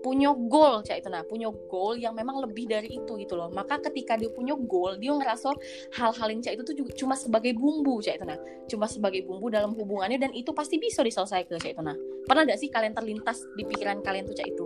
punya 0.01 0.31
goal 0.33 0.81
cak 0.85 1.03
itu 1.03 1.09
nah. 1.11 1.21
Punya 1.27 1.51
goal 1.67 1.99
yang 1.99 2.15
memang 2.15 2.39
lebih 2.41 2.69
dari 2.69 2.95
itu 2.95 3.11
gitu 3.19 3.35
loh. 3.35 3.51
Maka 3.51 3.81
ketika 3.91 4.15
dia 4.15 4.31
punya 4.31 4.55
goal 4.55 4.95
dia 4.97 5.11
ngerasa 5.11 5.51
hal-hal 5.99 6.27
yang 6.31 6.41
cak 6.41 6.53
itu 6.57 6.63
tuh 6.63 6.73
cuma 6.95 7.13
sebagai 7.13 7.53
bumbu 7.53 7.99
cak 7.99 8.21
itu 8.21 8.25
nah. 8.25 8.39
Cuma 8.65 8.87
sebagai 8.87 9.25
bumbu 9.27 9.51
dalam 9.51 9.75
hubungannya 9.75 10.17
dan 10.17 10.31
itu 10.31 10.55
pasti 10.55 10.79
bisa 10.79 11.03
diselesaikan 11.03 11.59
cak 11.59 11.71
itu 11.75 11.83
nah. 11.83 11.97
Pernah 12.25 12.49
gak 12.49 12.57
sih 12.57 12.73
kalian 12.73 12.97
terlintas 12.97 13.45
di 13.53 13.61
pikiran 13.67 14.01
kalian 14.01 14.25
tuh 14.25 14.33
cak 14.33 14.49
itu 14.49 14.65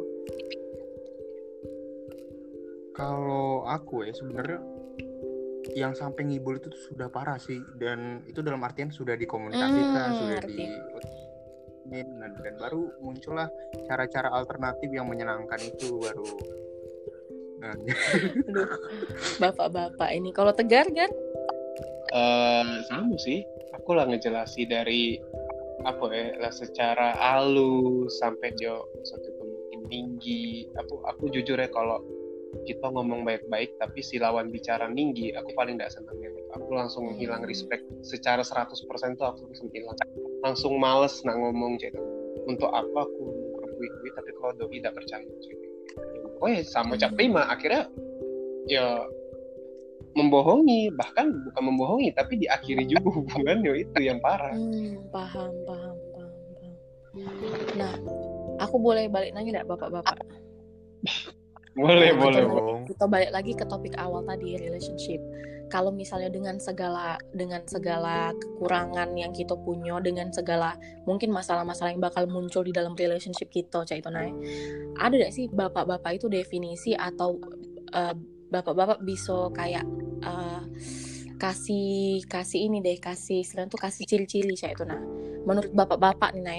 kalau 2.94 3.66
aku 3.68 4.06
ya 4.08 4.14
sebenarnya 4.14 4.60
yang 5.78 5.94
sampai 5.94 6.26
ngibul 6.26 6.58
itu 6.58 6.72
sudah 6.90 7.12
parah 7.12 7.38
sih 7.38 7.62
dan 7.78 8.24
itu 8.26 8.42
dalam 8.42 8.64
artian 8.66 8.90
sudah 8.90 9.14
dikomunikasikan 9.14 10.08
hmm, 10.10 10.18
sudah 10.18 10.42
di 10.48 10.66
dan, 11.90 12.32
dan 12.46 12.54
baru 12.62 12.94
muncullah 13.02 13.50
cara-cara 13.90 14.30
alternatif 14.30 14.90
yang 14.94 15.10
menyenangkan 15.10 15.58
itu 15.58 15.98
baru. 15.98 16.30
Nah. 17.60 17.76
bapak-bapak 19.42 20.10
ini 20.16 20.30
kalau 20.32 20.54
tegar 20.54 20.86
kan 20.94 21.10
uh, 22.14 22.86
sama 22.88 23.18
sih. 23.18 23.42
Aku 23.82 23.98
lah 23.98 24.06
ngejelasi 24.06 24.70
dari 24.70 25.18
apa 25.82 26.06
ya 26.12 26.36
lah 26.38 26.54
secara 26.54 27.16
halus 27.18 28.12
sampai 28.22 28.54
dia 28.54 28.78
satu 29.02 29.30
mungkin 29.42 29.82
tinggi. 29.90 30.70
Aku 30.78 31.02
aku 31.10 31.34
jujur 31.34 31.58
ya 31.58 31.70
kalau 31.74 32.02
kita 32.66 32.90
ngomong 32.90 33.22
baik-baik 33.26 33.78
tapi 33.78 34.02
si 34.02 34.18
lawan 34.18 34.50
bicara 34.50 34.90
tinggi 34.90 35.30
aku 35.34 35.54
paling 35.54 35.78
tidak 35.78 35.94
senang 35.94 36.18
ya. 36.18 36.30
Aku 36.58 36.70
langsung 36.74 37.14
hilang 37.18 37.46
respect. 37.46 37.86
Secara 38.02 38.42
100% 38.42 38.74
tuh 39.18 39.28
aku 39.30 39.46
langsung 39.46 39.70
hilang. 39.70 39.96
Langsung 40.42 40.74
males 40.82 41.22
nak 41.26 41.38
ngomong 41.38 41.78
gitu 41.78 42.00
untuk 42.50 42.74
apa 42.74 43.06
aku 43.06 43.24
berbuih-buih 43.62 44.14
tapi 44.18 44.30
kalau 44.34 44.52
doi 44.58 44.82
tidak 44.82 44.98
percaya 44.98 45.22
gitu. 45.22 45.54
oh 46.40 46.48
ya 46.48 46.64
sama 46.64 46.96
cak 46.96 47.14
prima 47.14 47.46
akhirnya 47.46 47.86
ya 48.66 49.06
membohongi. 50.18 50.90
Bahkan 50.98 51.26
bukan 51.54 51.64
membohongi 51.70 52.10
tapi 52.18 52.42
diakhiri 52.42 52.90
juga 52.90 53.14
hubungannya 53.18 53.74
itu 53.78 54.00
yang 54.02 54.18
parah. 54.26 54.58
Hmm, 54.58 55.06
paham 55.14 55.54
paham 55.70 55.96
paham 56.18 56.38
paham. 56.58 56.74
Nah 57.78 57.94
aku 58.58 58.76
boleh 58.82 59.06
balik 59.06 59.38
nanya 59.38 59.62
nggak 59.62 59.70
bapak-bapak 59.70 60.18
boleh 61.80 62.10
nah, 62.12 62.20
boleh 62.20 62.42
kita, 62.44 62.62
kita 62.92 63.06
balik 63.08 63.32
lagi 63.32 63.52
ke 63.56 63.66
topik 63.66 63.96
awal 63.96 64.22
tadi 64.28 64.60
relationship. 64.60 65.22
Kalau 65.70 65.94
misalnya 65.94 66.34
dengan 66.34 66.58
segala 66.58 67.22
dengan 67.30 67.62
segala 67.70 68.34
kekurangan 68.34 69.14
yang 69.14 69.30
kita 69.30 69.54
punya 69.54 70.02
dengan 70.02 70.34
segala 70.34 70.74
mungkin 71.06 71.30
masalah-masalah 71.30 71.94
yang 71.94 72.02
bakal 72.02 72.26
muncul 72.26 72.66
di 72.66 72.74
dalam 72.74 72.98
relationship 72.98 73.54
kita 73.54 73.86
cah 73.86 73.94
itu 73.94 74.10
naik 74.10 74.34
ada 74.98 75.14
gak 75.14 75.30
sih 75.30 75.46
bapak-bapak 75.46 76.18
itu 76.18 76.26
definisi 76.26 76.98
atau 76.98 77.38
eh, 77.94 78.18
bapak-bapak 78.50 79.06
bisa 79.06 79.54
kayak 79.54 79.86
uh, 80.26 80.66
kasih 81.40 82.20
kasih 82.28 82.68
ini 82.68 82.84
deh 82.84 82.98
kasih 83.00 83.46
istilahnya 83.46 83.72
tuh 83.72 83.80
kasih 83.80 84.04
ciri-ciri 84.10 84.58
cak 84.58 84.76
itu 84.76 84.84
nah 84.84 85.00
menurut 85.48 85.72
bapak-bapak 85.72 86.36
nih 86.36 86.44
ya, 86.44 86.58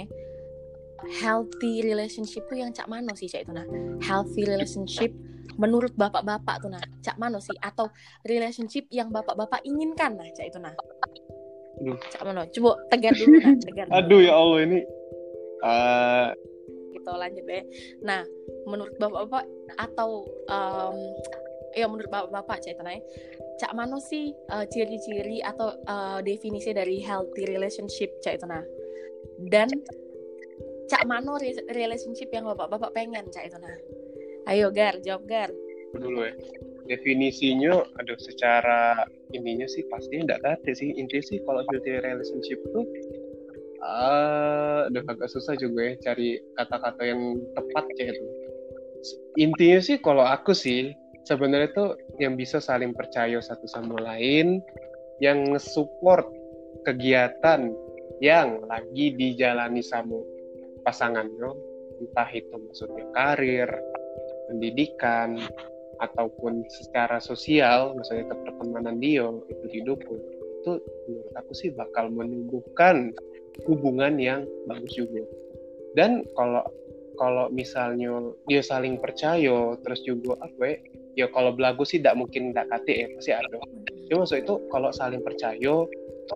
healthy 1.09 1.83
relationship 1.87 2.45
tuh 2.51 2.59
yang 2.61 2.71
cak 2.75 2.87
mano 2.91 3.17
sih 3.17 3.31
cak 3.31 3.49
itu 3.49 3.53
nah. 3.55 3.65
Healthy 4.05 4.45
relationship 4.45 5.13
menurut 5.57 5.93
bapak-bapak 5.97 6.61
tuh 6.61 6.71
nah. 6.73 6.83
Cak 7.01 7.17
mano 7.17 7.41
sih 7.41 7.57
atau 7.61 7.89
relationship 8.29 8.87
yang 8.93 9.09
bapak-bapak 9.09 9.65
inginkan 9.65 10.17
nah 10.17 10.29
cak 10.33 10.53
itu 10.53 10.59
nah. 10.61 10.75
Aduh. 11.81 11.97
cak 12.13 12.23
mano 12.25 12.45
coba 12.53 12.73
tegar 12.93 13.15
dulu 13.17 13.37
nah 13.41 13.55
tegar 13.57 13.87
dulu. 13.89 13.97
Aduh 13.97 14.21
ya 14.21 14.33
Allah 14.37 14.59
ini 14.69 14.81
uh, 15.65 16.29
gitu 16.93 17.11
lanjut 17.17 17.45
deh. 17.49 17.65
Nah 18.05 18.21
menurut 18.69 18.95
bapak-bapak 19.01 19.45
atau 19.81 20.29
um, 20.53 20.97
ya 21.73 21.87
menurut 21.87 22.11
bapak-bapak 22.11 22.61
cak 22.61 22.77
itu 22.77 22.83
nah 22.83 22.93
ya, 22.93 23.03
cak 23.63 23.73
mano 23.73 23.97
sih 24.03 24.35
uh, 24.53 24.67
ciri-ciri 24.69 25.41
atau 25.41 25.73
uh, 25.89 26.19
definisi 26.21 26.75
dari 26.77 27.01
healthy 27.01 27.49
relationship 27.49 28.13
cak 28.21 28.37
itu 28.37 28.47
nah. 28.49 28.65
Dan 29.41 29.71
cak 30.91 31.07
mano 31.07 31.39
re- 31.39 31.67
relationship 31.71 32.27
yang 32.35 32.51
bapak-bapak 32.51 32.91
pengen 32.91 33.31
cak 33.31 33.47
itu 33.47 33.59
nah. 33.63 33.79
Ayo 34.51 34.75
gar 34.75 34.99
jawab 34.99 35.23
gar. 35.31 35.51
Dulu 35.95 36.27
ya 36.27 36.35
definisinya 36.91 37.87
aduh 38.03 38.19
secara 38.19 39.07
ininya 39.31 39.71
sih 39.71 39.87
pasti 39.87 40.19
enggak 40.19 40.43
ada 40.43 40.73
sih. 40.75 40.91
Intinya 40.99 41.23
sih 41.23 41.39
kalau 41.47 41.63
healthy 41.71 42.03
relationship 42.03 42.59
tuh 42.75 42.83
uh, 43.87 44.91
udah 44.91 45.03
agak 45.07 45.31
susah 45.31 45.55
juga 45.55 45.95
ya 45.95 46.11
cari 46.11 46.43
kata-kata 46.59 47.03
yang 47.07 47.39
tepat 47.55 47.85
kayak 47.95 48.19
itu. 48.19 48.27
Intinya 49.39 49.81
sih 49.81 49.97
kalau 50.03 50.27
aku 50.27 50.51
sih 50.51 50.91
sebenarnya 51.25 51.71
tuh 51.73 51.91
yang 52.19 52.35
bisa 52.35 52.59
saling 52.59 52.91
percaya 52.91 53.39
satu 53.39 53.71
sama 53.71 54.03
lain 54.03 54.59
yang 55.23 55.55
nge-support 55.55 56.27
kegiatan 56.83 57.71
yang 58.21 58.61
lagi 58.69 59.17
dijalani 59.17 59.81
sama 59.81 60.21
pasangannya 60.87 61.51
entah 62.01 62.31
itu 62.33 62.55
maksudnya 62.57 63.05
karir 63.13 63.69
pendidikan 64.49 65.37
ataupun 66.01 66.65
secara 66.73 67.21
sosial 67.21 67.93
misalnya 67.93 68.33
ke 68.33 68.37
pertemanan 68.49 68.97
dia 68.97 69.29
itu 69.53 69.65
didukung 69.69 70.21
itu 70.61 70.77
menurut 71.09 71.33
aku 71.41 71.53
sih 71.57 71.73
bakal 71.73 72.13
menumbuhkan 72.13 73.17
hubungan 73.65 74.21
yang 74.21 74.45
bagus 74.69 74.93
juga. 74.93 75.25
Dan 75.97 76.23
kalau 76.37 76.63
kalau 77.17 77.49
misalnya 77.53 78.33
dia 78.49 78.61
saling 78.65 79.01
percaya 79.01 79.77
terus 79.85 80.01
juga 80.05 80.37
apa 80.41 80.81
ya 81.19 81.27
kalau 81.33 81.53
belagu 81.53 81.85
sih 81.85 82.01
tidak 82.01 82.21
mungkin 82.21 82.53
tidak 82.53 82.69
kate 82.77 82.95
ya 82.95 83.07
pasti 83.17 83.33
ada. 83.33 83.59
Cuma 84.09 84.25
maksud 84.25 84.39
itu 84.45 84.55
kalau 84.69 84.91
saling 84.93 85.25
percaya 85.25 85.75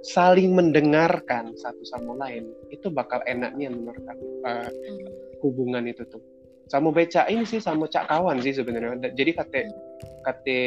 saling 0.02 0.50
mendengarkan 0.56 1.54
satu 1.54 1.82
sama 1.86 2.18
lain 2.26 2.50
itu 2.74 2.90
bakal 2.90 3.22
enaknya 3.28 3.70
menurut 3.70 4.02
aku 4.08 4.26
uh, 4.42 4.70
hubungan 5.44 5.86
itu 5.86 6.02
tuh. 6.08 6.22
Sama 6.66 6.90
beca 6.90 7.28
ini 7.28 7.44
sih 7.44 7.60
sama 7.60 7.86
cak 7.86 8.08
kawan 8.08 8.40
sih 8.40 8.56
sebenarnya. 8.56 9.12
Jadi 9.12 9.30
kate 9.36 9.62
kate 10.24 10.60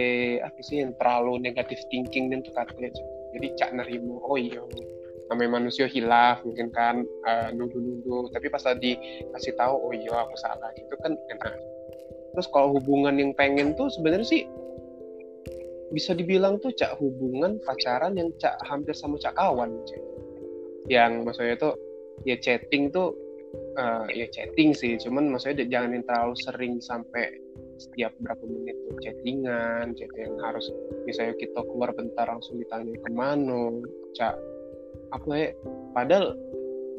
apa 0.46 0.60
sih 0.62 0.86
yang 0.86 0.94
terlalu 1.02 1.42
negatif 1.42 1.82
thinking 1.90 2.30
dan 2.30 2.46
tuh 2.46 2.54
kate 2.54 2.94
jadi 3.36 3.48
cak 3.60 3.70
nerimo 3.76 4.24
oh 4.24 4.38
iya 4.40 4.64
namanya 5.28 5.60
manusia 5.60 5.92
hilaf 5.92 6.40
mungkin 6.48 6.72
kan 6.72 7.04
uh, 7.28 7.50
nuduh-nuduh. 7.52 8.32
Tapi 8.32 8.48
pas 8.48 8.64
tadi 8.64 8.96
kasih 9.36 9.54
tahu 9.60 9.76
oh 9.76 9.92
iya 9.92 10.24
aku 10.24 10.36
salah 10.40 10.72
itu 10.78 10.96
kan 11.04 11.20
enak. 11.34 11.54
Terus 12.38 12.48
kalau 12.54 12.78
hubungan 12.78 13.18
yang 13.18 13.34
pengen 13.34 13.74
tuh 13.76 13.90
sebenarnya 13.92 14.24
sih 14.24 14.42
bisa 15.92 16.12
dibilang 16.12 16.60
tuh 16.60 16.76
cak 16.76 17.00
hubungan 17.00 17.60
pacaran 17.64 18.20
yang 18.20 18.32
cak 18.36 18.60
hampir 18.68 18.92
sama 18.92 19.16
cak 19.20 19.36
kawan 19.40 19.72
cak. 19.88 20.04
yang 20.88 21.28
maksudnya 21.28 21.60
tuh 21.60 21.76
ya 22.24 22.40
chatting 22.40 22.88
tuh 22.92 23.12
uh, 23.76 24.08
ya 24.12 24.28
chatting 24.32 24.72
sih. 24.72 24.96
Cuman 25.00 25.32
maksudnya 25.32 25.68
jangan 25.68 25.96
yang 25.96 26.04
terlalu 26.08 26.36
sering 26.44 26.74
sampai 26.80 27.28
setiap 27.78 28.10
berapa 28.24 28.42
menit 28.48 28.76
tuh 28.88 28.96
chattingan 29.04 29.94
chatting 30.00 30.32
yang 30.32 30.40
harus 30.42 30.66
misalnya 31.06 31.36
kita 31.38 31.60
keluar 31.62 31.94
bentar 31.94 32.26
langsung 32.26 32.58
ditanya 32.58 32.96
ke 32.98 33.10
mana 33.14 33.84
cak 34.18 34.34
apa 35.14 35.30
ya 35.38 35.50
padahal 35.94 36.36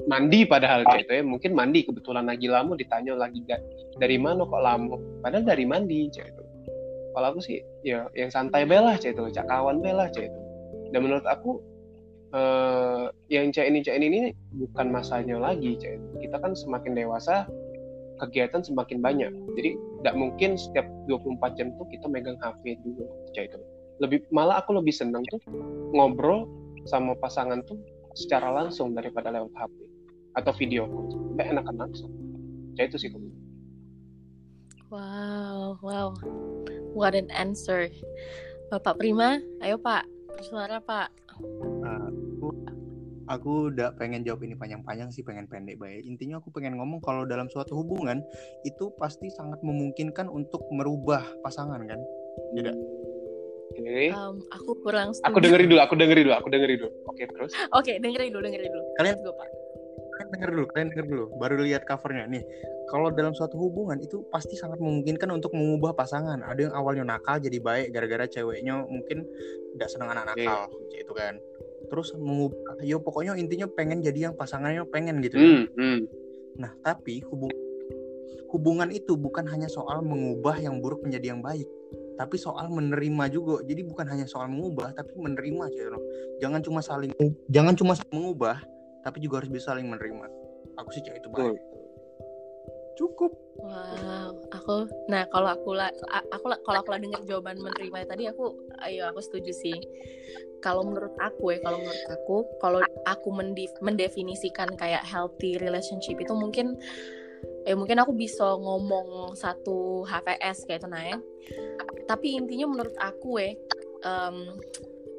mandi 0.07 0.47
padahal 0.47 0.87
gitu 0.97 1.11
ya. 1.11 1.23
Mungkin 1.25 1.53
mandi 1.57 1.83
kebetulan 1.85 2.29
lagi 2.29 2.47
lama 2.47 2.73
ditanya 2.79 3.19
lagi 3.19 3.43
dari 3.99 4.17
mana 4.21 4.47
kok 4.47 4.63
lama? 4.63 4.97
Padahal 5.25 5.45
dari 5.45 5.65
mandi 5.67 6.07
cek 6.13 6.48
kalau 7.19 7.35
aku 7.35 7.43
sih 7.43 7.59
ya 7.83 8.07
yang 8.15 8.31
santai 8.31 8.63
belah 8.63 8.95
cek 8.95 9.19
itu 9.19 9.27
cak 9.35 9.51
kawan 9.51 9.83
belah 9.83 10.07
cek 10.07 10.31
itu 10.31 10.41
dan 10.95 11.03
menurut 11.03 11.27
aku 11.27 11.59
eh, 12.31 13.11
yang 13.27 13.51
cek 13.51 13.67
ini 13.67 13.83
cek 13.83 13.99
ini 13.99 14.07
ini 14.07 14.31
bukan 14.55 14.95
masanya 14.95 15.43
lagi 15.43 15.75
cek 15.75 15.99
itu. 15.99 16.07
kita 16.23 16.39
kan 16.39 16.55
semakin 16.55 16.95
dewasa 16.95 17.51
kegiatan 18.23 18.63
semakin 18.63 19.03
banyak 19.03 19.35
jadi 19.59 19.75
tidak 19.75 20.15
mungkin 20.15 20.55
setiap 20.55 20.87
24 21.11 21.59
jam 21.59 21.75
tuh 21.75 21.91
kita 21.91 22.07
megang 22.07 22.39
HP 22.39 22.79
dulu 22.87 23.03
cek 23.35 23.51
itu 23.51 23.59
lebih 23.99 24.23
malah 24.31 24.63
aku 24.63 24.79
lebih 24.79 24.95
seneng 24.95 25.27
tuh 25.27 25.43
ngobrol 25.91 26.47
sama 26.87 27.19
pasangan 27.19 27.67
tuh 27.67 27.83
secara 28.15 28.55
langsung 28.55 28.95
daripada 28.95 29.35
lewat 29.35 29.51
HP 29.59 29.75
atau 30.39 30.53
video 30.55 30.87
call. 30.87 31.11
Enakan 31.39 31.77
langsung. 31.79 32.11
Ya 32.79 32.87
itu 32.87 32.99
sih. 32.99 33.11
Wow, 34.89 35.83
wow. 35.83 36.15
What 36.93 37.17
an 37.17 37.29
answer. 37.33 37.89
Bapak 38.69 39.01
Prima, 39.01 39.41
ayo 39.65 39.81
Pak, 39.81 40.05
bersuara 40.29 40.81
Pak. 40.85 41.09
Aku, 41.33 42.49
aku 43.29 43.51
udah 43.73 43.97
pengen 43.97 44.25
jawab 44.25 44.45
ini 44.45 44.53
panjang-panjang 44.57 45.09
sih, 45.09 45.25
pengen 45.25 45.49
pendek 45.49 45.81
baik. 45.81 46.05
Intinya 46.05 46.37
aku 46.41 46.53
pengen 46.53 46.77
ngomong 46.77 47.01
kalau 47.01 47.25
dalam 47.25 47.49
suatu 47.49 47.77
hubungan 47.77 48.21
itu 48.69 48.93
pasti 49.01 49.33
sangat 49.33 49.61
memungkinkan 49.65 50.29
untuk 50.29 50.65
merubah 50.69 51.25
pasangan 51.41 51.81
kan, 51.89 52.01
tidak? 52.57 52.77
Okay. 53.79 54.11
Um, 54.11 54.43
aku 54.51 54.81
kurang 54.81 55.13
setuju. 55.13 55.29
Aku 55.29 55.39
dengerin 55.45 55.69
dulu, 55.71 55.81
aku 55.81 55.95
dengerin 55.95 56.25
dulu, 56.25 56.35
aku 56.37 56.49
dengerin 56.51 56.77
dulu. 56.83 56.91
Oke, 56.91 57.05
okay, 57.15 57.27
terus. 57.29 57.53
Oke, 57.53 57.69
okay, 57.73 57.95
dengerin 58.01 58.31
dulu, 58.33 58.43
dengerin 58.49 58.71
dulu. 58.73 58.85
Kalian 58.97 59.17
gue 59.23 59.35
Pak. 59.37 59.49
Kalian 60.19 60.35
denger 60.35 60.51
dulu, 60.51 60.65
kalian 60.75 60.89
denger 60.91 61.07
dulu. 61.07 61.25
Baru 61.39 61.55
lihat 61.63 61.87
covernya 61.87 62.27
nih. 62.27 62.43
Kalau 62.91 63.15
dalam 63.15 63.31
suatu 63.39 63.55
hubungan 63.55 64.03
itu 64.03 64.27
pasti 64.35 64.59
sangat 64.59 64.83
memungkinkan 64.83 65.31
untuk 65.31 65.55
mengubah 65.55 65.95
pasangan. 65.95 66.43
Ada 66.43 66.69
yang 66.69 66.75
awalnya 66.75 67.05
nakal 67.07 67.39
jadi 67.39 67.63
baik 67.63 67.95
gara-gara 67.95 68.27
ceweknya 68.27 68.83
mungkin 68.83 69.23
tidak 69.79 69.89
senang 69.95 70.11
anak 70.11 70.35
nakal, 70.35 70.67
okay. 70.75 71.07
gitu 71.07 71.15
kan. 71.15 71.39
Terus 71.87 72.19
mengubah, 72.19 72.83
yo 72.83 72.99
pokoknya 72.99 73.39
intinya 73.39 73.71
pengen 73.71 74.03
jadi 74.03 74.29
yang 74.31 74.35
pasangannya 74.35 74.83
pengen 74.91 75.23
gitu. 75.23 75.39
Hmm, 75.39 75.65
hmm. 75.79 75.99
Nah, 76.59 76.75
tapi 76.83 77.23
hubung 77.31 77.55
hubungan 78.49 78.89
itu 78.89 79.15
bukan 79.15 79.45
hanya 79.47 79.69
soal 79.69 80.01
mengubah 80.01 80.57
yang 80.59 80.81
buruk 80.81 81.05
menjadi 81.05 81.37
yang 81.37 81.45
baik 81.45 81.69
tapi 82.19 82.35
soal 82.35 82.67
menerima 82.73 83.31
juga 83.31 83.63
jadi 83.63 83.87
bukan 83.87 84.09
hanya 84.11 84.27
soal 84.27 84.51
mengubah 84.51 84.91
tapi 84.97 85.15
menerima 85.15 85.65
loh 85.93 86.03
jangan 86.43 86.65
cuma 86.65 86.81
saling 86.83 87.13
jangan 87.53 87.77
cuma 87.77 87.95
mengubah 88.11 88.59
tapi 89.03 89.19
juga 89.23 89.43
harus 89.43 89.51
bisa 89.51 89.75
saling 89.75 89.87
menerima. 89.89 90.27
Aku 90.79 90.89
sih 90.95 91.03
itu 91.03 91.29
baik. 91.31 91.59
Cukup. 92.99 93.33
Wow 93.59 94.39
aku 94.69 94.89
nah 95.09 95.25
kalau 95.33 95.49
aku 95.49 95.71
lah 95.77 95.89
aku 96.33 96.47
kalau 96.65 96.79
aku 96.81 96.91
lah 96.93 97.01
dengar 97.01 97.21
jawaban 97.25 97.57
menerima 97.61 98.05
tadi 98.09 98.29
aku 98.29 98.53
ayo 98.85 99.09
aku 99.09 99.21
setuju 99.25 99.53
sih. 99.53 99.77
Kalau 100.59 100.83
menurut 100.83 101.15
aku 101.23 101.55
ya 101.55 101.59
kalau 101.63 101.79
menurut 101.79 102.05
aku 102.11 102.37
kalau 102.59 102.81
aku 103.07 103.29
mendefinisikan 103.81 104.75
kayak 104.75 105.07
healthy 105.07 105.57
relationship 105.63 106.19
itu 106.19 106.35
mungkin 106.35 106.77
eh 107.65 107.77
mungkin 107.77 108.03
aku 108.03 108.13
bisa 108.13 108.45
ngomong 108.59 109.39
satu 109.39 110.03
HVS 110.05 110.67
kayak 110.67 110.85
itu 110.85 110.89
nah 110.91 111.03
ya. 111.05 111.19
Tapi 112.09 112.37
intinya 112.37 112.67
menurut 112.69 112.97
aku 112.99 113.41
ya 113.41 113.55
um, 114.03 114.59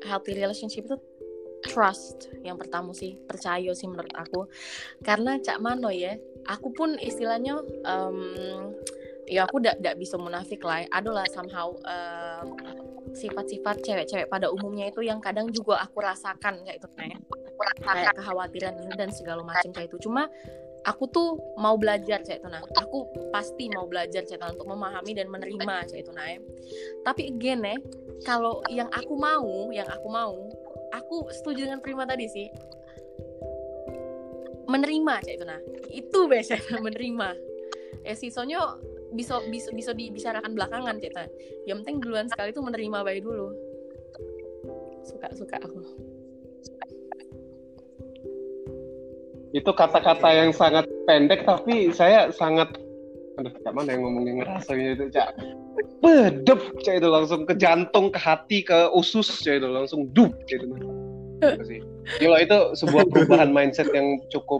healthy 0.04 0.36
relationship 0.36 0.86
itu 0.86 0.98
trust 1.66 2.32
yang 2.46 2.56
pertama 2.56 2.96
sih 2.96 3.20
percaya 3.28 3.72
sih 3.76 3.88
menurut 3.88 4.14
aku. 4.16 4.48
Karena 5.04 5.38
cak 5.40 5.60
mano 5.60 5.92
ya 5.92 6.16
aku 6.48 6.72
pun 6.72 6.96
istilahnya 7.00 7.60
um, 7.84 8.20
ya 9.28 9.46
aku 9.46 9.62
tidak 9.62 10.00
bisa 10.00 10.16
munafik 10.16 10.64
lah. 10.64 10.88
Adalah 10.90 11.28
somehow 11.30 11.76
um, 11.84 12.56
sifat-sifat 13.14 13.82
cewek-cewek 13.84 14.28
pada 14.30 14.50
umumnya 14.50 14.90
itu 14.90 15.04
yang 15.04 15.20
kadang 15.20 15.50
juga 15.50 15.82
aku 15.82 16.02
rasakan 16.02 16.62
kayak 16.66 16.78
itu 16.82 16.90
kayak 16.96 17.20
kayak 17.84 18.14
kekhawatiran 18.16 18.76
ini 18.80 18.94
dan 18.96 19.10
segala 19.12 19.44
macam 19.44 19.70
kayak 19.76 19.92
itu. 19.92 20.10
Cuma 20.10 20.28
aku 20.88 21.04
tuh 21.12 21.36
mau 21.60 21.76
belajar 21.76 22.24
cek 22.24 22.44
nah. 22.48 22.64
Aku 22.80 23.08
pasti 23.34 23.68
mau 23.72 23.86
belajar 23.86 24.24
cek 24.24 24.40
untuk 24.40 24.68
memahami 24.68 25.12
dan 25.16 25.28
menerima 25.28 25.90
cek 25.90 26.00
itu 26.08 26.12
nah. 26.16 26.28
Tapi 27.04 27.36
again 27.36 27.66
ya 27.66 27.78
kalau 28.24 28.64
yang 28.72 28.88
aku 28.92 29.14
mau 29.16 29.72
yang 29.72 29.88
aku 29.88 30.08
mau 30.08 30.36
aku 30.94 31.30
setuju 31.34 31.70
dengan 31.70 31.82
Prima 31.82 32.04
tadi 32.06 32.26
sih. 32.30 32.48
Menerima 34.70 35.14
cek 35.26 35.34
itu 35.42 35.46
nah 35.46 35.60
itu 35.90 36.20
biasanya 36.30 36.78
menerima. 36.86 37.30
Eh 38.06 38.16
sisanya 38.16 38.78
bisa 39.10 39.42
bisa 39.50 39.74
bisa 39.74 39.92
dibicarakan 39.94 40.54
belakangan 40.54 41.02
cek 41.02 41.14
yang 41.66 41.82
penting 41.82 42.02
duluan 42.02 42.30
sekali 42.30 42.54
tuh 42.54 42.62
menerima 42.62 43.02
baik 43.02 43.22
dulu. 43.26 43.54
Suka 45.06 45.30
suka 45.34 45.58
aku. 45.58 45.82
Itu 49.50 49.74
kata-kata 49.74 50.30
yang 50.30 50.54
sangat 50.54 50.86
pendek 51.10 51.42
tapi 51.42 51.90
saya 51.90 52.30
sangat 52.30 52.70
aduh 53.40 53.54
cak 53.64 53.72
mana 53.72 53.96
yang 53.96 54.04
ngomongin 54.04 54.44
rasanya 54.44 55.00
itu 55.00 55.06
cak? 55.16 55.32
Bedep 56.04 56.60
cak 56.84 57.00
itu 57.00 57.08
langsung 57.08 57.48
ke 57.48 57.56
jantung 57.56 58.12
ke 58.12 58.20
hati 58.20 58.60
ke 58.68 58.92
usus 58.92 59.40
cak 59.40 59.64
itu 59.64 59.68
langsung 59.72 60.12
dup 60.12 60.36
cak 60.46 60.60
itu 60.60 60.68
Gitu 61.40 61.64
sih. 61.64 61.80
Gila 62.20 62.44
itu 62.44 62.58
sebuah 62.76 63.08
perubahan 63.08 63.56
mindset 63.56 63.88
yang 63.96 64.20
cukup 64.28 64.60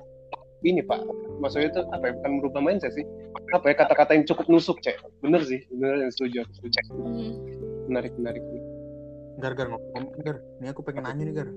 ini 0.64 0.80
pak. 0.80 1.04
Maksudnya 1.44 1.76
itu 1.76 1.82
apa 1.92 2.04
ya? 2.08 2.12
Bukan 2.20 2.32
merubah 2.40 2.62
mindset 2.64 2.96
sih. 2.96 3.04
Apa 3.52 3.72
ya? 3.72 3.76
Kata-kata 3.84 4.16
yang 4.16 4.24
cukup 4.24 4.48
nusuk 4.48 4.80
cek 4.80 4.96
bener 5.20 5.44
sih. 5.44 5.60
Bener 5.76 6.08
yang 6.08 6.12
setuju 6.16 6.48
aku 6.48 6.52
setuju 6.56 6.80
Hmm. 6.96 7.36
menarik 7.92 8.16
menarik. 8.16 8.44
Gar 9.44 9.54
gar 9.60 9.68
ngomong. 9.72 10.06
Gar. 10.24 10.40
Ini 10.64 10.72
aku 10.72 10.84
pengen 10.88 11.04
nanya 11.04 11.24
nih 11.28 11.36
gar. 11.36 11.50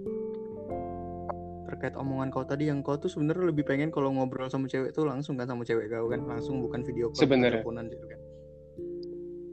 Terkait 1.72 1.96
omongan 1.96 2.28
kau 2.28 2.44
tadi 2.44 2.68
yang 2.68 2.84
kau 2.84 3.00
tuh 3.00 3.08
sebenarnya 3.08 3.48
lebih 3.48 3.64
pengen 3.64 3.88
kalau 3.88 4.12
ngobrol 4.12 4.44
sama 4.52 4.68
cewek 4.68 4.92
tuh 4.92 5.08
langsung 5.08 5.40
kan 5.40 5.48
sama 5.48 5.64
cewek 5.64 5.88
kau 5.88 6.04
kan? 6.04 6.20
Langsung 6.28 6.60
bukan 6.60 6.84
video 6.84 7.08
call 7.08 7.24
Sebenarnya. 7.24 7.64
gitu 7.64 8.04
kan. 8.12 8.20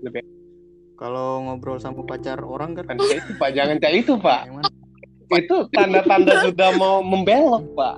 Lebih. 0.03 0.27
Kalau 0.99 1.47
ngobrol 1.47 1.79
sama 1.79 2.03
pacar 2.03 2.43
orang 2.43 2.75
kan? 2.75 2.99
Cak 2.99 3.23
itu 3.23 3.31
pak. 3.39 3.49
Jangan 3.55 3.79
cak 3.79 3.93
itu 3.95 4.13
pak. 4.19 4.51
Itu 5.31 5.71
tanda-tanda 5.71 6.43
sudah 6.43 6.75
mau 6.75 6.99
membelok 6.99 7.63
pak. 7.71 7.95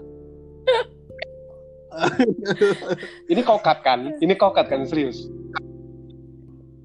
Ini 3.34 3.42
kau 3.42 3.58
cut 3.58 3.82
kan? 3.82 4.22
Ini 4.22 4.38
kau 4.38 4.54
cut 4.54 4.70
kan? 4.70 4.86
Serius. 4.86 5.26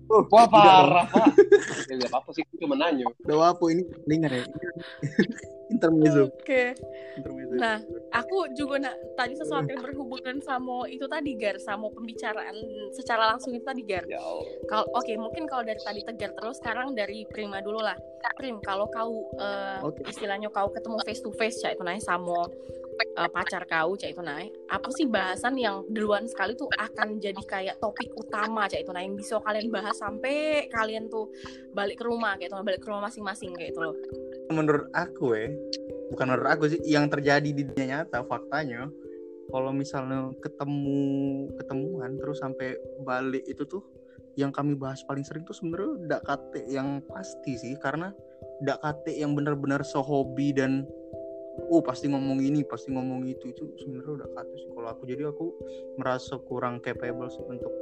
Oh, 0.09 0.25
wah 0.33 0.49
parah 0.49 1.05
pak. 1.12 1.37
Ya 1.92 2.09
apa 2.16 2.33
sih. 2.33 2.49
Cuma 2.57 2.81
nanya. 2.81 3.05
Udah 3.29 3.53
apa 3.53 3.62
ini 3.68 3.85
dengar 4.09 4.33
ya. 4.33 4.44
Intermezzo. 5.77 6.33
Oke. 6.33 6.73
Intermezzo. 7.21 7.55
Nah, 7.57 7.77
aku 8.17 8.49
juga 8.57 8.81
nak 8.89 8.97
tadi 9.15 9.37
sesuatu 9.37 9.69
yang 9.69 9.85
berhubungan 9.85 10.41
sama 10.41 10.89
itu 10.89 11.05
tadi 11.05 11.37
Gar, 11.37 11.61
sama 11.61 11.93
pembicaraan 11.93 12.57
secara 12.97 13.37
langsung 13.37 13.53
itu 13.53 13.65
tadi 13.65 13.85
Gar. 13.85 14.09
ya. 14.09 14.21
Kalau 14.69 14.85
oke, 14.97 15.12
mungkin 15.21 15.45
kalau 15.45 15.62
dari 15.62 15.81
tadi 15.85 16.01
tegar 16.03 16.33
terus 16.33 16.57
sekarang 16.59 16.97
dari 16.97 17.29
Prima 17.29 17.61
dulu 17.61 17.85
lah. 17.85 17.97
Prim, 18.37 18.61
kalau 18.61 18.85
kau 18.93 19.33
eh, 19.41 19.81
Oke. 19.81 20.05
istilahnya 20.12 20.53
kau 20.53 20.69
ketemu 20.69 21.01
face 21.09 21.25
to 21.25 21.33
face 21.41 21.57
cak 21.65 21.81
itu 21.81 21.83
naik 21.83 22.05
sama 22.05 22.45
eh, 23.01 23.31
pacar 23.33 23.65
kau 23.65 23.97
cak 23.97 24.12
itu 24.12 24.21
naik. 24.21 24.53
Apa 24.69 24.93
sih 24.93 25.09
bahasan 25.09 25.57
yang 25.57 25.89
duluan 25.89 26.29
sekali 26.29 26.53
tuh 26.53 26.69
akan 26.77 27.17
jadi 27.17 27.43
kayak 27.49 27.81
topik 27.81 28.12
utama 28.12 28.69
cak 28.69 28.85
itu 28.85 28.93
naik 28.93 29.09
yang 29.09 29.17
bisa 29.17 29.41
kalian 29.41 29.73
bahas 29.73 29.97
sampai 29.97 30.69
kalian 30.69 31.09
tuh 31.09 31.33
balik 31.73 31.97
ke 31.97 32.05
rumah 32.05 32.37
kayak 32.37 32.53
itu 32.53 32.61
balik 32.61 32.81
ke 32.85 32.89
rumah 32.93 33.09
masing-masing 33.09 33.57
kayak 33.57 33.73
itu 33.73 33.81
loh. 33.81 33.97
Menurut 34.51 34.87
aku 34.95 35.35
ya 35.35 35.49
bukan 36.15 36.27
menurut 36.31 36.49
aku 36.49 36.65
sih 36.71 36.81
yang 36.87 37.11
terjadi 37.11 37.51
di 37.51 37.63
dunia 37.67 38.07
nyata 38.07 38.23
faktanya 38.27 38.87
kalau 39.51 39.71
misalnya 39.71 40.31
ketemu 40.43 41.03
ketemuan 41.59 42.19
terus 42.19 42.43
sampai 42.43 42.79
balik 43.07 43.47
itu 43.47 43.63
tuh 43.67 43.83
yang 44.37 44.53
kami 44.53 44.77
bahas 44.77 45.01
paling 45.09 45.25
sering 45.25 45.49
tuh 45.49 45.57
sebenarnya 45.57 46.19
dak 46.19 46.23
kate 46.29 46.61
yang 46.69 47.01
pasti 47.09 47.57
sih 47.57 47.75
karena 47.81 48.13
dak 48.63 48.79
kate 48.85 49.17
yang 49.17 49.33
benar-benar 49.33 49.81
sehobi 49.81 50.53
dan 50.53 50.85
oh 51.73 51.81
pasti 51.81 52.13
ngomong 52.13 52.45
ini 52.45 52.61
pasti 52.69 52.93
ngomong 52.93 53.25
itu 53.25 53.49
itu 53.49 53.65
sebenarnya 53.81 54.23
udah 54.23 54.29
kate 54.37 54.55
sih 54.61 54.71
kalau 54.77 54.89
aku. 54.93 55.03
Jadi 55.09 55.23
aku 55.25 55.47
merasa 55.97 56.37
kurang 56.45 56.85
capable 56.85 57.33
sih 57.33 57.45
untuk 57.49 57.73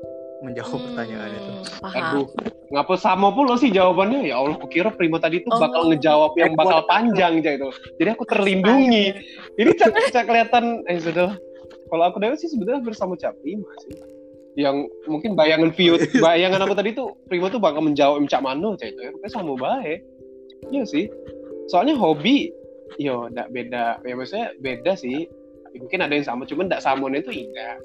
menjawab 0.45 0.79
pertanyaan 0.79 1.31
itu 1.33 1.53
Hmm, 1.55 1.65
Paham. 1.81 1.97
Aduh, 1.97 2.27
ngapa 2.71 2.95
sama 2.97 3.29
pula 3.31 3.57
sih 3.57 3.69
jawabannya? 3.69 4.29
Ya 4.29 4.37
Allah, 4.37 4.57
kukira 4.57 4.89
Primo 4.89 5.17
tadi 5.17 5.41
tuh 5.41 5.53
Oh. 5.53 5.61
bakal 5.61 5.89
ngejawab 5.89 6.33
yang 6.37 6.53
bakal 6.55 6.85
panjang 6.85 7.41
aja 7.41 7.57
itu. 7.57 7.69
Jadi 7.97 8.09
aku 8.13 8.25
terlindungi. 8.25 9.13
Ini 9.55 9.71
cak, 9.75 10.13
cak 10.13 10.25
kelihatan, 10.25 10.85
eh 10.85 10.99
sudah. 10.99 11.37
Kalau 11.85 12.05
aku 12.05 12.19
dewe 12.19 12.35
sih 12.35 12.49
sebenarnya 12.49 12.81
bersama 12.81 13.15
Cak 13.15 13.39
Prima 13.39 13.69
sih. 13.81 13.95
Yang 14.55 14.89
mungkin 15.05 15.35
bayangan 15.35 15.71
view, 15.71 15.95
bayangan 16.25 16.63
aku 16.63 16.75
tadi 16.75 16.91
tuh 16.93 17.15
Primo 17.27 17.49
tuh 17.49 17.59
bakal 17.59 17.83
menjawab 17.83 18.23
Cak 18.25 18.41
Mano 18.41 18.75
cak 18.75 18.95
itu. 18.95 19.01
Ya, 19.01 19.11
Rupanya 19.11 19.31
sama 19.31 19.53
baik. 19.55 20.01
Iya 20.71 20.83
sih. 20.85 21.07
Soalnya 21.69 21.95
hobi, 21.95 22.49
yo, 22.97 23.29
ndak 23.29 23.51
beda. 23.51 24.01
Ya 24.03 24.15
maksudnya 24.15 24.53
beda 24.59 24.95
sih. 24.95 25.29
Ya, 25.71 25.79
mungkin 25.79 26.01
ada 26.01 26.15
yang 26.15 26.25
sama, 26.25 26.47
cuman 26.47 26.71
ndak 26.71 26.81
samanya 26.81 27.21
itu 27.21 27.31
enggak. 27.35 27.77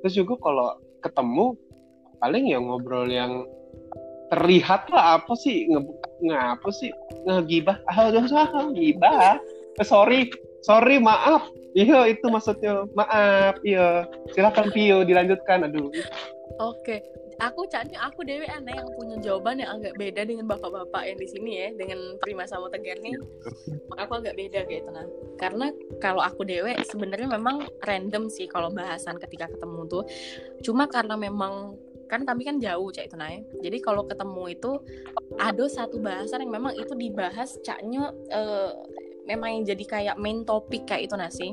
Terus 0.00 0.14
juga 0.16 0.34
kalau 0.38 0.68
ketemu 1.00 1.56
paling 2.18 2.50
ya 2.50 2.58
ngobrol 2.58 3.06
yang 3.08 3.46
terlihat 4.32 4.88
lah 4.90 5.20
apa 5.20 5.32
sih 5.38 5.68
nge 5.70 5.80
ngapa 6.24 6.68
sih 6.72 6.90
ngegibah 7.28 7.76
ah 7.92 8.10
udah 8.10 8.22
usah 8.24 8.46
ngibah 8.72 9.38
Eh, 9.74 9.86
sorry 9.86 10.30
sorry 10.62 11.02
maaf 11.02 11.50
iya 11.74 12.06
itu 12.06 12.22
maksudnya 12.30 12.86
maaf 12.94 13.58
iya 13.66 14.06
silakan 14.30 14.70
Pio 14.70 15.02
dilanjutkan 15.02 15.66
aduh 15.66 15.90
Oke, 16.62 17.02
aku 17.42 17.66
caknya 17.66 17.98
aku 17.98 18.22
Dewi 18.22 18.46
aneh 18.46 18.78
yang 18.78 18.86
punya 18.94 19.18
jawaban 19.18 19.58
yang 19.58 19.74
agak 19.74 19.98
beda 19.98 20.22
dengan 20.22 20.46
bapak-bapak 20.46 21.02
yang 21.02 21.18
di 21.18 21.26
sini 21.26 21.50
ya, 21.56 21.68
dengan 21.74 22.14
Prima 22.22 22.46
sama 22.46 22.70
Tegar 22.70 23.00
nih. 23.02 23.16
Aku 23.98 24.22
agak 24.22 24.38
beda 24.38 24.62
kayak 24.68 24.86
itu 24.86 24.90
nah. 24.94 25.08
Karena 25.40 25.72
kalau 25.98 26.22
aku 26.22 26.46
Dewi 26.46 26.78
sebenarnya 26.86 27.26
memang 27.26 27.66
random 27.82 28.30
sih 28.30 28.46
kalau 28.46 28.70
bahasan 28.70 29.18
ketika 29.18 29.50
ketemu 29.50 29.82
tuh. 29.90 30.04
Cuma 30.62 30.86
karena 30.86 31.18
memang 31.18 31.74
kan 32.10 32.22
kami 32.22 32.44
kan 32.44 32.56
jauh 32.60 32.88
cak 32.92 33.08
itu 33.08 33.16
ya. 33.16 33.40
Jadi 33.64 33.78
kalau 33.80 34.04
ketemu 34.04 34.52
itu 34.52 34.72
ada 35.40 35.64
satu 35.66 35.98
bahasan 35.98 36.44
yang 36.46 36.52
memang 36.54 36.76
itu 36.76 36.92
dibahas 36.94 37.56
caknya 37.64 38.12
eh, 38.30 38.70
memang 39.24 39.60
yang 39.60 39.64
jadi 39.74 39.84
kayak 39.84 40.16
main 40.20 40.44
topik 40.44 40.84
kayak 40.84 41.08
itu 41.10 41.14
nasi. 41.16 41.48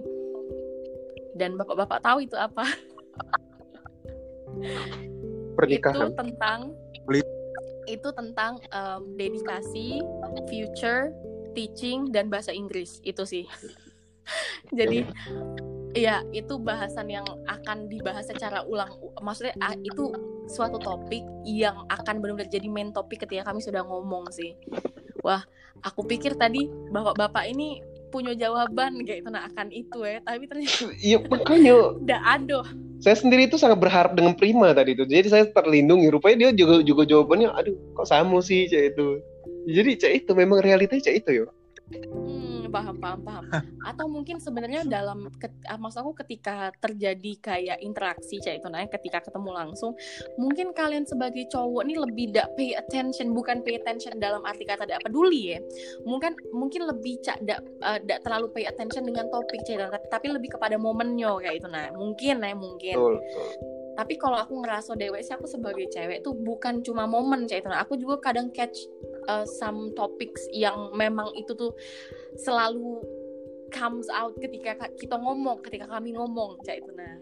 Dan 1.36 1.56
bapak-bapak 1.56 2.04
tahu 2.04 2.28
itu 2.28 2.36
apa? 2.36 2.68
pernikahan 5.58 6.10
itu 6.12 6.18
tentang 6.18 6.60
Beli- 7.08 7.40
itu 7.90 8.10
tentang 8.14 8.62
em, 8.72 9.02
dedikasi, 9.18 10.00
future, 10.48 11.12
teaching 11.58 12.10
dan 12.14 12.30
bahasa 12.30 12.54
Inggris 12.54 13.02
itu 13.04 13.24
sih. 13.26 13.46
Jadi 14.78 15.04
ya 15.96 16.24
itu 16.32 16.56
bahasan 16.60 17.12
yang 17.12 17.26
akan 17.48 17.88
dibahas 17.92 18.28
secara 18.28 18.64
ulang. 18.68 18.92
Maksudnya 19.20 19.56
ah, 19.60 19.76
itu 19.76 20.12
suatu 20.48 20.80
topik 20.82 21.24
yang 21.48 21.86
akan 21.88 22.20
benar-benar 22.20 22.52
jadi 22.52 22.68
main 22.68 22.92
topik 22.92 23.24
ketika 23.24 23.52
kami 23.52 23.64
sudah 23.64 23.84
ngomong 23.86 24.28
sih. 24.32 24.56
Wah, 25.22 25.46
aku 25.86 26.08
pikir 26.08 26.36
tadi 26.36 26.68
bapak-bapak 26.90 27.46
ini 27.48 27.84
punya 28.12 28.36
jawaban 28.36 29.08
kayak 29.08 29.24
itu 29.24 29.30
nah 29.32 29.48
akan 29.48 29.68
itu 29.72 30.00
ya, 30.04 30.20
tapi 30.28 30.44
ternyata 30.44 30.92
iya 31.00 31.18
makanya. 31.24 31.96
Udah 31.96 32.22
ada. 32.28 32.60
saya 33.02 33.18
sendiri 33.18 33.50
itu 33.50 33.58
sangat 33.58 33.82
berharap 33.82 34.14
dengan 34.14 34.38
Prima 34.38 34.76
tadi 34.78 34.94
itu. 34.94 35.10
Jadi 35.10 35.28
saya 35.32 35.50
terlindungi. 35.50 36.14
Rupanya 36.14 36.52
dia 36.52 36.52
juga 36.54 36.86
juga 36.86 37.04
jawabannya 37.08 37.50
aduh 37.50 37.74
kok 37.98 38.06
sama 38.06 38.44
sih 38.46 38.70
cak 38.70 38.94
itu? 38.94 39.08
Jadi 39.66 39.90
cak 39.98 40.12
itu 40.22 40.32
memang 40.38 40.62
realitanya 40.62 41.10
cak 41.10 41.16
itu 41.26 41.32
yo. 41.42 41.46
Hmm, 41.92 42.51
paham, 42.72 42.96
paham, 42.98 43.20
paham. 43.22 43.46
Atau 43.84 44.08
mungkin 44.08 44.40
sebenarnya 44.40 44.88
dalam, 44.88 45.28
ket, 45.38 45.52
ah, 45.68 45.76
maksud 45.76 46.02
aku 46.02 46.24
ketika 46.24 46.72
terjadi 46.80 47.32
kayak 47.44 47.78
interaksi, 47.84 48.40
cak 48.40 48.64
itu 48.64 48.68
nah, 48.72 48.82
ketika 48.88 49.22
ketemu 49.22 49.52
langsung, 49.52 49.94
mungkin 50.40 50.72
kalian 50.72 51.04
sebagai 51.04 51.46
cowok 51.52 51.84
nih 51.86 51.98
lebih 52.00 52.26
dak 52.32 52.48
pay 52.56 52.74
attention, 52.74 53.36
bukan 53.36 53.62
pay 53.62 53.78
attention 53.78 54.18
dalam 54.18 54.42
arti 54.48 54.64
kata 54.64 54.88
dak 54.88 55.04
peduli 55.04 55.54
ya. 55.54 55.60
Mungkin 56.08 56.34
mungkin 56.56 56.88
lebih 56.88 57.20
cak 57.22 57.44
dak 57.44 57.62
eh, 57.62 58.00
dak 58.08 58.24
terlalu 58.24 58.48
pay 58.56 58.66
attention 58.66 59.04
dengan 59.04 59.28
topik 59.28 59.62
cak 59.68 59.76
itu, 59.76 59.86
tapi, 60.10 60.28
lebih 60.32 60.56
kepada 60.56 60.80
momennya 60.80 61.44
kayak 61.44 61.60
itu 61.60 61.68
nah. 61.68 61.92
Mungkin 61.92 62.40
ya, 62.40 62.56
mungkin. 62.56 62.96
betul, 62.96 63.16
betul. 63.20 63.81
Tapi 63.92 64.16
kalau 64.16 64.40
aku 64.40 64.64
ngerasa 64.64 64.96
dewe 64.96 65.20
sih 65.20 65.36
aku 65.36 65.48
sebagai 65.48 65.88
cewek 65.92 66.24
tuh 66.24 66.32
bukan 66.32 66.80
cuma 66.82 67.04
momen 67.06 67.46
cak 67.48 67.64
itu. 67.64 67.70
Aku 67.70 67.94
juga 68.00 68.32
kadang 68.32 68.50
catch 68.56 68.88
uh, 69.28 69.44
some 69.44 69.92
topics 69.94 70.48
yang 70.56 70.96
memang 70.96 71.28
itu 71.36 71.52
tuh 71.54 71.76
selalu 72.40 73.04
comes 73.72 74.08
out 74.12 74.36
ketika 74.40 74.76
ka- 74.76 74.94
kita 75.00 75.16
ngomong, 75.16 75.64
ketika 75.64 75.88
kami 75.88 76.16
ngomong 76.16 76.60
cak 76.64 76.84
itu 76.84 76.92
nah. 76.96 77.20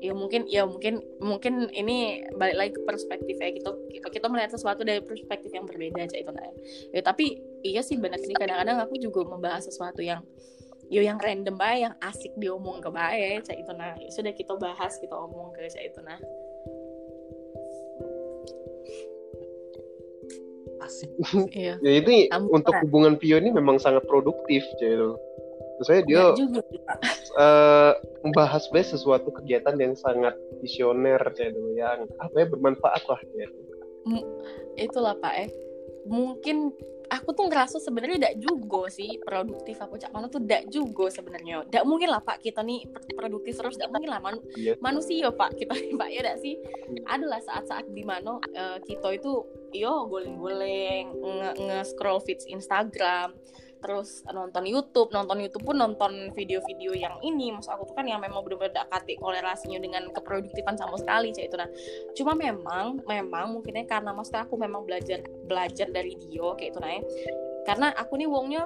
Ya 0.00 0.12
mungkin 0.12 0.44
ya 0.48 0.68
mungkin 0.68 1.00
mungkin 1.20 1.68
ini 1.72 2.24
balik 2.36 2.56
lagi 2.56 2.72
ke 2.76 2.82
perspektif 2.84 3.36
ya 3.40 3.52
kita 3.52 3.72
kita 4.12 4.26
melihat 4.28 4.52
sesuatu 4.52 4.84
dari 4.84 5.00
perspektif 5.00 5.52
yang 5.52 5.64
berbeda 5.64 6.04
cak 6.08 6.20
itu 6.20 6.32
nah. 6.32 6.52
Ya 6.92 7.00
tapi 7.00 7.40
iya 7.64 7.80
sih 7.80 7.96
benar 7.96 8.20
sih 8.20 8.36
kadang-kadang 8.36 8.80
aku 8.84 9.00
juga 9.00 9.24
membahas 9.24 9.64
sesuatu 9.64 10.04
yang 10.04 10.20
yo 10.92 11.00
yang 11.00 11.18
random 11.20 11.56
bae 11.56 11.84
yang 11.84 11.94
asik 12.04 12.32
diomong 12.36 12.80
ke 12.84 12.90
bae 12.92 13.40
cak 13.40 13.56
itu 13.56 13.72
nah 13.72 13.96
Ya 13.96 14.10
sudah 14.12 14.32
kita 14.36 14.54
bahas 14.60 14.96
kita 15.00 15.14
omong 15.16 15.52
ke 15.56 15.68
cak 15.68 15.84
itu 15.84 16.00
nah 16.04 16.18
asik. 20.84 21.10
Iya. 21.56 21.74
Ya 21.80 21.92
itu 21.96 22.28
Ampun. 22.28 22.60
untuk 22.60 22.74
hubungan 22.84 23.16
Pio 23.16 23.40
ini 23.40 23.48
memang 23.48 23.80
sangat 23.80 24.04
produktif 24.04 24.60
cak 24.76 24.90
itu 24.92 25.16
Terus 25.74 25.88
saya 25.90 26.00
dia 26.06 26.30
juga 26.38 26.62
eh, 27.34 27.92
membahas 28.22 28.62
sebenarnya 28.62 28.94
sesuatu 28.94 29.28
kegiatan 29.34 29.74
yang 29.74 29.98
sangat 29.98 30.38
visioner 30.62 31.18
cak 31.18 31.50
itu 31.50 31.60
yang 31.74 32.06
apa 32.22 32.34
ya 32.36 32.46
bermanfaat 32.46 33.02
lah 33.10 33.18
cak 33.18 33.48
itu. 33.48 33.60
itulah 34.76 35.16
pak 35.18 35.48
eh. 35.48 35.50
Mungkin 36.04 36.76
aku 37.06 37.30
tuh 37.30 37.46
ngerasa 37.46 37.76
sebenarnya 37.78 38.16
tidak 38.16 38.36
juga 38.38 38.88
sih 38.88 39.16
produktif. 39.18 39.76
Aku 39.78 39.94
cak 39.94 40.10
mana 40.10 40.26
tuh 40.26 40.40
tidak 40.40 40.68
juga 40.68 41.08
sebenarnya. 41.08 41.64
Tidak 41.64 41.84
mungkin 41.84 42.08
lah 42.08 42.18
pak 42.18 42.38
kita 42.38 42.60
nih 42.60 42.84
produktif 43.10 43.54
terus 43.54 43.74
tidak 43.74 43.90
mungkin 43.90 44.10
lah 44.10 44.20
man 44.20 44.36
Iya. 44.54 44.76
manusia 44.78 45.28
pak. 45.28 45.54
Kita 45.58 45.72
nih 45.72 45.94
pak 45.94 46.08
ya 46.08 46.20
tidak 46.20 46.38
sih? 46.38 46.54
Adalah 47.04 47.40
saat-saat 47.40 47.88
di 47.88 48.02
mana 48.02 48.36
eh, 48.46 48.78
kita 48.80 49.08
itu 49.12 49.32
yo 49.72 50.06
goleng-goleng 50.06 51.10
nge- 51.12 51.56
nge-scroll 51.60 52.20
feeds 52.20 52.46
Instagram 52.46 53.34
terus 53.84 54.24
nonton 54.32 54.64
YouTube 54.64 55.12
nonton 55.12 55.44
YouTube 55.44 55.68
pun 55.68 55.76
nonton 55.76 56.32
video-video 56.32 56.96
yang 56.96 57.20
ini. 57.20 57.52
Maksud 57.52 57.76
aku 57.76 57.92
tuh 57.92 57.94
kan 58.00 58.08
yang 58.08 58.24
memang 58.24 58.40
benar-benar 58.40 58.88
kate 58.88 59.20
korelasinya 59.20 59.76
dengan 59.76 60.08
keproduktifan 60.08 60.80
sama 60.80 60.96
sekali 60.96 61.36
cak 61.36 61.52
itu. 61.52 61.56
Nah 61.60 61.68
cuma 62.16 62.32
memang 62.32 63.04
memang 63.04 63.52
mungkinnya 63.52 63.84
karena 63.84 64.16
maksudnya 64.16 64.48
aku 64.48 64.56
memang 64.56 64.88
belajar 64.88 65.20
belajar 65.44 65.92
dari 65.92 66.16
dia 66.16 66.48
kayak 66.56 66.72
itu 66.72 66.80
nah 66.80 66.90
ya. 66.96 67.02
karena 67.68 67.86
aku 67.96 68.16
nih 68.16 68.28
wongnya 68.28 68.62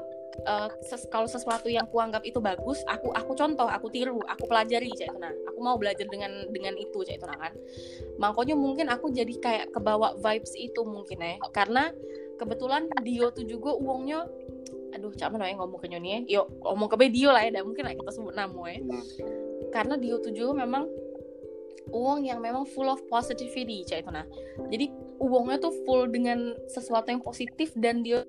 eh, 0.47 0.69
ses- 0.87 1.07
kalau 1.11 1.27
sesuatu 1.27 1.67
yang 1.67 1.87
kuanggap 1.91 2.23
itu 2.23 2.39
bagus 2.39 2.83
aku 2.87 3.11
aku 3.15 3.35
contoh 3.35 3.67
aku 3.67 3.91
tiru 3.91 4.23
aku 4.27 4.47
pelajari 4.47 4.95
cak 4.95 5.11
itu 5.11 5.19
nah. 5.19 5.35
Aku 5.51 5.59
mau 5.59 5.75
belajar 5.75 6.07
dengan 6.07 6.47
dengan 6.55 6.79
itu 6.79 7.03
cak 7.03 7.19
itu 7.19 7.27
nah 7.27 7.39
kan. 7.43 7.53
Makanya 8.23 8.55
mungkin 8.55 8.87
aku 8.87 9.11
jadi 9.11 9.35
kayak 9.43 9.67
kebawa 9.75 10.15
vibes 10.15 10.55
itu 10.55 10.87
mungkin 10.87 11.19
ya. 11.19 11.43
Karena 11.51 11.91
kebetulan 12.39 12.87
Dio 13.03 13.35
tuh 13.35 13.43
juga 13.43 13.75
uangnya 13.75 14.23
aduh 14.95 15.13
cak 15.13 15.29
mana 15.33 15.49
ya 15.49 15.55
ngomong 15.61 15.81
ke 15.81 15.87
Nyoni 15.91 16.09
ya 16.09 16.21
yuk 16.41 16.47
ngomong 16.65 16.89
ke 16.89 16.97
Dio 17.13 17.31
lah 17.31 17.45
ya. 17.45 17.61
Dah 17.61 17.63
mungkin 17.65 17.85
lah 17.85 17.95
kita 17.95 18.11
sebut 18.13 18.35
nama 18.35 18.63
ya 18.73 18.79
Hmm. 18.81 19.03
karena 19.75 19.95
Dio 20.01 20.17
tuh 20.23 20.33
juga 20.33 20.65
memang 20.65 20.89
uang 21.93 22.25
yang 22.25 22.41
memang 22.41 22.69
full 22.69 22.89
of 22.89 23.01
positivity 23.09 23.85
cak 23.85 24.05
itu 24.05 24.11
nah 24.13 24.25
jadi 24.69 24.93
uangnya 25.19 25.59
tuh 25.61 25.73
full 25.85 26.09
dengan 26.09 26.57
sesuatu 26.69 27.09
yang 27.13 27.21
positif 27.25 27.73
dan 27.77 28.05
dia 28.05 28.25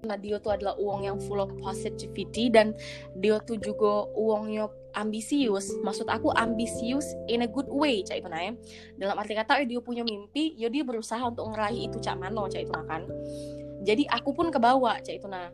nah 0.00 0.16
Dio 0.16 0.40
tuh 0.40 0.56
adalah 0.56 0.78
uang 0.80 1.04
yang 1.04 1.16
full 1.20 1.42
of 1.42 1.52
positivity 1.60 2.48
dan 2.48 2.72
Dio 3.20 3.36
tuh 3.44 3.60
juga 3.60 4.08
uangnya 4.16 4.72
ambisius. 4.96 5.70
Maksud 5.84 6.10
aku 6.10 6.34
ambisius 6.34 7.06
in 7.30 7.44
a 7.44 7.48
good 7.50 7.68
way 7.70 8.02
cak 8.02 8.24
itu 8.24 8.28
nah 8.32 8.42
ya. 8.42 8.52
Dalam 8.98 9.16
arti 9.20 9.36
kata 9.36 9.60
eh, 9.62 9.68
dia 9.68 9.78
punya 9.78 10.02
mimpi 10.02 10.56
ya 10.56 10.72
dia 10.72 10.82
berusaha 10.82 11.20
untuk 11.22 11.52
ngeraih 11.52 11.90
itu 11.90 12.00
cak 12.00 12.16
mano 12.18 12.48
cak 12.48 12.64
itu 12.64 12.72
nah 12.72 12.86
kan. 12.88 13.06
Jadi 13.84 14.08
aku 14.08 14.32
pun 14.32 14.48
kebawa 14.48 14.98
cak 15.04 15.20
itu 15.20 15.28
nah 15.28 15.52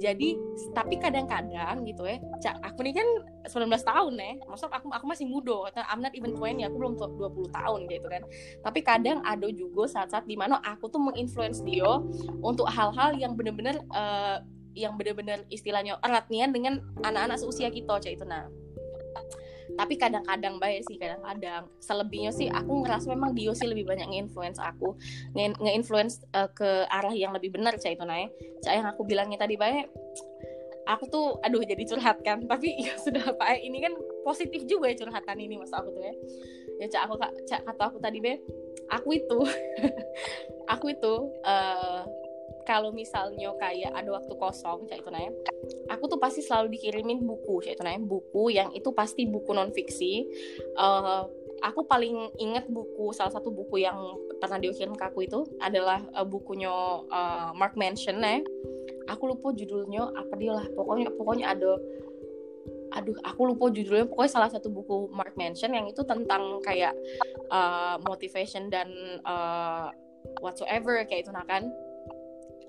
jadi 0.00 0.36
tapi 0.72 0.96
kadang-kadang 0.96 1.84
gitu 1.84 2.08
ya 2.08 2.16
cak 2.40 2.56
aku 2.64 2.80
ini 2.88 2.96
kan 2.96 3.08
19 3.44 3.68
tahun 3.68 4.12
ya 4.16 4.32
maksud 4.48 4.72
aku 4.72 4.88
aku 4.88 5.04
masih 5.04 5.28
muda 5.28 5.68
I'm 5.90 6.00
not 6.00 6.14
even 6.14 6.36
20 6.36 6.66
aku 6.66 6.76
belum 6.78 6.94
tu- 6.96 7.14
20 7.18 7.50
tahun 7.50 7.80
gitu 7.90 8.06
kan. 8.08 8.22
Tapi 8.62 8.80
kadang 8.80 9.18
ada 9.26 9.48
juga 9.50 9.90
saat-saat 9.90 10.24
di 10.24 10.38
mana 10.38 10.62
aku 10.62 10.88
tuh 10.88 11.02
menginfluence 11.02 11.60
dia 11.66 11.88
untuk 12.40 12.70
hal-hal 12.70 13.16
yang 13.18 13.34
bener-bener 13.34 13.82
eh, 13.90 14.38
yang 14.78 14.94
bener-bener 14.94 15.42
istilahnya 15.50 15.98
erat 16.00 16.30
nian 16.30 16.54
dengan 16.54 16.78
anak-anak 17.02 17.42
seusia 17.42 17.68
kita 17.74 17.98
cak 17.98 18.14
itu. 18.14 18.24
Nah 18.24 18.46
tapi 19.78 19.94
kadang-kadang 19.98 20.56
baik 20.62 20.86
sih 20.86 20.96
kadang-kadang. 20.96 21.68
Selebihnya 21.82 22.32
sih 22.32 22.48
aku 22.50 22.82
ngerasa 22.86 23.10
memang 23.10 23.34
Dio 23.34 23.52
sih 23.52 23.66
lebih 23.66 23.86
banyak 23.86 24.06
nge-influence 24.10 24.58
aku. 24.62 24.96
Nge- 25.36 25.58
nge-influence 25.58 26.22
eh, 26.32 26.50
ke 26.50 26.86
arah 26.86 27.12
yang 27.14 27.34
lebih 27.34 27.54
benar 27.54 27.76
cak 27.76 27.94
itu 27.94 28.04
ya. 28.06 28.28
cak 28.60 28.74
yang 28.76 28.86
aku 28.88 29.02
bilangnya 29.08 29.40
tadi 29.40 29.56
baik 29.56 29.88
aku 30.90 31.04
tuh 31.06 31.26
aduh 31.46 31.62
jadi 31.62 31.82
curhat 31.86 32.18
kan 32.26 32.42
tapi 32.50 32.74
ya 32.80 32.98
sudah 32.98 33.22
pak 33.38 33.62
ini 33.62 33.78
kan 33.78 33.94
positif 34.26 34.66
juga 34.66 34.90
ya 34.90 34.96
curhatan 34.98 35.38
ini 35.38 35.54
mas 35.60 35.72
aku 35.72 35.94
tuh 35.94 36.02
ya. 36.02 36.14
Ya 36.80 36.86
cak 36.88 37.02
aku 37.06 37.14
cak 37.46 37.60
kata 37.68 37.82
aku 37.92 37.98
tadi 38.00 38.18
be 38.18 38.40
aku 38.88 39.14
itu 39.14 39.38
aku 40.72 40.86
itu 40.90 41.14
eh 41.46 42.02
kalau 42.66 42.90
misalnya 42.94 43.52
kayak 43.58 43.92
ada 43.94 44.10
waktu 44.20 44.34
kosong 44.36 44.86
cak 44.86 45.00
itu 45.02 45.10
nanya 45.10 45.32
aku 45.88 46.06
tuh 46.06 46.18
pasti 46.20 46.40
selalu 46.44 46.76
dikirimin 46.78 47.24
buku 47.24 47.64
cak 47.64 47.78
itu 47.78 47.82
nanya 47.82 48.02
buku 48.04 48.52
yang 48.52 48.70
itu 48.72 48.90
pasti 48.92 49.24
buku 49.28 49.50
non 49.52 49.72
fiksi 49.72 50.26
Eh, 50.80 51.22
aku 51.60 51.84
paling 51.84 52.32
inget 52.40 52.64
buku 52.72 53.12
salah 53.12 53.32
satu 53.32 53.52
buku 53.52 53.84
yang 53.84 54.16
pernah 54.40 54.56
dikirim 54.56 54.96
ke 54.96 55.04
aku 55.04 55.28
itu 55.28 55.44
adalah 55.60 56.00
eh, 56.16 56.26
bukunya 56.26 56.72
eh, 57.10 57.50
Mark 57.56 57.76
Manson 57.76 58.20
ya 58.20 58.40
aku 59.10 59.34
lupa 59.34 59.50
judulnya 59.52 60.14
apa 60.14 60.34
dia 60.38 60.52
lah. 60.54 60.66
Pokoknya 60.72 61.10
pokoknya 61.14 61.46
ada 61.52 61.76
aduh 62.90 63.18
aku 63.26 63.40
lupa 63.50 63.70
judulnya. 63.70 64.06
Pokoknya 64.06 64.30
salah 64.30 64.50
satu 64.50 64.70
buku 64.70 65.10
Mark 65.10 65.34
Manson 65.34 65.74
yang 65.74 65.86
itu 65.90 66.02
tentang 66.06 66.62
kayak 66.62 66.94
uh, 67.50 67.98
motivation 68.06 68.70
dan 68.70 68.90
uh, 69.26 69.90
whatsoever 70.38 71.02
kayak 71.06 71.26
itu 71.26 71.32
nah 71.34 71.42
kan 71.48 71.66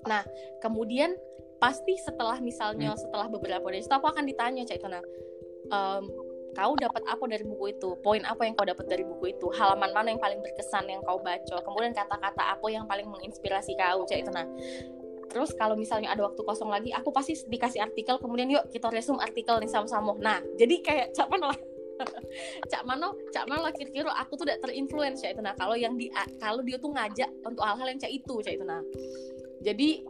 nah 0.08 0.22
kemudian 0.60 1.14
pasti 1.62 1.94
setelah 1.94 2.42
misalnya 2.42 2.94
setelah 2.98 3.30
beberapa 3.30 3.70
dari 3.70 3.86
itu 3.86 3.94
aku 3.94 4.10
akan 4.10 4.26
ditanya 4.26 4.66
cak 4.66 4.82
itu 4.82 4.88
nah 4.90 5.02
em, 5.70 6.04
kau 6.52 6.76
dapat 6.76 7.02
apa 7.08 7.24
dari 7.32 7.44
buku 7.48 7.72
itu? 7.72 7.96
Poin 8.04 8.20
apa 8.28 8.44
yang 8.44 8.52
kau 8.52 8.68
dapat 8.68 8.84
dari 8.84 9.04
buku 9.08 9.32
itu? 9.32 9.48
Halaman 9.56 9.90
mana 9.96 10.12
yang 10.12 10.20
paling 10.20 10.36
berkesan 10.44 10.84
yang 10.84 11.00
kau 11.00 11.16
baca? 11.16 11.56
Kemudian 11.64 11.96
kata-kata 11.96 12.42
apa 12.44 12.66
yang 12.68 12.84
paling 12.84 13.08
menginspirasi 13.08 13.72
kau 13.76 14.04
cak 14.04 14.18
itu 14.20 14.30
nah 14.32 14.44
terus 15.32 15.56
kalau 15.56 15.72
misalnya 15.72 16.12
ada 16.12 16.28
waktu 16.28 16.44
kosong 16.44 16.68
lagi 16.68 16.92
aku 16.92 17.08
pasti 17.08 17.32
dikasih 17.48 17.80
artikel 17.80 18.20
kemudian 18.20 18.52
yuk 18.52 18.68
kita 18.68 18.92
resume 18.92 19.16
artikel 19.16 19.56
nih 19.64 19.70
sama-sama. 19.72 20.12
Nah 20.20 20.44
jadi 20.60 20.74
kayak 20.84 21.06
cak 21.16 21.32
mana 21.32 21.56
lah. 21.56 21.60
Cak 22.72 22.82
mano 22.82 23.14
cak 23.30 23.46
mano 23.46 23.68
lah 23.68 23.70
kira-kira 23.70 24.10
aku 24.16 24.34
tuh 24.34 24.48
udah 24.48 24.58
terinfluence 24.58 25.22
ya 25.22 25.30
itu 25.30 25.44
nah 25.44 25.54
kalau 25.54 25.78
yang 25.78 25.94
di 25.94 26.10
kalau 26.40 26.58
dia 26.64 26.74
tuh 26.80 26.90
ngajak 26.90 27.30
untuk 27.46 27.62
hal-hal 27.62 27.86
yang 27.86 28.00
cak 28.00 28.10
itu 28.10 28.34
cak 28.42 28.58
itu 28.58 28.64
nah 28.66 28.82
jadi 29.62 30.02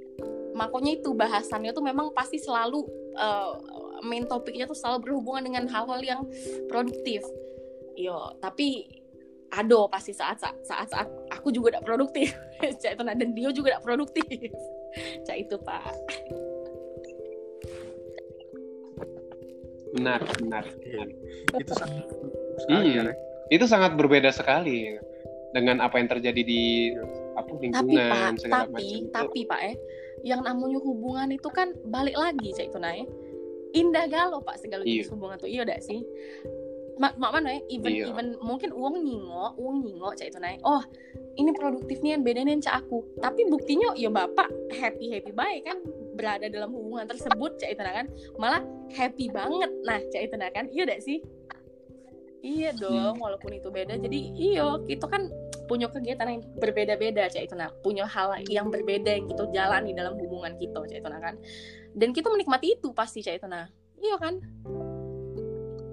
makanya 0.52 1.00
itu 1.00 1.16
bahasannya 1.16 1.72
tuh 1.72 1.84
memang 1.84 2.12
pasti 2.12 2.40
selalu 2.40 2.84
eh, 3.16 3.52
main 4.04 4.26
topiknya 4.26 4.66
tuh 4.66 4.76
selalu 4.76 5.08
berhubungan 5.08 5.46
dengan 5.46 5.64
hal-hal 5.70 6.00
yang 6.02 6.20
produktif. 6.66 7.22
Yo 7.96 8.36
tapi 8.40 8.88
ado 9.52 9.84
pasti 9.92 10.16
saat 10.16 10.40
saat 10.40 10.56
saat, 10.64 10.88
saat 10.88 11.08
aku 11.30 11.52
juga 11.52 11.76
tidak 11.76 11.86
produktif. 11.86 12.32
Cak 12.82 12.98
itu 12.98 13.02
dan 13.04 13.28
dia 13.36 13.48
juga 13.52 13.68
tidak 13.76 13.84
produktif. 13.84 14.48
Cak 15.28 15.36
itu 15.36 15.56
pak. 15.60 15.94
Benar 19.92 20.20
benar. 20.40 20.64
Iya. 20.88 21.04
itu 21.60 21.72
sangat 21.76 22.04
sekali 22.64 22.90
Rek. 22.96 23.16
itu 23.52 23.64
sangat 23.68 23.92
berbeda 23.92 24.30
sekali 24.32 24.96
dengan 25.52 25.84
apa 25.84 26.00
yang 26.00 26.08
terjadi 26.08 26.40
di 26.40 26.96
apa 27.32 27.50
tapi 27.50 27.62
lingkungan 27.68 28.32
pak 28.32 28.40
segala 28.40 28.62
tapi 28.64 28.72
macam 28.72 28.98
itu. 29.00 29.10
tapi 29.12 29.40
pak 29.48 29.60
eh 29.64 29.76
yang 30.22 30.40
namanya 30.46 30.78
hubungan 30.78 31.28
itu 31.34 31.48
kan 31.50 31.74
balik 31.90 32.14
lagi 32.14 32.54
cak 32.54 32.70
itu 32.70 32.78
eh. 32.82 33.06
indah 33.72 34.06
galau 34.06 34.38
pak 34.44 34.60
segala 34.60 34.84
Iya. 34.84 35.02
jenis 35.02 35.12
hubungan 35.12 35.36
tuh 35.40 35.50
iya 35.50 35.66
udah 35.66 35.78
sih 35.82 36.00
mak 37.00 37.16
mak 37.16 37.32
mana 37.34 37.56
ya 37.56 37.60
even 37.72 37.92
Iya. 37.92 38.04
even 38.12 38.26
mungkin 38.44 38.70
uang 38.70 39.00
nyingo 39.00 39.56
uang 39.56 39.76
nyingo 39.82 40.12
cak 40.12 40.28
itu 40.28 40.38
eh. 40.44 40.60
oh 40.62 40.82
ini 41.40 41.50
produktifnya 41.56 42.20
yang 42.20 42.22
bedanya 42.22 42.54
cak 42.60 42.84
aku 42.84 43.02
tapi 43.18 43.48
buktinya 43.48 43.96
ya 43.96 44.12
bapak 44.12 44.52
happy 44.76 45.10
happy 45.10 45.32
baik 45.32 45.64
kan 45.64 45.80
berada 46.14 46.46
dalam 46.52 46.70
hubungan 46.70 47.08
tersebut 47.08 47.56
cak 47.56 47.72
itu 47.72 47.82
kan 47.82 48.06
malah 48.36 48.62
happy 48.92 49.32
banget 49.32 49.70
nah 49.82 49.98
cak 50.12 50.22
itu 50.28 50.36
kan 50.36 50.64
iya 50.68 50.82
udah 50.84 51.00
sih 51.00 51.18
iya 52.44 52.70
dong 52.76 53.16
walaupun 53.22 53.56
itu 53.56 53.70
beda 53.72 53.96
jadi 53.96 54.20
iya 54.36 54.66
kita 54.84 55.06
kan 55.08 55.30
punya 55.70 55.86
kegiatan 55.88 56.26
yang 56.26 56.42
berbeda-beda 56.58 57.30
cak 57.30 57.48
itu 57.50 57.54
nah 57.54 57.70
punya 57.82 58.04
hal 58.04 58.34
yang 58.50 58.68
berbeda 58.68 59.08
yang 59.14 59.26
kita 59.30 59.46
jalani 59.54 59.94
dalam 59.94 60.18
hubungan 60.18 60.54
kita 60.58 60.78
cak 60.82 60.98
itu 61.02 61.08
nah 61.08 61.20
kan? 61.22 61.34
Dan 61.92 62.10
kita 62.16 62.28
menikmati 62.32 62.78
itu 62.78 62.90
pasti 62.92 63.22
cak 63.22 63.42
itu 63.42 63.46
nah 63.48 63.66
iya 64.02 64.16
kan? 64.18 64.42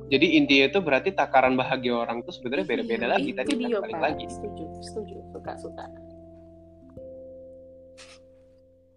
Jadi 0.09 0.41
intinya 0.41 0.65
itu 0.73 0.79
berarti 0.81 1.09
takaran 1.13 1.53
bahagia 1.53 1.93
orang 1.93 2.25
tuh 2.25 2.33
sebenarnya 2.33 2.65
beda-beda 2.65 3.05
Iya, 3.05 3.13
lagi. 3.13 3.29
itu 3.29 3.37
tadi 3.37 3.49
kan 3.53 3.59
dia, 3.61 3.77
balik 3.77 4.01
lagi. 4.01 4.25
Setuju 4.25 4.63
setuju. 4.81 5.15
Suka 5.29 5.53
suka. 5.61 5.85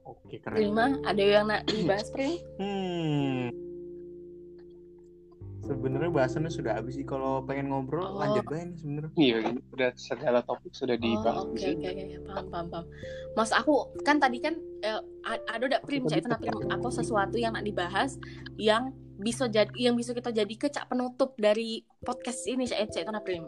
Oke 0.09 0.37
keren. 0.41 0.57
Prima 0.57 0.87
ada 1.05 1.23
yang 1.23 1.45
nak 1.53 1.69
dibahas 1.69 2.09
Prim? 2.09 2.41
Hmm 2.57 3.62
sebenarnya 5.63 6.11
bahasannya 6.11 6.51
sudah 6.51 6.75
habis 6.75 6.99
sih 6.99 7.07
kalau 7.07 7.43
pengen 7.47 7.71
ngobrol 7.71 8.03
Oh. 8.03 8.19
lanjut 8.19 8.43
aja 8.51 8.67
nih 8.67 8.77
sebenarnya 8.83 9.11
iya 9.15 9.37
udah 9.71 9.91
segala 9.95 10.43
topik 10.43 10.75
sudah 10.75 10.99
Oh, 10.99 11.03
dibahas 11.03 11.43
oke 11.47 11.55
di 11.55 11.59
sini 11.63 11.87
oke 11.87 12.03
oke 12.03 12.19
paham 12.27 12.47
paham 12.51 12.67
paham. 12.69 12.87
Mas 13.39 13.51
aku 13.55 13.75
kan 14.03 14.17
tadi 14.19 14.39
kan 14.43 14.55
eh, 14.83 15.01
ada 15.27 15.63
udah 15.63 15.81
prim 15.87 16.03
cak 16.11 16.27
itu 16.27 16.29
prim 16.29 16.59
apa 16.67 16.89
sesuatu 16.91 17.39
yang 17.39 17.55
nak 17.55 17.65
dibahas 17.65 18.19
yang 18.59 18.91
bisa 19.23 19.47
jadi 19.47 19.71
yang 19.79 19.95
bisa 19.95 20.11
kita 20.11 20.35
jadi 20.35 20.55
ke 20.59 20.67
cak 20.67 20.91
penutup 20.91 21.39
dari 21.39 21.87
podcast 22.03 22.43
ini 22.51 22.67
cak 22.67 22.91
cak 22.91 23.07
itu 23.07 23.13
prim. 23.23 23.45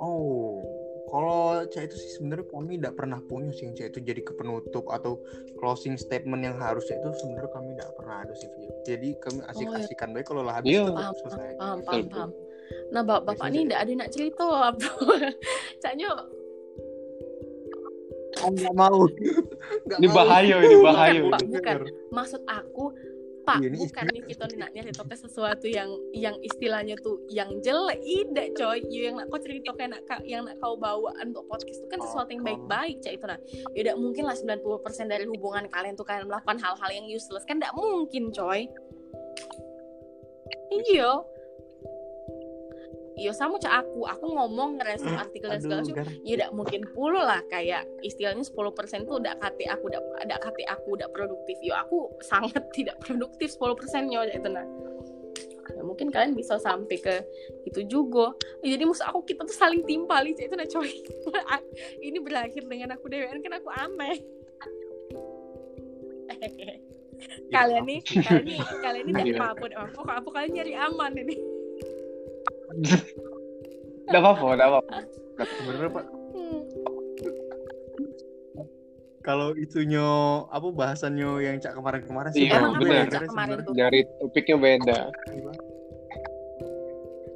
oh 0.00 0.64
kalau 1.08 1.64
cak 1.68 1.88
itu 1.88 1.96
sih 1.96 2.10
sebenarnya 2.20 2.46
kami 2.52 2.76
tidak 2.78 2.94
pernah 2.96 3.20
punya 3.24 3.52
sih 3.52 3.68
cak 3.72 3.96
itu 3.96 4.00
jadi 4.04 4.20
kepenutup 4.24 4.88
atau 4.92 5.20
closing 5.60 5.96
statement 5.96 6.44
yang 6.44 6.56
harusnya 6.56 7.00
itu 7.00 7.10
sebenarnya 7.20 7.50
kami 7.52 7.68
tidak 7.76 7.90
ada 8.10 8.32
sih 8.32 8.48
jadi 8.82 9.08
kami 9.18 9.40
asik-asikan 9.46 10.08
baik 10.10 10.26
kalau 10.26 10.42
lah 10.42 10.58
habis 10.58 10.72
Iya. 10.72 10.84
tetap 10.84 10.96
Paham 10.96 11.14
selesai 11.18 11.48
paham 11.54 11.78
paham 11.82 12.04
paham. 12.08 12.30
Nah 12.88 13.02
bap 13.02 13.20
bapak 13.22 13.34
Biasanya 13.38 13.50
ini 13.50 13.64
tidak 13.64 13.80
ada 13.80 13.92
nak 13.94 14.10
cerita 14.10 14.44
apa 14.64 14.90
caknya 15.82 16.08
nggak 18.38 18.74
mau 18.74 19.00
Nggak 19.84 19.98
Ini 19.98 20.06
mau. 20.06 20.16
bahaya 20.16 20.56
ini 20.62 20.76
bahaya. 20.78 21.20
Bukan, 21.26 21.42
bukan. 21.50 21.76
Maksud 22.08 22.40
aku, 22.46 22.84
Pak, 23.48 23.64
Iya, 23.64 23.68
ini 23.72 23.78
bukan 23.80 24.04
nih 24.12 24.22
kita 24.28 24.44
nih 24.52 24.58
nak 24.60 24.70
nyeritoke 24.76 25.16
sesuatu 25.16 25.64
yang 25.64 25.88
yang 26.12 26.36
istilahnya 26.44 27.00
tuh 27.00 27.16
yang 27.32 27.48
jelek, 27.64 27.96
tidak 28.04 28.52
coy. 28.60 28.78
You 28.92 29.08
yang 29.08 29.16
nak 29.16 29.32
kau 29.32 29.40
ceritakan 29.40 29.96
nak 29.96 30.02
ka- 30.04 30.24
yang 30.28 30.44
nak 30.44 30.60
kau 30.60 30.76
bawa 30.76 31.16
untuk 31.24 31.48
podcast 31.48 31.80
itu 31.80 31.88
kan 31.88 32.00
sesuatu 32.04 32.28
yang 32.28 32.44
baik-baik, 32.44 33.00
cak 33.00 33.16
itu 33.16 33.24
nah. 33.24 33.40
Ya 33.72 33.80
udah 33.88 33.94
mungkin 33.96 34.28
lah 34.28 34.36
90% 34.36 35.08
dari 35.08 35.24
hubungan 35.24 35.64
kalian 35.72 35.96
tuh 35.96 36.04
kalian 36.04 36.28
melakukan 36.28 36.60
hal-hal 36.60 36.90
yang 36.92 37.08
useless 37.08 37.48
kan 37.48 37.56
tidak 37.56 37.72
mungkin, 37.72 38.28
coy. 38.36 38.68
Iya. 40.68 41.24
Iya 43.18 43.34
sama 43.34 43.58
cak 43.58 43.82
aku, 43.82 44.06
aku 44.06 44.24
ngomong 44.30 44.78
ngeresum 44.78 45.10
artikel 45.18 45.50
dan 45.50 45.58
segala 45.58 45.82
macam. 45.82 46.06
ya 46.22 46.32
udah 46.38 46.48
mungkin 46.54 46.80
puluh 46.94 47.18
lah. 47.18 47.42
Kayak 47.50 47.82
istilahnya 48.06 48.46
10% 48.46 48.54
tuh 49.10 49.18
udah 49.18 49.34
kate 49.42 49.66
aku 49.66 49.90
udah 49.90 50.00
ada 50.22 50.38
kate 50.38 50.62
aku 50.70 50.94
udah 50.94 51.10
produktif. 51.10 51.58
Yo 51.58 51.74
aku 51.74 52.14
sangat 52.22 52.62
tidak 52.78 53.02
produktif 53.02 53.50
10% 53.58 54.06
nyo 54.06 54.22
itu 54.22 54.46
nah. 54.46 54.62
Ya, 55.68 55.82
mungkin 55.86 56.08
kalian 56.10 56.34
bisa 56.34 56.58
sampai 56.58 56.96
ke 56.98 57.22
itu 57.66 57.82
juga. 57.86 58.34
Ya, 58.62 58.74
jadi 58.78 58.86
maksud 58.86 59.04
aku 59.04 59.22
kita 59.26 59.42
tuh 59.46 59.54
saling 59.54 59.82
timpali 59.82 60.32
itu 60.34 60.54
nah 60.54 60.66
coy. 60.66 60.90
Ini 62.06 62.18
berakhir 62.22 62.66
dengan 62.66 62.94
aku 62.94 63.06
dewean 63.10 63.42
kan 63.42 63.58
aku 63.58 63.68
aneh. 63.70 64.16
Kalian 67.50 67.82
nih 67.82 67.98
kalian 68.06 68.46
nih 68.46 68.60
kalian 68.78 69.04
ini 69.10 69.12
Iya. 69.18 69.26
tidak 69.26 69.42
apa-apa 69.42 69.64
tidak 69.66 69.90
apa 69.90 70.12
apa 70.22 70.28
kalian 70.30 70.52
nyari 70.54 70.74
aman 70.78 71.12
ini 71.18 71.34
Nggak 74.08 74.20
apa-apa, 74.24 74.46
nggak 74.56 74.68
apa-apa. 74.68 74.92
Pak, 75.88 76.04
Hmm. 76.28 76.60
kalau 79.20 79.52
itunya 79.54 80.02
apa 80.48 80.68
bahasannya 80.72 81.44
yang 81.44 81.60
cak 81.60 81.76
kemarin-kemarin 81.76 82.30
sih 82.32 82.48
Iya, 82.48 82.72
benar. 82.72 82.94
yang 83.04 83.10
Cak 83.12 83.22
kemarin 83.28 83.56
tuh? 83.62 83.72
Nyari 83.76 84.00
topiknya 84.18 84.56
beda. 84.56 84.98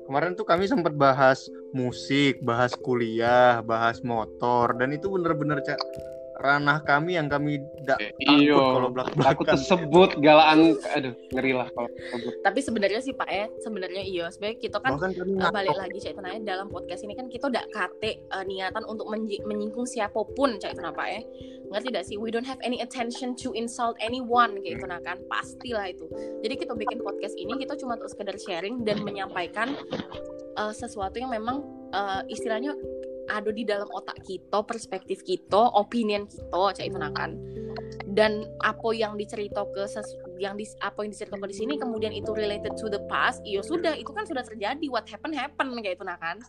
Kemarin 0.08 0.32
tuh 0.32 0.44
kami 0.44 0.64
sempat 0.64 0.92
bahas 0.92 1.44
musik, 1.72 2.40
bahas 2.40 2.72
kuliah, 2.74 3.60
bahas 3.60 4.00
motor 4.00 4.72
dan 4.76 4.92
itu 4.92 5.08
bener-bener 5.08 5.60
cak 5.60 5.78
ranah 6.42 6.82
kami 6.82 7.14
yang 7.14 7.30
kami 7.30 7.62
tidak 7.80 7.98
takut 8.18 8.42
Iya. 8.42 8.58
kalau 8.58 8.88
belak-belakan. 8.90 9.32
Aku 9.32 9.42
tersebut 9.46 10.10
galaan, 10.18 10.74
aduh 10.90 11.14
ngeri 11.30 11.52
lah 11.54 11.70
kalau 11.70 11.88
tersebut. 11.88 12.32
tapi 12.42 12.58
sebenarnya 12.58 13.00
sih 13.00 13.14
pak 13.14 13.30
ya 13.30 13.46
sebenarnya 13.62 14.02
iya. 14.02 14.26
Sebenarnya 14.28 14.58
kita 14.58 14.78
kan 14.82 14.98
Uh, 15.02 15.50
balik 15.54 15.76
lagi 15.78 15.98
cak 16.02 16.18
nanya 16.18 16.58
dalam 16.58 16.66
podcast 16.66 17.06
ini 17.06 17.14
kan 17.14 17.30
kita 17.30 17.46
udah 17.46 17.62
kate 17.70 18.26
uh, 18.34 18.42
niatan 18.42 18.82
untuk 18.84 19.06
menji- 19.06 19.42
menyinggung 19.46 19.86
siapa 19.86 20.18
pun 20.34 20.58
cak 20.58 20.74
kenapa 20.74 21.06
ya. 21.06 21.22
Ngerti 21.70 21.88
tidak 21.88 22.04
sih? 22.04 22.16
We 22.18 22.28
don't 22.28 22.44
have 22.44 22.60
any 22.60 22.82
attention 22.82 23.32
to 23.40 23.54
insult 23.54 23.96
anyone 24.02 24.58
kayak 24.60 24.82
itu 24.82 24.84
nah 24.84 25.00
kan? 25.00 25.22
Pastilah 25.30 25.88
itu. 25.88 26.04
Jadi 26.42 26.54
kita 26.58 26.74
bikin 26.74 27.00
podcast 27.00 27.32
ini 27.38 27.54
kita 27.56 27.78
cuma 27.78 27.96
untuk 27.96 28.10
sekedar 28.10 28.36
sharing 28.36 28.82
dan 28.82 29.00
menyampaikan 29.00 29.72
uh, 30.58 30.72
sesuatu 30.72 31.16
yang 31.16 31.32
memang 31.32 31.64
uh, 31.92 32.20
istilahnya 32.28 32.76
ada 33.30 33.50
di 33.50 33.62
dalam 33.62 33.86
otak 33.90 34.18
kita 34.22 34.62
perspektif 34.66 35.22
kita 35.22 35.70
opinion 35.74 36.26
kita 36.26 36.74
cak 36.74 36.86
itu 36.86 36.98
nah 36.98 37.12
kan 37.14 37.38
dan 38.12 38.44
apa 38.60 38.92
yang 38.92 39.16
dicerita 39.16 39.64
ke 39.72 39.88
ses- 39.88 40.16
yang 40.36 40.58
di 40.58 40.66
apa 40.80 41.06
yang 41.06 41.10
diceritakan 41.14 41.48
di 41.48 41.56
sini 41.56 41.74
kemudian 41.80 42.12
itu 42.12 42.34
related 42.34 42.74
to 42.76 42.90
the 42.90 43.00
past 43.08 43.40
iya 43.44 43.62
sudah 43.64 43.96
itu 43.96 44.10
kan 44.12 44.26
sudah 44.28 44.44
terjadi. 44.44 44.84
What 44.92 45.08
happen 45.08 45.32
happen 45.32 45.72
kayak 45.80 45.96
itu 45.96 46.04
nah 46.04 46.18
kan 46.20 46.42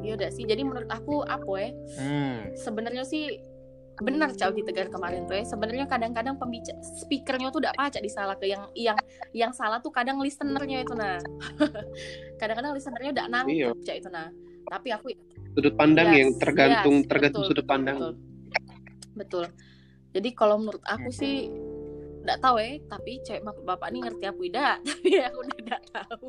iya 0.00 0.14
udah 0.14 0.30
sih 0.30 0.46
jadi 0.46 0.62
menurut 0.62 0.86
aku 0.88 1.26
apa 1.26 1.50
ya? 1.58 1.70
Hmm. 1.98 2.54
sebenarnya 2.54 3.02
sih 3.04 3.42
benar 3.94 4.34
caw 4.34 4.50
di 4.50 4.66
tegar 4.66 4.90
kemarin 4.90 5.22
tuh 5.26 5.38
ya. 5.38 5.46
Sebenarnya 5.46 5.86
kadang-kadang 5.86 6.34
pembicara 6.34 6.78
speakernya 6.82 7.54
tuh 7.54 7.62
tidak 7.62 7.78
pacak 7.78 8.02
disalah 8.02 8.34
ke 8.34 8.50
yang 8.50 8.66
yang 8.74 8.98
yang 9.30 9.52
salah 9.54 9.78
tuh 9.78 9.94
kadang 9.94 10.18
listenernya 10.18 10.82
itu 10.82 10.94
nah. 10.98 11.18
Kadang-kadang 12.42 12.74
listenernya 12.74 13.12
Iya. 13.14 13.24
nangkep 13.30 13.78
cak 13.86 13.96
itu 14.02 14.08
nah 14.10 14.30
tapi 14.64 14.88
aku 14.90 15.06
Sudut 15.54 15.74
pandang 15.74 16.08
Yes, 16.08 16.18
yang 16.18 16.30
tergantung 16.36 16.94
yes, 16.98 17.06
tergantung 17.06 17.42
betul, 17.42 17.50
sudut 17.52 17.66
pandang. 17.66 17.96
betul. 17.96 18.14
betul 19.14 19.44
jadi 20.10 20.28
kalau 20.30 20.56
menurut 20.56 20.82
aku 20.82 21.10
sih 21.10 21.46
nggak 22.24 22.38
tahu 22.40 22.56
ya 22.56 22.80
tapi 22.88 23.20
cewek 23.20 23.42
bapak-bapak 23.42 23.86
ini 23.88 23.98
ngerti 24.00 24.24
aku 24.24 24.40
tidak 24.44 24.74
tapi 24.88 25.08
aku 25.20 25.38
udah 25.40 25.58
nggak 25.60 25.82
tahu 25.92 26.26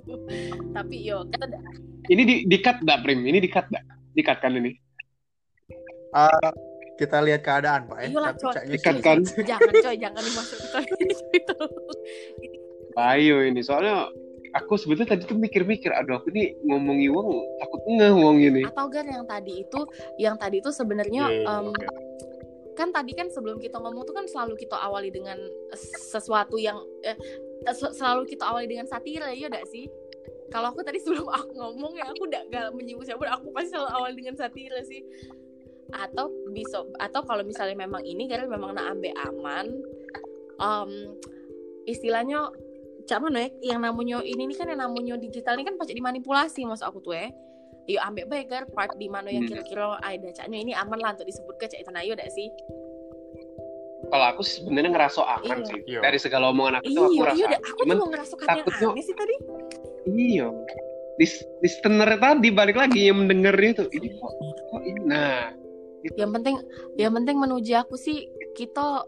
tapi 0.72 0.96
yo 1.02 1.18
kita 1.26 1.46
udah 1.48 1.62
Ini 2.06 2.22
di 2.22 2.36
di 2.46 2.58
cut 2.60 2.78
nggak, 2.80 3.00
Prim? 3.02 3.26
Ini 3.26 3.40
di 3.40 3.50
cut 3.50 3.66
nggak? 3.66 3.84
Di 4.14 4.22
cut 4.22 4.38
kan 4.38 4.54
ini? 4.54 4.70
Ah, 6.12 6.54
kita 6.96 7.18
lihat 7.20 7.42
keadaan 7.42 7.90
Pak 7.90 7.98
ya. 7.98 8.08
Iyalah, 8.08 8.32
Tapi 8.38 8.78
coy. 8.78 8.94
sih- 8.94 9.02
kan? 9.02 9.20
jangan 9.44 9.74
coy 9.74 9.96
jangan 9.98 10.22
dimasukin 10.22 10.84
itu 11.42 11.58
Ayo 12.96 13.42
ini 13.42 13.60
soalnya 13.60 14.06
aku 14.56 14.80
sebetulnya 14.80 15.20
tadi 15.20 15.28
tuh 15.28 15.36
mikir-mikir, 15.36 15.91
aduh 15.91 16.24
aku 16.24 16.32
nih 16.32 16.56
ngomongi 16.64 17.12
uang 17.12 17.28
takut 17.60 17.82
ngeh 17.91 18.12
ngomong 18.16 18.39
ini. 18.39 18.62
atau 18.64 18.88
gar 18.88 19.03
yang 19.03 19.28
tadi 19.28 19.68
itu 19.68 19.82
yang 20.16 20.36
tadi 20.39 20.64
itu 20.64 20.72
sebenarnya 20.72 21.28
iya, 21.28 21.60
em, 21.60 21.76
oke. 21.76 21.88
kan 22.76 22.89
tadi 22.91 23.12
kan 23.12 23.28
sebelum 23.28 23.60
kita 23.60 23.80
ngomong 23.80 24.08
tuh 24.08 24.16
kan 24.16 24.26
selalu 24.28 24.56
kita 24.56 24.80
awali 24.80 25.12
dengan 25.12 25.36
sesuatu 26.12 26.56
yang 26.56 26.80
eh, 27.03 27.16
se- 27.76 27.91
selalu 27.95 28.28
kita 28.32 28.47
awali 28.47 28.68
dengan 28.68 28.88
satira 28.88 29.32
ya 29.36 29.51
udah 29.51 29.64
sih 29.68 29.91
kalau 30.51 30.72
aku 30.72 30.84
tadi 30.88 30.99
sebelum 31.03 31.28
aku 31.28 31.51
ngomong 31.56 31.91
ya 31.99 32.08
aku 32.08 32.28
udah 32.28 32.41
gak 32.47 32.72
menyinggung 32.72 33.03
siapa 33.03 33.28
aku 33.28 33.51
pasti 33.51 33.76
selalu 33.76 33.91
awali 33.91 34.16
dengan 34.16 34.36
satira 34.39 34.80
sih 34.88 35.03
atau 35.93 36.32
bisa 36.51 36.82
atau 36.97 37.22
kalau 37.28 37.43
misalnya 37.45 37.78
memang 37.78 38.01
ini 38.01 38.26
karena 38.26 38.49
memang 38.49 38.74
nak 38.74 38.97
ambil 38.97 39.14
aman 39.30 39.66
em, 40.60 40.91
istilahnya 41.86 42.49
cak 43.06 43.20
mana 43.20 43.38
ya 43.39 43.49
yang 43.72 43.80
namanya 43.80 44.20
ini 44.22 44.45
nih 44.45 44.56
kan 44.56 44.68
yang 44.68 44.82
namanya 44.82 45.16
digital 45.16 45.53
ini 45.53 45.64
kan 45.64 45.76
pasti 45.76 45.93
dimanipulasi 45.93 46.62
maksud 46.64 46.86
aku 46.86 46.99
tuh 47.01 47.14
ya 47.14 47.28
yuk 47.86 48.01
ambil 48.01 48.26
baik 48.28 48.47
gar 48.47 48.66
part 48.68 48.93
di 48.95 49.06
mana 49.06 49.30
yang 49.30 49.45
Hmm. 49.45 49.51
kira-kira 49.53 49.97
ada 49.99 50.30
caknya 50.32 50.58
ini 50.60 50.74
aman 50.74 50.97
lah 50.97 51.14
untuk 51.14 51.24
disebut 51.24 51.56
ke 51.56 51.66
cak 51.68 51.80
itu 51.80 51.91
yuk 52.03 52.16
udah 52.16 52.30
sih 52.30 52.49
Kalau 54.06 54.26
aku 54.28 54.41
sih 54.41 54.62
sebenarnya 54.62 54.91
ngerasa 54.91 55.18
aman 55.18 55.58
Iya. 55.58 55.66
sih. 55.66 55.80
Iya. 55.88 55.99
Dari 55.99 56.18
segala 56.22 56.53
omongan 56.53 56.78
aku 56.78 56.88
tuh 56.88 57.03
aku 57.03 57.16
iya 57.16 57.26
rasa. 57.26 57.34
iya 57.34 57.45
udah 57.47 57.62
aku 57.64 57.80
Cuman 57.80 57.95
juga 57.95 58.06
ngerasa 58.08 58.34
kata 58.36 58.45
yang 58.47 58.58
takutnya- 58.62 58.91
aneh 58.91 59.03
sih 59.03 59.16
tadi 59.16 59.36
iya. 60.08 60.47
Lis 61.16 61.34
listener 61.60 62.10
tadi 62.16 62.49
balik 62.51 62.76
lagi 62.76 63.01
yang 63.03 63.18
mendengarnya 63.18 63.72
tuh 63.76 63.88
ini 63.89 64.08
kok, 64.14 64.32
kok 64.70 64.82
ini. 64.84 64.99
Nah, 65.01 65.49
yang 66.14 66.32
penting 66.32 66.56
yang 66.95 67.14
penting 67.14 67.36
menuju 67.36 67.74
aku 67.78 67.95
sih 67.95 68.28
kita 68.53 69.08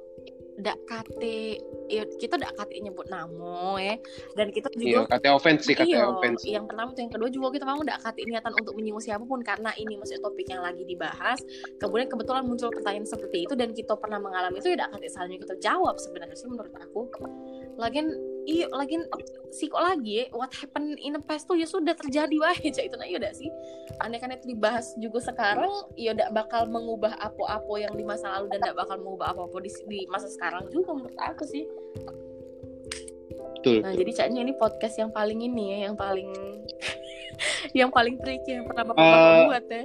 ndak 0.57 0.77
kate 0.87 1.61
ya, 1.87 2.03
kita 2.05 2.37
ndak 2.39 2.53
kate 2.55 2.77
nyebut 2.79 3.07
nama 3.09 3.79
ya. 3.79 3.95
Dan 4.35 4.51
kita 4.53 4.67
iya 4.77 5.01
juga 5.03 5.17
kata 5.17 5.27
offense 5.33 5.63
sih 5.65 5.75
kata 5.75 5.87
Iya, 5.87 6.03
offense. 6.07 6.43
yang 6.45 6.65
pertama 6.67 6.93
tuh 6.93 7.01
yang 7.07 7.13
kedua 7.13 7.29
juga 7.31 7.47
kita 7.55 7.65
mau 7.65 7.79
nggak 7.81 7.99
kate 8.03 8.21
niatan 8.27 8.53
untuk 8.53 8.73
menyinggung 8.77 9.03
siapa 9.03 9.23
pun 9.23 9.39
karena 9.41 9.71
ini 9.79 9.97
maksudnya 9.97 10.21
topik 10.21 10.47
yang 10.47 10.61
lagi 10.61 10.83
dibahas. 10.83 11.39
Kemudian 11.81 12.07
kebetulan 12.07 12.43
muncul 12.45 12.69
pertanyaan 12.69 13.07
seperti 13.07 13.47
itu 13.49 13.53
dan 13.57 13.71
kita 13.73 13.95
pernah 13.97 14.19
mengalami 14.21 14.59
itu 14.61 14.71
ya 14.71 14.85
nggak 14.85 14.91
kate 14.99 15.07
salahnya 15.09 15.37
kita 15.41 15.55
jawab 15.59 15.95
sebenarnya 15.97 16.35
sih 16.37 16.47
menurut 16.47 16.73
aku. 16.77 17.01
Lagian 17.79 18.13
iya 18.47 18.65
lagian 18.71 19.03
sih 19.51 19.67
kok 19.67 19.83
lagi 19.83 20.23
ya 20.23 20.25
what 20.31 20.49
happened 20.55 20.95
in 21.03 21.19
the 21.19 21.21
past 21.27 21.45
tuh 21.45 21.59
ya 21.59 21.67
sudah 21.67 21.91
terjadi 21.93 22.35
wah 22.39 22.55
ya 22.63 22.71
itu 22.71 22.95
nah 22.95 23.03
iya 23.03 23.19
udah 23.19 23.33
sih 23.35 23.51
aneh 23.99 24.17
kan 24.23 24.31
itu 24.31 24.55
dibahas 24.55 24.95
juga 24.97 25.19
sekarang 25.19 25.69
ya 25.99 26.15
udah 26.15 26.31
bakal 26.31 26.63
mengubah 26.71 27.13
apa-apa 27.19 27.73
yang 27.83 27.93
di 27.99 28.07
masa 28.07 28.39
lalu 28.39 28.55
dan 28.55 28.63
tidak 28.63 28.77
bakal 28.79 28.95
mengubah 29.03 29.35
apa-apa 29.35 29.57
di, 29.59 29.71
di 29.91 29.99
masa 30.07 30.31
sekarang 30.31 30.71
juga 30.71 30.95
menurut 30.95 31.19
aku 31.19 31.43
sih 31.43 31.67
Betul. 33.57 33.83
Nah, 33.83 33.93
jadi 33.97 34.11
caknya 34.13 34.39
ini 34.45 34.53
podcast 34.53 34.95
yang 35.01 35.09
paling 35.09 35.41
ini 35.41 35.75
ya, 35.75 35.77
yang 35.89 35.97
paling 35.97 36.29
yang 37.83 37.89
paling 37.89 38.15
tricky 38.21 38.53
yang 38.53 38.69
pernah 38.69 38.85
Bapak 38.85 39.01
Eh, 39.01 39.43
buat 39.49 39.65
ya. 39.65 39.83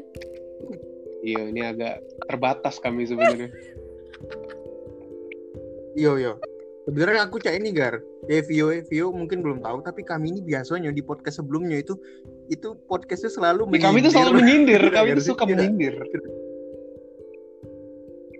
Iya, 1.22 1.42
ini 1.50 1.60
agak 1.64 1.94
terbatas 2.28 2.76
kami 2.78 3.08
sebenarnya. 3.08 3.48
Iya, 5.96 6.12
iya. 6.20 6.32
Sebenarnya 6.82 7.22
aku 7.22 7.38
cak 7.38 7.54
ini 7.54 7.70
gar. 7.70 7.94
Ya 8.26 8.42
Vio, 8.42 8.74
Vio 8.90 9.14
mungkin 9.14 9.38
belum 9.38 9.62
tahu, 9.62 9.82
tapi 9.82 10.02
kami 10.02 10.34
ini 10.34 10.40
biasanya 10.42 10.90
di 10.90 10.98
podcast 10.98 11.38
sebelumnya 11.38 11.78
itu 11.78 11.94
itu 12.48 12.74
podcastnya 12.86 13.30
selalu 13.30 13.70
Ih, 13.70 13.78
kami 13.78 14.02
tuh 14.02 14.10
selalu 14.10 14.42
menyindir, 14.42 14.82
kami 14.96 15.14
Ngerti? 15.14 15.30
suka 15.30 15.46
Iya. 15.46 15.50
menyindir. 15.54 15.94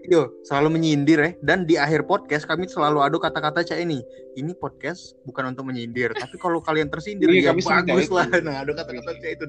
Yo, 0.05 0.34
selalu 0.43 0.74
menyindir 0.74 1.18
ya. 1.18 1.30
Dan 1.40 1.62
di 1.62 1.78
akhir 1.78 2.03
podcast 2.05 2.43
kami 2.45 2.66
selalu 2.66 2.99
ada 3.01 3.14
kata-kata 3.14 3.62
cak 3.62 3.78
ini. 3.78 4.03
Ini 4.34 4.51
podcast 4.59 5.14
bukan 5.22 5.55
untuk 5.55 5.70
menyindir, 5.70 6.11
tapi 6.12 6.34
kalau 6.36 6.59
kalian 6.59 6.90
tersindir 6.90 7.30
Iya, 7.30 7.38
ya 7.38 7.49
kami 7.55 7.62
bagus 7.62 8.11
itu. 8.11 8.14
lah. 8.18 8.26
Nah, 8.43 8.66
ada 8.66 8.72
kata-kata 8.74 9.11
cak 9.14 9.30
itu. 9.38 9.45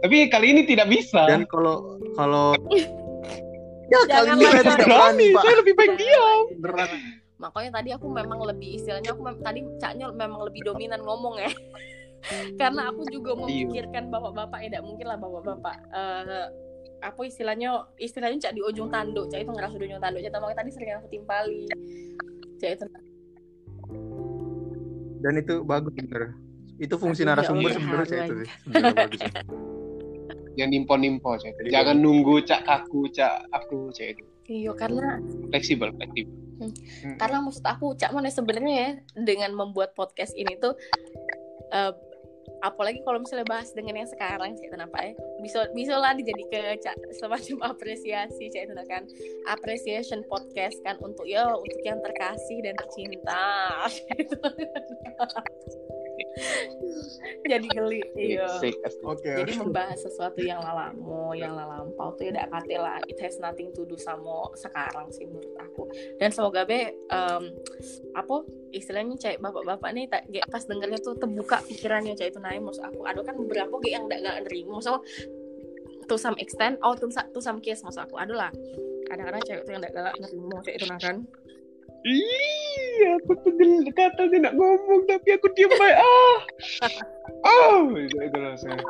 Tapi 0.00 0.16
kali 0.32 0.46
ini 0.48 0.62
tidak 0.64 0.88
bisa. 0.88 1.28
dan 1.28 1.44
kalau 1.44 2.00
kalau 2.16 2.56
ya 3.92 4.00
kali 4.08 4.32
Jangan 4.32 4.32
ini 4.32 4.44
saya 4.48 4.52
lah, 4.54 4.62
tidak 4.64 4.78
Coy. 4.80 4.88
berani, 4.88 5.28
saya 5.36 5.54
lebih 5.60 5.74
baik 5.76 5.92
diam. 6.00 6.38
Beneran. 6.56 6.90
Makanya 7.40 7.70
tadi 7.80 7.90
aku 7.96 8.06
memang 8.06 8.44
lebih 8.44 8.76
istilahnya 8.76 9.16
aku 9.16 9.24
mem- 9.24 9.40
tadi 9.40 9.64
caknya 9.80 10.12
memang 10.12 10.44
lebih 10.44 10.60
dominan 10.62 11.00
ngomong 11.00 11.40
ya. 11.40 11.48
Karena 12.60 12.92
aku 12.92 13.08
juga 13.08 13.32
Iya. 13.32 13.40
memikirkan 13.64 14.12
bapak-bapak 14.12 14.60
ya 14.60 14.68
tidak 14.68 14.84
mungkin 14.84 15.06
lah 15.08 15.16
bapak-bapak 15.16 15.76
eh, 15.88 16.46
apa 17.00 17.20
istilahnya 17.24 17.88
istilahnya 17.96 18.36
cak 18.44 18.52
di 18.52 18.60
ujung 18.60 18.92
tanduk 18.92 19.32
cak 19.32 19.40
itu 19.40 19.48
ngerasa 19.48 19.80
di 19.80 19.84
ujung 19.88 20.02
tanduk. 20.04 20.20
Cak 20.20 20.36
makanya 20.36 20.58
tadi 20.60 20.70
sering 20.70 21.00
aku 21.00 21.08
timpali. 21.08 21.64
Cak 22.60 22.70
itu 22.76 22.84
dan 25.20 25.32
itu 25.36 25.54
bagus 25.64 25.92
bener. 25.96 26.36
Itu 26.76 26.96
fungsi 26.96 27.24
ya 27.24 27.32
narasumber 27.32 27.72
sebenarnya 27.72 28.06
saya 28.08 28.24
itu. 28.28 28.34
Bagus. 28.68 29.20
yang 30.58 30.66
nimpo-nimpo 30.68 31.38
cek 31.40 31.56
Jadi 31.56 31.68
jangan 31.72 31.96
nunggu 32.04 32.42
cak 32.44 32.68
kaku 32.68 33.08
cak 33.08 33.48
aku 33.48 33.88
cek 33.96 34.12
itu. 34.18 34.24
Iya 34.44 34.72
karena 34.76 35.16
fleksibel 35.48 35.88
fleksibel 35.96 36.36
Karena 37.16 37.38
maksud 37.40 37.64
aku 37.64 37.96
cak 37.96 38.12
mana 38.12 38.28
sebenarnya 38.28 38.74
ya 38.74 38.90
dengan 39.16 39.56
membuat 39.56 39.96
podcast 39.96 40.36
ini 40.36 40.56
tuh 40.60 40.76
eh, 41.72 41.92
apalagi 42.60 43.00
kalau 43.04 43.20
misalnya 43.20 43.48
bahas 43.48 43.72
dengan 43.72 44.04
yang 44.04 44.10
sekarang 44.10 44.56
cak 44.56 44.70
kenapa 44.72 44.96
ya? 45.00 45.12
Bisa 45.40 45.68
bisa 45.72 45.94
lah 45.96 46.12
dijadi 46.12 46.44
ke 46.52 46.62
cak 46.84 46.96
semacam 47.16 47.72
apresiasi 47.72 48.52
cak 48.52 48.62
itu 48.68 48.74
kan. 48.88 49.02
Appreciation 49.48 50.24
podcast 50.28 50.76
kan 50.84 51.00
untuk 51.00 51.24
ya 51.24 51.48
untuk 51.48 51.80
yang 51.84 52.00
terkasih 52.04 52.60
dan 52.64 52.74
tercinta. 52.76 53.44
Gitu. 54.16 54.36
jadi 57.50 57.66
geli 57.66 58.02
iya. 58.14 58.46
Asik. 58.46 58.78
oke 59.02 59.24
jadi 59.24 59.52
membahas 59.58 59.98
sesuatu 59.98 60.40
yang 60.40 60.62
lalamo 60.62 61.34
yang 61.34 61.54
lalampau 61.54 62.14
tuh 62.14 62.28
ya 62.28 62.30
udah 62.34 62.46
kate 62.50 62.76
lah. 62.78 62.98
It 63.06 63.18
has 63.22 63.38
nothing 63.38 63.72
to 63.74 63.86
do 63.86 63.96
sama 63.96 64.50
sekarang 64.58 65.10
sih 65.14 65.26
menurut 65.26 65.54
aku. 65.58 65.88
Dan 66.18 66.30
semoga 66.34 66.66
be 66.66 66.94
em, 66.94 67.42
apa 68.14 68.36
istilahnya 68.74 69.16
cek 69.18 69.36
bapak-bapak 69.42 69.90
nih 69.94 70.06
tak 70.10 70.22
kayak 70.30 70.46
pas 70.50 70.62
dengernya 70.64 70.98
tuh 71.00 71.14
terbuka 71.16 71.62
pikirannya 71.66 72.14
cek 72.16 72.36
itu 72.36 72.40
naik. 72.42 72.60
Maksud 72.62 72.84
aku 72.84 73.00
ada 73.06 73.20
kan 73.22 73.34
beberapa 73.38 73.74
kayak 73.80 73.94
yang 73.94 74.04
gak, 74.06 74.20
gak 74.22 74.38
nerima. 74.46 74.78
Maksud 74.78 75.00
to 76.06 76.16
some 76.18 76.36
extent 76.42 76.76
oh 76.82 76.94
to, 76.98 77.06
to 77.08 77.40
some 77.40 77.62
case 77.62 77.82
maksud 77.82 78.04
aku. 78.04 78.18
Ada 78.18 78.34
lah 78.34 78.50
kadang-kadang 79.10 79.42
cewek 79.42 79.62
tuh 79.66 79.72
yang 79.74 79.82
gak 79.82 79.94
galak 79.94 80.14
nerima 80.22 80.56
cek 80.62 80.74
itu 80.78 80.86
nah 80.86 81.00
kan 81.02 81.16
Iya, 82.00 83.20
aku 83.20 83.32
tuh 83.44 83.52
gel- 83.60 83.92
katanya 83.92 84.48
nak 84.48 84.54
ngomong 84.56 85.04
tapi 85.04 85.28
aku 85.36 85.52
diam 85.52 85.68
baik. 85.76 85.96
Ah, 86.00 86.38
oh, 87.44 87.92
itu 87.96 88.16
itu 88.16 88.38
lah 88.40 88.56
saya. 88.56 88.80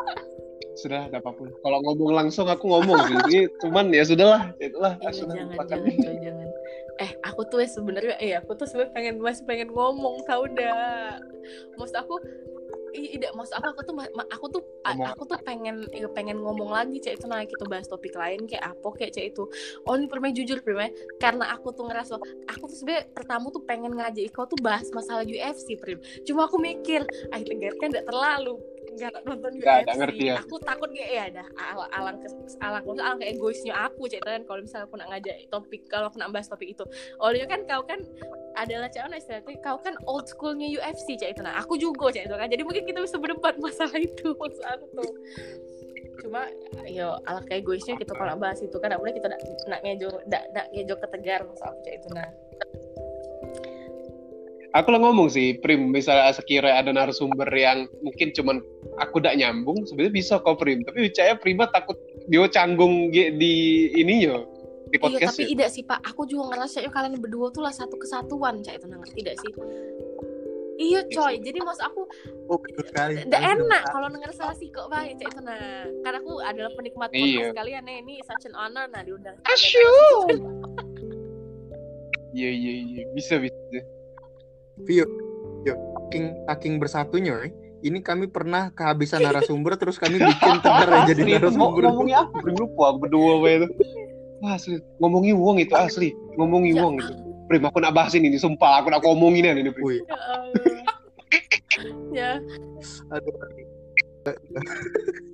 Sudah, 0.79 1.11
ada 1.11 1.19
apa 1.19 1.35
pun. 1.35 1.51
Kalau 1.61 1.79
ngomong 1.83 2.15
langsung 2.15 2.47
aku 2.47 2.71
ngomong 2.71 2.99
sih. 3.05 3.17
Ini 3.27 3.41
cuman 3.61 3.91
ya 3.91 4.07
sudahlah, 4.07 4.55
itulah. 4.63 4.95
Iya, 5.03 5.11
sudah, 5.13 5.35
jangan, 5.35 5.57
jangan, 5.67 5.95
coy, 5.99 6.17
jangan. 6.23 6.49
Eh, 7.01 7.11
aku 7.25 7.41
tuh 7.49 7.59
sebenarnya, 7.65 8.15
eh, 8.21 8.33
aku 8.39 8.51
tuh 8.55 8.67
sebenarnya 8.69 8.93
pengen 8.95 9.15
masih 9.19 9.45
pengen 9.49 9.69
ngomong, 9.75 10.23
tau 10.29 10.47
dah. 10.47 11.19
Maksud 11.77 11.97
aku, 11.99 12.17
tidak 12.95 13.33
maksud 13.37 13.55
aku, 13.57 13.67
aku 13.73 13.83
tuh, 13.87 13.95
aku 14.31 14.47
tuh, 14.51 14.63
Ngomong. 14.85 15.09
aku 15.13 15.23
tuh 15.29 15.39
pengen, 15.45 15.77
iya, 15.95 16.09
pengen 16.11 16.39
ngomong 16.43 16.71
lagi, 16.75 16.99
cek 16.99 17.21
itu 17.21 17.27
nah 17.31 17.43
kita 17.45 17.65
bahas 17.67 17.87
topik 17.87 18.15
lain 18.15 18.45
kayak 18.47 18.75
apa, 18.75 18.89
kayak 18.97 19.13
cek 19.17 19.27
itu. 19.37 19.45
Oh 19.87 19.95
ini 19.97 20.07
permen 20.11 20.35
jujur 20.35 20.61
permen, 20.61 20.91
karena 21.23 21.51
aku 21.55 21.71
tuh 21.75 21.87
ngerasa, 21.89 22.19
aku 22.51 22.65
tuh 22.69 22.77
sebenarnya 22.77 23.11
pertama 23.13 23.49
tuh 23.53 23.63
pengen 23.65 23.95
ngajak 23.97 24.33
kau 24.35 24.47
tuh 24.47 24.59
bahas 24.61 24.89
masalah 24.91 25.23
UFC, 25.23 25.79
prim. 25.79 26.03
Cuma 26.27 26.47
aku 26.51 26.59
mikir, 26.59 27.07
ah 27.31 27.41
tegar 27.41 27.75
kan 27.79 27.91
tidak 27.93 28.07
terlalu 28.09 28.59
nggak 28.91 29.23
nonton 29.23 29.51
UFC. 29.61 29.67
nggak 29.67 29.97
ngerti 30.01 30.25
ya. 30.29 30.37
Aku 30.43 30.57
takut 30.61 30.91
kayak 30.91 31.11
ya 31.11 31.25
dah 31.41 31.47
al 31.57 31.81
alang 31.95 32.17
kes, 32.21 32.33
alang 32.59 32.83
maksudnya 32.83 33.05
alang 33.07 33.19
ke 33.23 33.27
egoisnya 33.31 33.75
aku 33.77 34.03
cek 34.11 34.23
kan 34.25 34.43
kalau 34.45 34.61
misalnya 34.65 34.85
aku 34.89 34.97
nak 34.99 35.09
ngajak 35.15 35.37
topik 35.53 35.83
kalau 35.87 36.07
aku 36.11 36.17
nak 36.19 36.31
bahas 36.35 36.49
topik 36.51 36.69
itu. 36.73 36.85
Dia 37.31 37.47
kan 37.47 37.61
kau 37.65 37.83
kan 37.87 38.01
adalah 38.59 38.89
cewek 38.91 39.17
istilahnya 39.17 39.57
kau 39.63 39.79
kan 39.79 39.95
old 40.05 40.27
schoolnya 40.27 40.67
UFC 40.69 41.15
cek 41.17 41.39
itu 41.39 41.41
nah 41.41 41.57
aku 41.61 41.79
juga 41.79 42.11
cek 42.11 42.27
itu 42.27 42.35
kan 42.35 42.49
jadi 42.51 42.63
mungkin 42.67 42.83
kita 42.85 42.99
bisa 43.01 43.17
berdebat 43.17 43.55
masalah 43.63 43.97
itu 43.97 44.35
maksud 44.35 44.65
aku 44.67 44.87
tuh 44.99 45.13
cuma 46.21 46.45
yo 46.85 47.17
ala 47.25 47.41
kayak 47.49 47.65
egoisnya 47.65 47.97
kita 47.97 48.13
kalau 48.13 48.37
bahas 48.37 48.61
itu 48.61 48.77
kan 48.77 48.93
boleh 49.01 49.17
kita 49.17 49.33
nak, 49.33 49.41
nak 49.71 49.81
ngejo 49.81 50.11
nak, 50.29 50.43
nak 50.53 50.67
ngejo 50.75 50.95
ketegar 51.01 51.41
maksud 51.47 51.65
aku 51.65 51.79
cek 51.87 51.95
itu 51.97 52.09
nah 52.13 52.29
Aku 54.71 54.95
lah 54.95 55.03
ngomong 55.03 55.27
sih, 55.27 55.59
Prim, 55.59 55.91
misalnya 55.91 56.31
sekira 56.31 56.79
ada 56.79 56.95
narasumber 56.95 57.51
yang 57.51 57.91
mungkin 58.07 58.31
cuman 58.31 58.63
aku 59.03 59.19
tidak 59.19 59.43
nyambung, 59.43 59.83
sebenarnya 59.83 60.15
bisa 60.15 60.39
kok 60.39 60.63
Prim. 60.63 60.87
Tapi 60.87 61.11
saya 61.11 61.35
Prima 61.35 61.67
takut 61.75 61.99
dia 62.31 62.47
canggung 62.47 63.11
di 63.11 63.55
ininya, 63.99 64.47
di 64.91 64.99
iya 64.99 65.03
podcast 65.03 65.35
tapi 65.35 65.51
tidak 65.55 65.69
sih 65.75 65.83
pak. 65.83 65.99
Aku 66.15 66.23
juga 66.27 66.55
ngerasa 66.55 66.83
yuk 66.87 66.95
kalian 66.95 67.19
berdua 67.19 67.51
tuh 67.51 67.67
lah 67.67 67.75
satu 67.75 67.99
kesatuan 67.99 68.63
cek 68.63 68.79
itu 68.79 68.87
ngerti 68.87 69.19
tidak 69.23 69.37
sih? 69.43 69.53
Iya 70.81 71.05
coy. 71.13 71.37
jadi 71.45 71.61
maksud 71.61 71.85
aku 71.85 72.09
oh 72.49 72.59
betul 72.63 72.85
sekali. 72.89 73.21
Udah 73.29 73.41
enak 73.43 73.83
kalau 73.93 74.09
denger 74.09 74.33
salah 74.33 74.57
sih 74.57 74.73
kok 74.73 74.89
bang 74.89 75.19
cek 75.19 75.29
itu 75.29 75.41
nah 75.45 75.85
karena 76.07 76.19
aku 76.23 76.33
adalah 76.41 76.71
penikmat 76.79 77.11
Iya. 77.13 77.51
podcast 77.51 77.59
kalian 77.59 77.83
nih. 77.85 77.97
Ini 78.07 78.15
such 78.25 78.47
an 78.49 78.55
honor 78.55 78.87
nah 78.91 79.03
diundang. 79.03 79.35
Asyuk. 79.51 80.31
Iya, 82.31 82.47
iya, 82.47 82.73
iya. 82.87 83.03
Bisa, 83.11 83.43
bisa. 83.43 83.83
Vio, 84.87 85.07
yo, 85.65 85.75
saking 85.77 86.25
saking 86.49 86.75
bersatunya, 86.81 87.37
ini 87.81 87.99
kami 88.05 88.29
pernah 88.29 88.73
kehabisan 88.73 89.25
narasumber 89.25 89.77
terus 89.81 89.97
kami 89.97 90.21
bikin 90.21 90.61
tegar 90.65 90.89
yang 90.89 91.07
jadi 91.09 91.23
narasumber. 91.41 91.89
ngomongin 91.89 92.17
apa? 92.21 92.37
Lupa 92.45 92.83
aku 92.93 92.99
berdua 93.09 93.35
itu. 93.49 93.69
Wah, 94.41 94.57
asli. 94.57 94.81
Ngomongin 95.01 95.37
uang 95.37 95.57
itu, 95.61 95.75
asli. 95.77 96.17
Ngomongin 96.41 96.81
uang 96.81 96.95
itu. 97.01 97.13
Prim, 97.49 97.67
aku 97.67 97.83
nak 97.83 97.93
bahas 97.93 98.17
ini, 98.17 98.33
sumpah. 98.41 98.81
Aku 98.81 98.89
nak 98.89 99.05
ngomongin 99.05 99.53
ini, 99.53 99.69
Prim. 99.69 100.01
Ya 102.11 102.41
ya 102.41 102.43
aduh. 103.15 103.33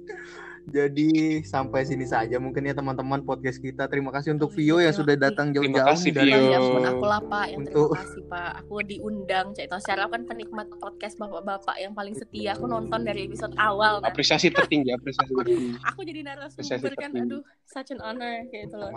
Jadi 0.67 1.47
sampai 1.47 1.87
sini 1.87 2.03
saja 2.03 2.43
mungkin 2.43 2.67
ya 2.67 2.75
teman-teman 2.75 3.23
podcast 3.23 3.63
kita. 3.63 3.87
Terima 3.87 4.11
kasih 4.11 4.35
untuk 4.35 4.51
Vio 4.51 4.83
yang 4.83 4.91
sudah 4.91 5.15
datang 5.15 5.55
Terima 5.55 5.79
jauh-jauh 5.79 5.89
kasih, 5.95 6.11
dari 6.11 6.35
Vio. 6.35 6.51
ya 6.51 6.59
pun 6.59 6.83
aku 6.83 7.05
lah 7.07 7.23
pak 7.23 7.45
yang 7.55 7.59
Untuk- 7.63 7.95
terima 7.95 8.03
kasih 8.03 8.23
pak 8.27 8.51
aku 8.67 8.75
diundang 8.83 9.47
cek 9.55 9.65
itu 9.71 9.77
secara 9.79 10.03
kan 10.11 10.23
penikmat 10.27 10.67
podcast 10.83 11.15
bapak-bapak 11.23 11.77
yang 11.79 11.95
paling 11.95 12.19
setia 12.19 12.59
aku 12.59 12.67
nonton 12.67 13.07
dari 13.07 13.31
episode 13.31 13.55
awal 13.63 14.03
nah. 14.03 14.11
Apresiasi 14.11 14.51
tertinggi, 14.51 14.91
apresiasi 14.91 15.31
tertinggi. 15.31 15.79
aku 15.95 16.01
jadi 16.03 16.21
narasumber 16.27 16.93
kan 16.99 17.11
aduh 17.15 17.43
such 17.71 17.95
an 17.95 18.03
honor 18.03 18.43
kayak 18.51 18.67
itu 18.67 18.77
loh 18.77 18.91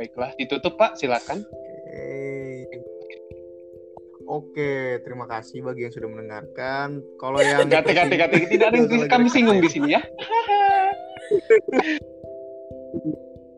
Baiklah, 0.00 0.32
ditutup 0.40 0.80
Pak, 0.80 0.96
silakan. 0.96 1.44
Oke. 1.44 2.80
Oke, 4.30 5.02
terima 5.02 5.26
kasih 5.26 5.58
bagi 5.66 5.90
yang 5.90 5.94
sudah 5.94 6.06
mendengarkan. 6.06 7.02
Kalau 7.18 7.42
yang 7.42 7.66
kate. 7.66 8.46
Tidak 8.46 8.66
ada 8.70 8.78
yang 8.78 9.10
kami 9.10 9.26
singgung 9.26 9.58
di 9.58 9.66
sini 9.66 9.98
ya. 9.98 10.02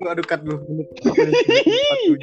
Aduh, 0.02 0.24
cut 0.24 0.40
dulu. 0.42 0.64
47. 0.98 2.16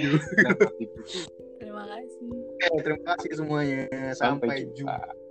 terima 1.61 1.83
kasih 1.87 2.27
Oke, 2.59 2.67
terima 2.83 3.01
kasih 3.13 3.29
semuanya. 3.37 3.87
Sampai 4.17 4.65
Sampai 4.65 4.73
jumpa. 4.73 4.97
jumpa. 4.97 5.28